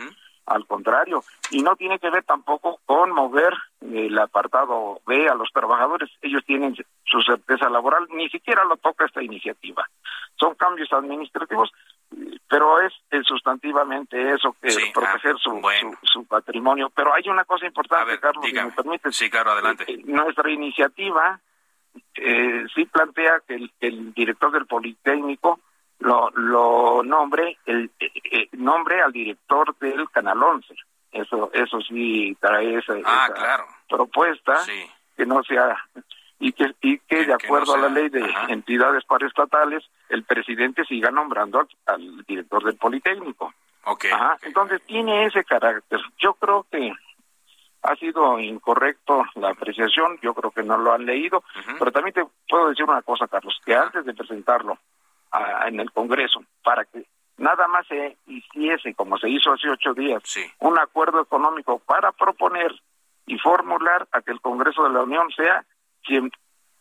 al 0.48 0.66
contrario, 0.66 1.22
y 1.50 1.62
no 1.62 1.76
tiene 1.76 1.98
que 1.98 2.10
ver 2.10 2.24
tampoco 2.24 2.80
con 2.86 3.10
mover 3.10 3.54
el 3.80 4.18
apartado 4.18 5.00
B 5.06 5.28
a 5.28 5.34
los 5.34 5.50
trabajadores, 5.52 6.10
ellos 6.22 6.42
tienen 6.44 6.74
su 7.04 7.20
certeza 7.22 7.68
laboral, 7.68 8.06
ni 8.10 8.28
siquiera 8.28 8.64
lo 8.64 8.76
toca 8.76 9.04
esta 9.04 9.22
iniciativa. 9.22 9.88
Son 10.36 10.54
cambios 10.54 10.92
administrativos, 10.92 11.72
pero 12.48 12.80
es, 12.80 12.92
sustantivamente 13.24 14.32
eso, 14.32 14.54
que 14.60 14.68
proteger 14.92 15.34
ah, 15.34 15.38
su, 15.38 15.60
su, 16.02 16.24
patrimonio. 16.26 16.90
Pero 16.94 17.12
hay 17.14 17.28
una 17.28 17.44
cosa 17.44 17.66
importante, 17.66 18.18
Carlos, 18.18 18.44
si 18.46 18.52
me 18.52 18.70
permite. 18.70 19.12
Sí, 19.12 19.28
claro, 19.28 19.52
adelante. 19.52 19.84
Eh, 19.86 20.02
nuestra 20.04 20.50
iniciativa 20.50 21.40
eh, 22.14 22.64
sí 22.74 22.84
plantea 22.86 23.42
que 23.46 23.68
el 23.80 24.14
director 24.14 24.52
del 24.52 24.66
Politécnico 24.66 25.60
lo, 26.00 26.30
lo 26.30 27.02
nombre 27.02 27.58
el 27.66 27.90
eh, 27.98 28.10
eh, 28.30 28.48
nombre 28.52 29.02
al 29.02 29.12
director 29.12 29.76
del 29.78 30.08
canal 30.10 30.42
11 30.42 30.74
eso 31.12 31.50
eso 31.52 31.80
sí 31.80 32.36
trae 32.40 32.78
esa, 32.78 32.94
ah, 33.04 33.64
propuesta 33.88 34.60
que 35.16 35.26
no 35.26 35.42
sea 35.42 35.76
y 36.38 36.52
que 36.52 36.72
y 36.80 36.98
que, 37.00 37.24
de 37.24 37.34
acuerdo 37.34 37.74
a 37.74 37.78
la 37.78 37.88
ley 37.88 38.08
de 38.08 38.24
entidades 38.48 39.04
paraestatales 39.04 39.84
el 40.08 40.22
presidente 40.24 40.84
siga 40.84 41.10
nombrando 41.10 41.66
al, 41.86 42.24
director 42.26 42.64
del 42.64 42.76
politécnico. 42.76 43.52
Okay, 43.84 44.10
entonces 44.42 44.82
tiene 44.82 45.24
ese 45.24 45.44
carácter. 45.44 45.98
Yo 46.18 46.34
creo 46.34 46.66
que 46.70 46.92
ha 47.82 47.96
sido 47.96 48.38
incorrecto 48.38 49.24
la 49.36 49.50
apreciación, 49.50 50.18
yo 50.20 50.34
creo 50.34 50.50
que 50.50 50.62
no 50.62 50.76
lo 50.76 50.92
han 50.92 51.06
leído, 51.06 51.42
pero 51.78 51.90
también 51.90 52.14
te 52.14 52.26
puedo 52.48 52.68
decir 52.68 52.84
una 52.84 53.02
cosa, 53.02 53.26
Carlos, 53.28 53.58
que 53.64 53.74
antes 53.74 54.04
de 54.04 54.14
presentarlo 54.14 54.78
en 55.66 55.80
el 55.80 55.90
Congreso 55.92 56.40
para 56.62 56.84
que 56.84 57.04
nada 57.36 57.68
más 57.68 57.86
se 57.86 58.16
hiciese, 58.26 58.94
como 58.94 59.18
se 59.18 59.28
hizo 59.28 59.52
hace 59.52 59.68
ocho 59.68 59.94
días, 59.94 60.22
un 60.60 60.78
acuerdo 60.78 61.20
económico 61.20 61.78
para 61.80 62.12
proponer 62.12 62.72
y 63.26 63.38
formular 63.38 64.08
a 64.12 64.22
que 64.22 64.32
el 64.32 64.40
Congreso 64.40 64.84
de 64.84 64.90
la 64.90 65.02
Unión 65.02 65.30
sea 65.36 65.64
quien 66.02 66.30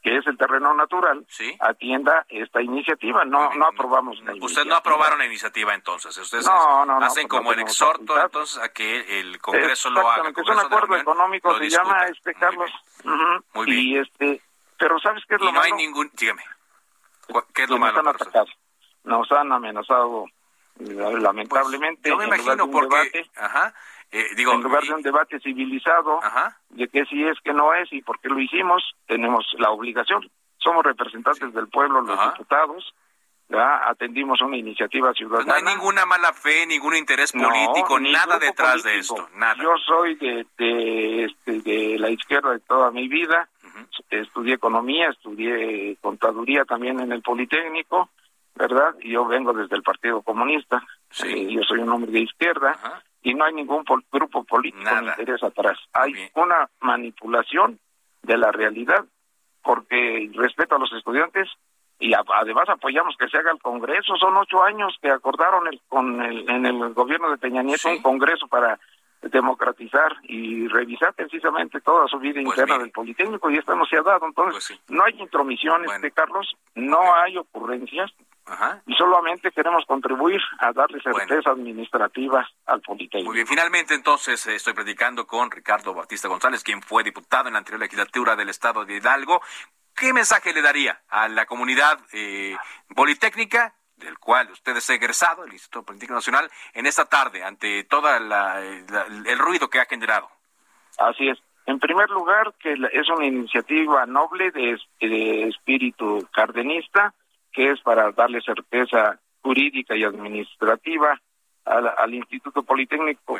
que 0.07 0.15
es 0.15 0.27
el 0.27 0.37
terreno 0.37 0.73
natural, 0.73 1.25
atienda 1.59 2.25
esta 2.29 2.61
iniciativa. 2.61 3.25
No, 3.25 3.51
no 3.53 3.65
aprobamos 3.65 4.17
la 4.23 4.35
Usted 4.35 4.63
no 4.63 4.75
aprobaron 4.75 5.19
la 5.19 5.25
iniciativa 5.25 5.73
entonces. 5.73 6.15
Ustedes 6.17 6.47
hacen 6.47 7.27
como 7.27 7.51
el 7.51 7.59
exhorto 7.59 8.17
entonces 8.17 8.57
a 8.63 8.69
que 8.69 9.19
el 9.19 9.39
Congreso 9.39 9.89
lo 9.89 10.09
haga. 10.09 10.29
es 10.29 10.37
un 10.37 10.59
acuerdo 10.59 10.95
económico, 10.95 11.57
se 11.57 11.69
llama 11.69 12.05
este 12.05 12.33
Carlos. 12.35 12.71
Muy 13.53 13.65
bien. 13.65 13.79
Y 13.79 13.97
este, 13.97 14.41
pero 14.77 14.97
¿sabes 14.99 15.23
qué 15.27 15.35
es 15.35 15.41
lo 15.41 15.51
no 15.51 15.61
hay 15.61 15.73
ningún, 15.73 16.09
dígame. 16.13 16.43
¿Qué 17.53 17.63
es 17.63 17.69
lo 17.69 17.78
malo? 17.78 18.01
Nos 18.01 18.07
han 18.07 18.15
atacado, 18.15 18.47
nos 19.03 19.32
han 19.32 19.51
amenazado 19.51 20.25
lamentablemente. 20.80 22.09
Yo 22.09 22.17
me 22.17 22.25
imagino 22.25 22.69
porque, 22.69 23.25
ajá, 23.36 23.73
eh, 24.11 24.25
digo, 24.36 24.53
en 24.53 24.61
lugar 24.61 24.84
de 24.84 24.93
un 24.93 25.01
debate 25.01 25.39
civilizado 25.39 26.19
de 26.69 26.88
que 26.88 27.05
si 27.05 27.25
es 27.25 27.38
que 27.43 27.53
no 27.53 27.73
es 27.73 27.91
y 27.91 28.01
por 28.01 28.19
qué 28.19 28.30
lo 28.30 28.39
hicimos, 28.39 28.84
tenemos 29.05 29.45
la 29.57 29.71
obligación. 29.71 30.30
Somos 30.57 30.84
representantes 30.86 31.53
del 31.53 31.67
pueblo, 31.67 32.01
los 32.01 32.19
diputados, 32.32 32.93
¿ya? 33.49 33.88
atendimos 33.88 34.41
una 34.41 34.57
iniciativa 34.57 35.13
ciudadana. 35.13 35.45
Pues 35.53 35.63
no 35.63 35.69
hay 35.69 35.75
ninguna 35.75 36.05
mala 36.05 36.34
fe, 36.34 36.65
ningún 36.65 36.95
interés 36.95 37.32
político, 37.32 37.99
nada 37.99 38.39
detrás 38.39 38.84
de 38.84 38.99
esto, 38.99 39.30
nada. 39.36 39.55
Yo 39.61 39.73
soy 39.86 40.15
de, 40.15 40.45
de, 40.57 41.25
este, 41.25 41.61
de 41.61 41.99
la 41.99 42.09
izquierda 42.09 42.51
de 42.51 42.59
toda 42.59 42.91
mi 42.91 43.07
vida, 43.07 43.49
estudié 44.09 44.55
economía, 44.55 45.09
estudié 45.09 45.97
contaduría 46.01 46.65
también 46.65 46.99
en 46.99 47.11
el 47.11 47.21
Politécnico, 47.21 48.09
¿verdad? 48.55 48.95
Y 49.01 49.11
yo 49.11 49.25
vengo 49.25 49.53
desde 49.53 49.75
el 49.75 49.83
Partido 49.83 50.21
Comunista, 50.21 50.83
sí. 51.09 51.53
yo 51.53 51.61
soy 51.63 51.79
un 51.79 51.89
hombre 51.89 52.11
de 52.11 52.21
izquierda, 52.21 53.03
y 53.21 53.33
no 53.33 53.45
hay 53.45 53.53
ningún 53.53 53.83
grupo 54.11 54.43
político 54.43 54.83
que 54.83 55.01
me 55.01 55.09
interesa 55.09 55.47
atrás. 55.47 55.77
Hay 55.93 56.13
una 56.35 56.69
manipulación 56.81 57.79
de 58.23 58.38
la 58.38 58.51
realidad, 58.51 59.05
porque 59.63 60.29
respeto 60.33 60.75
a 60.75 60.79
los 60.79 60.91
estudiantes 60.93 61.49
y 61.99 62.13
además 62.13 62.69
apoyamos 62.69 63.15
que 63.17 63.27
se 63.27 63.38
haga 63.38 63.51
el 63.51 63.61
Congreso. 63.61 64.15
Son 64.17 64.38
ocho 64.38 64.63
años 64.63 64.95
que 65.01 65.09
acordaron 65.09 65.67
el, 65.67 65.81
con 65.88 66.21
el, 66.21 66.49
en 66.49 66.65
el 66.65 66.93
gobierno 66.93 67.29
de 67.31 67.38
Peña 67.38 67.63
Nieto 67.63 67.89
un 67.89 68.01
Congreso 68.01 68.47
para 68.47 68.79
democratizar 69.30 70.15
y 70.23 70.67
revisar 70.67 71.13
precisamente 71.13 71.82
toda 71.82 72.07
su 72.07 72.19
vida 72.19 72.41
pues 72.43 72.57
interna 72.57 72.80
del 72.80 72.91
Politécnico 72.91 73.49
y 73.49 73.57
esto 73.57 73.75
no 73.75 73.86
se 73.86 73.97
ha 73.97 74.01
dado. 74.01 74.25
Entonces, 74.25 74.67
pues 74.67 74.89
no 74.89 75.03
hay 75.03 75.19
intromisiones 75.19 76.01
de 76.01 76.11
Carlos, 76.11 76.55
no 76.75 77.15
hay 77.15 77.38
ocurrencias 77.38 78.11
y 78.86 78.93
solamente 78.95 79.51
queremos 79.51 79.86
contribuir 79.86 80.41
a 80.59 80.71
darle 80.71 81.01
certeza 81.01 81.51
administrativa 81.51 82.47
al 82.65 82.82
Politécnico. 82.82 83.30
Muy 83.30 83.36
bien, 83.36 83.47
finalmente 83.47 83.93
entonces 83.93 84.45
eh, 84.47 84.55
estoy 84.55 84.73
platicando 84.73 85.28
con 85.28 85.51
Ricardo 85.51 85.93
Batista 85.93 86.28
González, 86.28 86.63
quien 86.63 86.82
fue 86.82 87.03
diputado 87.03 87.47
en 87.47 87.53
la 87.53 87.59
anterior 87.59 87.82
legislatura 87.82 88.36
del 88.36 88.49
Estado 88.49 88.86
de 88.86 88.95
Hidalgo. 88.95 89.41
¿Qué 89.93 90.13
mensaje 90.13 90.53
le 90.53 90.61
daría 90.61 91.01
a 91.09 91.28
la 91.28 91.45
comunidad 91.45 91.99
eh, 92.13 92.55
politécnica 92.95 93.73
del 93.97 94.17
cual 94.17 94.51
usted 94.51 94.77
es 94.77 94.89
egresado, 94.89 95.43
el 95.43 95.53
Instituto 95.53 95.85
Político 95.85 96.13
Nacional, 96.13 96.49
en 96.73 96.85
esta 96.85 97.05
tarde, 97.05 97.43
ante 97.43 97.83
todo 97.83 98.07
el 98.15 99.39
ruido 99.39 99.69
que 99.69 99.79
ha 99.79 99.85
generado? 99.85 100.29
Así 100.97 101.27
es. 101.29 101.37
En 101.65 101.79
primer 101.79 102.09
lugar, 102.09 102.53
que 102.59 102.73
es 102.73 103.09
una 103.09 103.25
iniciativa 103.25 104.05
noble 104.05 104.51
de, 104.51 104.79
espíritu 105.49 106.25
cardenista, 106.31 107.13
que 107.51 107.71
es 107.71 107.81
para 107.81 108.11
darle 108.11 108.41
certeza 108.41 109.19
jurídica 109.41 109.95
y 109.95 110.03
administrativa 110.03 111.19
al, 111.65 112.13
Instituto 112.13 112.63
Politécnico 112.63 113.39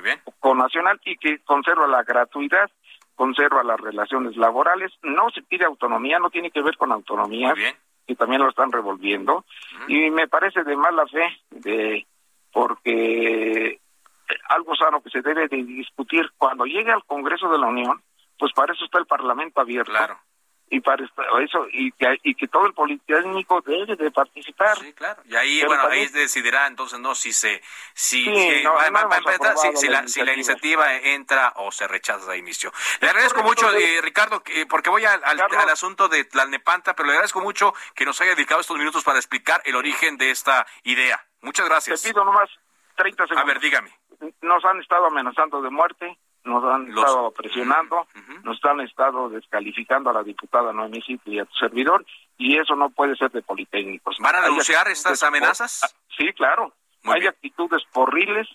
Nacional 0.56 1.00
y 1.06 1.18
que 1.18 1.40
conserva 1.46 1.88
la 1.88 2.04
gratuidad 2.04 2.70
conserva 3.18 3.64
las 3.64 3.80
relaciones 3.82 4.38
laborales, 4.38 4.94
no 5.02 5.32
se 5.32 5.42
pide 5.42 5.66
autonomía, 5.66 6.20
no 6.20 6.30
tiene 6.30 6.52
que 6.52 6.62
ver 6.62 6.78
con 6.78 6.92
autonomía, 6.92 7.54
que 8.08 8.16
también 8.16 8.42
lo 8.42 8.50
están 8.50 8.72
revolviendo, 8.72 9.46
y 9.88 10.10
me 10.10 10.28
parece 10.28 10.64
de 10.64 10.76
mala 10.76 11.06
fe, 11.08 11.28
de 11.52 12.08
porque 12.52 13.80
algo 14.50 14.76
sano 14.76 15.02
que 15.02 15.10
se 15.10 15.22
debe 15.22 15.48
de 15.48 15.64
discutir. 15.64 16.32
Cuando 16.38 16.66
llegue 16.66 16.92
al 16.92 17.04
Congreso 17.04 17.50
de 17.50 17.60
la 17.60 17.68
Unión, 17.68 18.02
pues 18.40 18.54
para 18.54 18.74
eso 18.74 18.86
está 18.86 18.98
el 18.98 19.06
Parlamento 19.06 19.62
abierto. 19.62 19.92
Claro 19.92 20.18
y 20.70 20.82
para 20.82 21.04
eso 21.06 21.66
y 21.72 21.92
que, 21.94 22.20
y 22.24 22.36
que 22.36 22.48
todo 22.48 22.66
el 22.66 22.74
politécnico 22.74 23.62
debe 23.62 23.96
de 23.96 24.12
participar. 24.12 24.78
Sí 24.78 24.92
claro. 24.94 25.22
Y 25.26 25.36
ahí 25.36 25.64
bueno 25.66 25.84
ahí 25.88 26.08
decidirá 26.08 26.68
entonces 26.68 27.00
no 27.00 27.16
si 27.16 27.32
se 27.32 27.62
si 27.94 28.26
si, 28.26 29.88
la, 29.88 30.08
si 30.08 30.24
la 30.24 30.34
iniciativa. 30.34 30.96
entra 30.98 31.54
o 31.56 31.72
se 31.72 31.88
rechaza 31.88 32.32
de 32.32 32.38
inicio. 32.38 32.72
Le 33.00 33.08
agradezco 33.10 33.44
mucho 33.44 33.72
eh, 33.74 34.02
Ricardo 34.02 34.44
porque 34.70 34.90
voy 34.90 35.06
al, 35.06 35.22
al, 35.24 35.70
asunto 35.70 36.10
de 36.10 36.26
Tlalnepanta 36.26 36.96
pero 36.96 37.08
le 37.08 37.14
agradezco 37.14 37.40
mucho 37.40 37.74
que 37.96 38.06
nos 38.06 38.20
haya 38.22 38.36
dedicado 38.36 38.62
estos 38.62 38.78
minutos 38.78 39.04
para 39.04 39.20
explicar 39.20 39.62
el 39.66 39.76
origen 39.76 40.18
de 40.18 40.32
esta 40.32 40.66
idea. 40.84 41.24
Muchas 41.42 41.68
gracias. 41.68 42.02
te 42.02 42.10
pido 42.10 42.26
nomás 42.26 42.50
30 42.96 43.28
segundos 43.28 43.44
a 43.44 43.48
ver 43.48 43.60
dígame. 43.62 43.92
Nos 44.42 44.66
han 44.66 44.82
estado 44.82 45.06
amenazando 45.06 45.62
de 45.62 45.70
muerte 45.70 46.18
nos 46.48 46.64
han 46.64 46.88
estado 46.90 47.32
presionando, 47.32 48.08
nos 48.44 48.64
han 48.64 48.82
estado 48.82 49.30
descalificando 49.30 50.10
a 50.10 50.14
la 50.14 50.24
diputada 50.24 50.74
Noemí 50.74 51.04
y 51.26 51.40
a 51.40 51.46
tu 51.46 51.54
servidor, 51.56 52.06
y 52.38 52.58
eso 52.58 52.76
no 52.76 52.90
puede 52.90 53.16
ser 53.16 53.32
de 53.32 53.42
Politécnicos. 53.42 54.18
¿Van 54.20 54.36
a 54.36 54.42
denunciar 54.42 54.88
estas 54.88 55.22
amenazas? 55.24 55.82
Ah, 55.84 55.88
sí, 56.18 56.32
claro. 56.34 56.74
Hay 57.06 57.28
actitudes 57.28 57.84
porriles. 57.92 58.48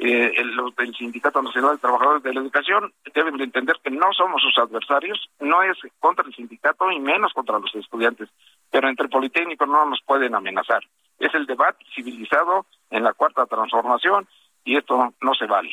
Eh, 0.00 0.32
los 0.44 0.76
del 0.76 0.94
Sindicato 0.94 1.42
Nacional 1.42 1.72
de 1.72 1.78
Trabajadores 1.78 2.22
de 2.22 2.32
la 2.32 2.40
Educación 2.40 2.94
deben 3.12 3.36
de 3.36 3.42
entender 3.42 3.80
que 3.82 3.90
no 3.90 4.12
somos 4.12 4.40
sus 4.40 4.56
adversarios, 4.56 5.28
no 5.40 5.60
es 5.64 5.76
contra 5.98 6.24
el 6.24 6.32
sindicato 6.32 6.88
y 6.92 7.00
menos 7.00 7.32
contra 7.32 7.58
los 7.58 7.74
estudiantes, 7.74 8.28
pero 8.70 8.88
entre 8.88 9.08
Politécnicos 9.08 9.66
no 9.66 9.86
nos 9.86 10.00
pueden 10.02 10.36
amenazar. 10.36 10.84
Es 11.18 11.34
el 11.34 11.46
debate 11.46 11.84
civilizado 11.96 12.64
en 12.90 13.02
la 13.02 13.12
cuarta 13.12 13.44
transformación 13.46 14.28
y 14.64 14.76
esto 14.76 15.14
no 15.20 15.34
se 15.34 15.46
vale. 15.46 15.70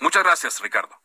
Muchas 0.00 0.24
gracias, 0.24 0.60
Ricardo. 0.60 0.96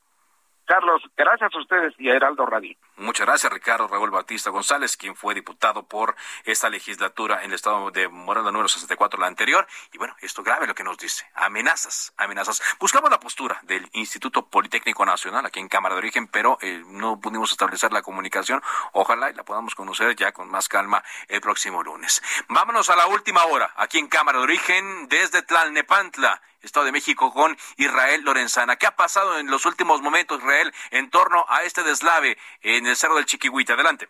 Carlos, 0.65 1.01
gracias 1.15 1.53
a 1.53 1.59
ustedes 1.59 1.93
y 1.99 2.09
a 2.09 2.15
Heraldo 2.15 2.45
Radio. 2.45 2.75
Muchas 2.97 3.27
gracias, 3.27 3.51
Ricardo 3.53 3.87
Raúl 3.87 4.09
Batista 4.09 4.49
González, 4.49 4.97
quien 4.97 5.15
fue 5.15 5.35
diputado 5.35 5.83
por 5.83 6.15
esta 6.43 6.69
legislatura 6.69 7.43
en 7.43 7.51
el 7.51 7.55
estado 7.55 7.91
de 7.91 8.07
Morena 8.07 8.51
número 8.51 8.67
64, 8.67 9.19
la 9.19 9.27
anterior. 9.27 9.67
Y 9.93 9.99
bueno, 9.99 10.15
esto 10.21 10.41
grave 10.41 10.65
lo 10.65 10.73
que 10.73 10.83
nos 10.83 10.97
dice. 10.97 11.25
Amenazas, 11.35 12.13
amenazas. 12.17 12.63
Buscamos 12.79 13.11
la 13.11 13.19
postura 13.19 13.59
del 13.63 13.87
Instituto 13.93 14.47
Politécnico 14.47 15.05
Nacional 15.05 15.45
aquí 15.45 15.59
en 15.59 15.67
Cámara 15.67 15.93
de 15.95 15.99
Origen, 15.99 16.27
pero 16.27 16.57
eh, 16.61 16.81
no 16.87 17.19
pudimos 17.19 17.51
establecer 17.51 17.93
la 17.93 18.01
comunicación. 18.01 18.63
Ojalá 18.93 19.29
y 19.29 19.35
la 19.35 19.43
podamos 19.43 19.75
conocer 19.75 20.15
ya 20.15 20.31
con 20.31 20.49
más 20.49 20.67
calma 20.67 21.03
el 21.27 21.41
próximo 21.41 21.83
lunes. 21.83 22.23
Vámonos 22.47 22.89
a 22.89 22.95
la 22.95 23.05
última 23.05 23.45
hora, 23.45 23.71
aquí 23.75 23.99
en 23.99 24.07
Cámara 24.07 24.39
de 24.39 24.45
Origen, 24.45 25.07
desde 25.09 25.43
Tlalnepantla 25.43 26.41
Estado 26.61 26.85
de 26.85 26.91
México 26.91 27.31
con 27.31 27.55
Israel 27.77 28.21
Lorenzana. 28.23 28.75
¿Qué 28.75 28.87
ha 28.87 28.95
pasado 28.95 29.39
en 29.39 29.47
los 29.47 29.65
últimos 29.65 30.01
momentos, 30.01 30.39
Israel, 30.39 30.73
en 30.91 31.09
torno 31.09 31.45
a 31.49 31.63
este 31.63 31.83
deslave 31.83 32.37
en 32.61 32.87
el 32.87 32.95
Cerro 32.95 33.15
del 33.15 33.25
Chiquihuite? 33.25 33.73
Adelante. 33.73 34.07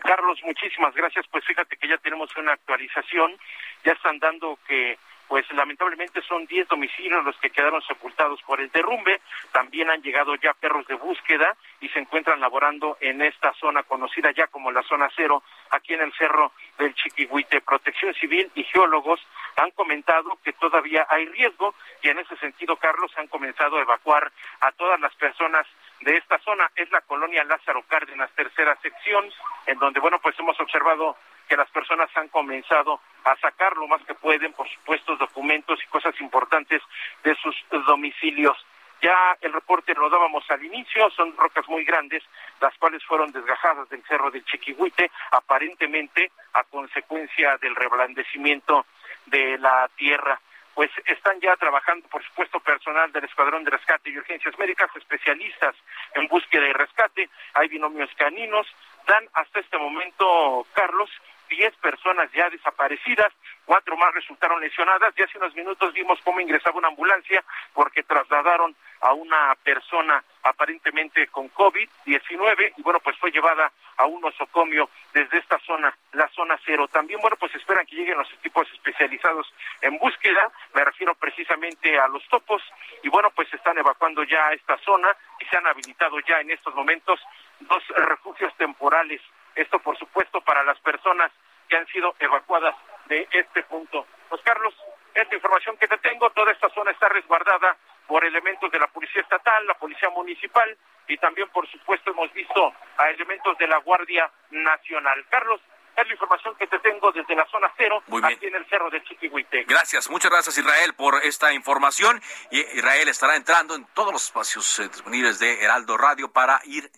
Carlos, 0.00 0.38
muchísimas 0.44 0.94
gracias. 0.94 1.26
Pues 1.30 1.44
fíjate 1.44 1.76
que 1.76 1.88
ya 1.88 1.98
tenemos 1.98 2.34
una 2.36 2.52
actualización. 2.52 3.36
Ya 3.84 3.92
están 3.92 4.18
dando 4.18 4.58
que 4.66 4.98
pues 5.28 5.44
lamentablemente 5.52 6.22
son 6.22 6.46
10 6.46 6.68
domicilios 6.68 7.24
los 7.24 7.36
que 7.38 7.50
quedaron 7.50 7.82
sepultados 7.82 8.42
por 8.42 8.60
el 8.60 8.70
derrumbe. 8.70 9.20
También 9.52 9.90
han 9.90 10.02
llegado 10.02 10.34
ya 10.36 10.54
perros 10.54 10.86
de 10.86 10.94
búsqueda 10.94 11.54
y 11.80 11.88
se 11.90 11.98
encuentran 11.98 12.40
laborando 12.40 12.96
en 13.00 13.20
esta 13.22 13.52
zona 13.54 13.82
conocida 13.82 14.30
ya 14.32 14.46
como 14.46 14.72
la 14.72 14.82
zona 14.82 15.08
cero, 15.14 15.42
aquí 15.70 15.94
en 15.94 16.00
el 16.00 16.12
cerro 16.14 16.52
del 16.78 16.94
Chiquihuite. 16.94 17.60
Protección 17.60 18.14
Civil 18.14 18.50
y 18.54 18.64
geólogos 18.64 19.20
han 19.56 19.70
comentado 19.72 20.38
que 20.42 20.52
todavía 20.54 21.06
hay 21.10 21.26
riesgo 21.26 21.74
y 22.02 22.08
en 22.08 22.18
ese 22.18 22.36
sentido, 22.36 22.76
Carlos, 22.76 23.12
han 23.16 23.28
comenzado 23.28 23.76
a 23.76 23.82
evacuar 23.82 24.32
a 24.60 24.72
todas 24.72 24.98
las 25.00 25.14
personas 25.16 25.66
de 26.00 26.16
esta 26.16 26.38
zona. 26.38 26.70
Es 26.76 26.90
la 26.90 27.00
colonia 27.02 27.44
Lázaro 27.44 27.82
Cárdenas, 27.82 28.30
tercera 28.32 28.76
sección, 28.80 29.30
en 29.66 29.78
donde, 29.78 30.00
bueno, 30.00 30.18
pues 30.20 30.38
hemos 30.38 30.58
observado 30.60 31.16
que 31.48 31.56
las 31.56 31.70
personas 31.70 32.08
han 32.14 32.28
comenzado 32.28 33.00
a 33.24 33.36
sacar 33.36 33.76
lo 33.76 33.88
más 33.88 34.02
que 34.04 34.14
pueden, 34.14 34.52
por 34.52 34.68
supuesto, 34.68 35.16
documentos 35.16 35.80
y 35.82 35.86
cosas 35.88 36.14
importantes 36.20 36.82
de 37.24 37.34
sus 37.36 37.56
domicilios. 37.86 38.56
Ya 39.00 39.36
el 39.40 39.52
reporte 39.52 39.94
lo 39.94 40.10
dábamos 40.10 40.44
al 40.50 40.64
inicio, 40.64 41.08
son 41.10 41.36
rocas 41.36 41.68
muy 41.68 41.84
grandes, 41.84 42.22
las 42.60 42.76
cuales 42.78 43.04
fueron 43.04 43.30
desgajadas 43.30 43.88
del 43.88 44.02
cerro 44.04 44.30
del 44.30 44.44
Chiquihuite, 44.44 45.10
aparentemente 45.30 46.32
a 46.52 46.64
consecuencia 46.64 47.56
del 47.58 47.76
reblandecimiento 47.76 48.86
de 49.26 49.56
la 49.58 49.88
tierra. 49.96 50.40
Pues 50.74 50.90
están 51.06 51.40
ya 51.40 51.56
trabajando, 51.56 52.08
por 52.08 52.24
supuesto, 52.24 52.60
personal 52.60 53.10
del 53.12 53.24
Escuadrón 53.24 53.64
de 53.64 53.70
Rescate 53.70 54.10
y 54.10 54.18
Urgencias 54.18 54.58
Médicas, 54.58 54.90
especialistas 54.96 55.74
en 56.14 56.26
búsqueda 56.28 56.66
y 56.68 56.72
rescate, 56.72 57.28
hay 57.54 57.68
binomios 57.68 58.10
caninos, 58.16 58.66
dan 59.06 59.28
hasta 59.34 59.60
este 59.60 59.78
momento, 59.78 60.66
Carlos, 60.74 61.10
10 61.48 61.76
personas 61.76 62.30
ya 62.32 62.48
desaparecidas, 62.50 63.32
cuatro 63.64 63.96
más 63.96 64.14
resultaron 64.14 64.60
lesionadas 64.60 65.12
y 65.16 65.22
hace 65.22 65.38
unos 65.38 65.54
minutos 65.54 65.92
vimos 65.92 66.18
cómo 66.24 66.40
ingresaba 66.40 66.78
una 66.78 66.88
ambulancia 66.88 67.44
porque 67.74 68.02
trasladaron 68.02 68.74
a 69.00 69.12
una 69.12 69.54
persona 69.62 70.22
aparentemente 70.42 71.26
con 71.28 71.52
COVID-19 71.52 72.74
y 72.76 72.82
bueno, 72.82 73.00
pues 73.00 73.16
fue 73.18 73.30
llevada 73.30 73.70
a 73.96 74.06
un 74.06 74.24
osocomio 74.24 74.88
desde 75.12 75.38
esta 75.38 75.58
zona, 75.60 75.96
la 76.12 76.28
zona 76.28 76.58
cero. 76.64 76.88
También, 76.88 77.20
bueno, 77.20 77.36
pues 77.36 77.54
esperan 77.54 77.86
que 77.86 77.96
lleguen 77.96 78.18
los 78.18 78.32
equipos 78.32 78.66
especializados 78.72 79.52
en 79.82 79.98
búsqueda, 79.98 80.50
me 80.74 80.84
refiero 80.84 81.14
precisamente 81.14 81.98
a 81.98 82.08
los 82.08 82.26
topos 82.28 82.62
y 83.02 83.08
bueno, 83.08 83.30
pues 83.30 83.52
están 83.52 83.76
evacuando 83.78 84.22
ya 84.24 84.52
esta 84.52 84.78
zona 84.78 85.14
y 85.40 85.44
se 85.46 85.56
han 85.56 85.66
habilitado 85.66 86.18
ya 86.20 86.40
en 86.40 86.50
estos 86.50 86.74
momentos 86.74 87.20
dos 87.60 87.82
refugios 87.88 88.54
temporales 88.56 89.20
esto, 89.54 89.78
por 89.80 89.98
supuesto, 89.98 90.40
para 90.40 90.62
las 90.62 90.78
personas 90.80 91.30
que 91.68 91.76
han 91.76 91.86
sido 91.88 92.14
evacuadas 92.18 92.74
de 93.06 93.28
este 93.30 93.62
punto. 93.64 94.06
Pues, 94.28 94.40
Carlos, 94.42 94.74
esta 95.14 95.34
información 95.34 95.76
que 95.76 95.88
te 95.88 95.98
tengo, 95.98 96.30
toda 96.30 96.52
esta 96.52 96.68
zona 96.70 96.90
está 96.90 97.08
resguardada 97.08 97.76
por 98.06 98.24
elementos 98.24 98.70
de 98.70 98.78
la 98.78 98.86
Policía 98.86 99.22
Estatal, 99.22 99.66
la 99.66 99.74
Policía 99.74 100.08
Municipal 100.10 100.76
y 101.08 101.16
también, 101.18 101.48
por 101.50 101.68
supuesto, 101.70 102.10
hemos 102.10 102.32
visto 102.32 102.72
a 102.96 103.10
elementos 103.10 103.56
de 103.58 103.66
la 103.66 103.78
Guardia 103.78 104.30
Nacional. 104.50 105.24
Carlos, 105.28 105.60
es 105.96 106.06
la 106.06 106.12
información 106.12 106.54
que 106.56 106.66
te 106.66 106.78
tengo 106.78 107.10
desde 107.10 107.34
la 107.34 107.44
zona 107.46 107.72
cero, 107.76 108.02
aquí 108.22 108.46
en 108.46 108.54
el 108.54 108.64
cerro 108.68 108.88
de 108.88 109.02
Chiquihuite. 109.02 109.64
Gracias, 109.64 110.08
muchas 110.08 110.30
gracias 110.30 110.56
Israel 110.58 110.94
por 110.94 111.16
esta 111.24 111.52
información. 111.52 112.22
Y 112.50 112.60
Israel 112.60 113.08
estará 113.08 113.34
entrando 113.34 113.74
en 113.74 113.84
todos 113.94 114.12
los 114.12 114.24
espacios 114.24 114.78
eh, 114.78 114.88
disponibles 114.88 115.40
de 115.40 115.64
Heraldo 115.64 115.96
Radio 115.96 116.32
para 116.32 116.60
ir 116.64 116.88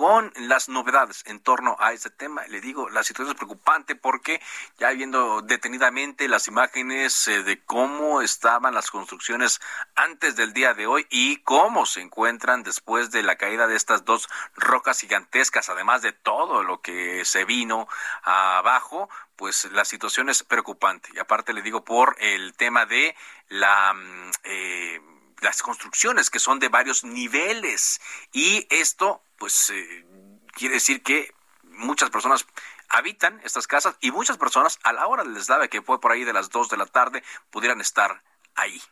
con 0.00 0.32
las 0.48 0.70
novedades 0.70 1.22
en 1.26 1.40
torno 1.40 1.76
a 1.78 1.92
este 1.92 2.08
tema. 2.08 2.46
Le 2.46 2.62
digo, 2.62 2.88
la 2.88 3.04
situación 3.04 3.34
es 3.34 3.38
preocupante 3.38 3.94
porque 3.94 4.40
ya 4.78 4.88
viendo 4.92 5.42
detenidamente 5.42 6.26
las 6.26 6.48
imágenes 6.48 7.28
eh, 7.28 7.42
de 7.42 7.62
cómo 7.62 8.22
estaban 8.22 8.72
las 8.72 8.90
construcciones 8.90 9.60
antes 9.96 10.36
del 10.36 10.54
día 10.54 10.72
de 10.72 10.86
hoy 10.86 11.06
y 11.10 11.42
cómo 11.42 11.84
se 11.84 12.00
encuentran 12.00 12.62
después 12.62 13.10
de 13.10 13.22
la 13.22 13.36
caída 13.36 13.66
de 13.66 13.76
estas 13.76 14.06
dos 14.06 14.30
rocas 14.56 14.98
gigantescas, 15.00 15.68
además 15.68 16.00
de 16.00 16.12
todo 16.12 16.62
lo 16.62 16.80
que 16.80 17.26
se 17.26 17.44
vino 17.44 17.86
abajo, 18.22 19.10
pues 19.36 19.70
la 19.70 19.84
situación 19.84 20.30
es 20.30 20.42
preocupante. 20.44 21.10
Y 21.12 21.18
aparte 21.18 21.52
le 21.52 21.60
digo 21.60 21.84
por 21.84 22.16
el 22.20 22.54
tema 22.54 22.86
de 22.86 23.14
la... 23.50 23.92
Mm, 23.92 24.30
eh, 24.44 25.09
las 25.40 25.62
construcciones 25.62 26.30
que 26.30 26.38
son 26.38 26.58
de 26.58 26.68
varios 26.68 27.04
niveles 27.04 28.00
y 28.32 28.66
esto 28.70 29.22
pues 29.38 29.70
eh, 29.70 30.04
quiere 30.52 30.74
decir 30.74 31.02
que 31.02 31.34
muchas 31.64 32.10
personas 32.10 32.46
habitan 32.88 33.40
estas 33.44 33.66
casas 33.66 33.96
y 34.00 34.10
muchas 34.10 34.36
personas 34.36 34.78
a 34.82 34.92
la 34.92 35.06
hora 35.06 35.22
del 35.22 35.34
deslave 35.34 35.68
que 35.68 35.82
fue 35.82 36.00
por 36.00 36.12
ahí 36.12 36.24
de 36.24 36.32
las 36.32 36.50
2 36.50 36.68
de 36.68 36.76
la 36.76 36.86
tarde 36.86 37.22
pudieran 37.50 37.80
estar 37.80 38.22
ahí. 38.54 38.82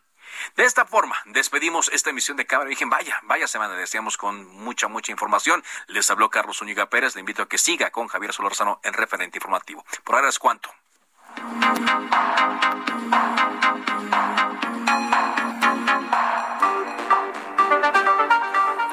De 0.56 0.64
esta 0.64 0.84
forma, 0.84 1.16
despedimos 1.26 1.90
esta 1.92 2.10
emisión 2.10 2.36
de 2.36 2.46
Cámara 2.46 2.68
Virgen. 2.68 2.90
Vaya, 2.90 3.18
vaya 3.24 3.48
semana, 3.48 3.74
deseamos 3.74 4.16
con 4.16 4.46
mucha, 4.46 4.88
mucha 4.88 5.10
información. 5.10 5.64
Les 5.86 6.10
habló 6.10 6.30
Carlos 6.30 6.58
Zúñiga 6.58 6.88
Pérez. 6.88 7.14
Le 7.14 7.20
invito 7.20 7.42
a 7.42 7.48
que 7.48 7.58
siga 7.58 7.90
con 7.90 8.08
Javier 8.08 8.32
Solorzano 8.32 8.80
en 8.84 8.92
referente 8.92 9.38
informativo. 9.38 9.84
Por 10.04 10.14
ahora 10.14 10.28
es 10.28 10.38
cuanto. 10.38 10.72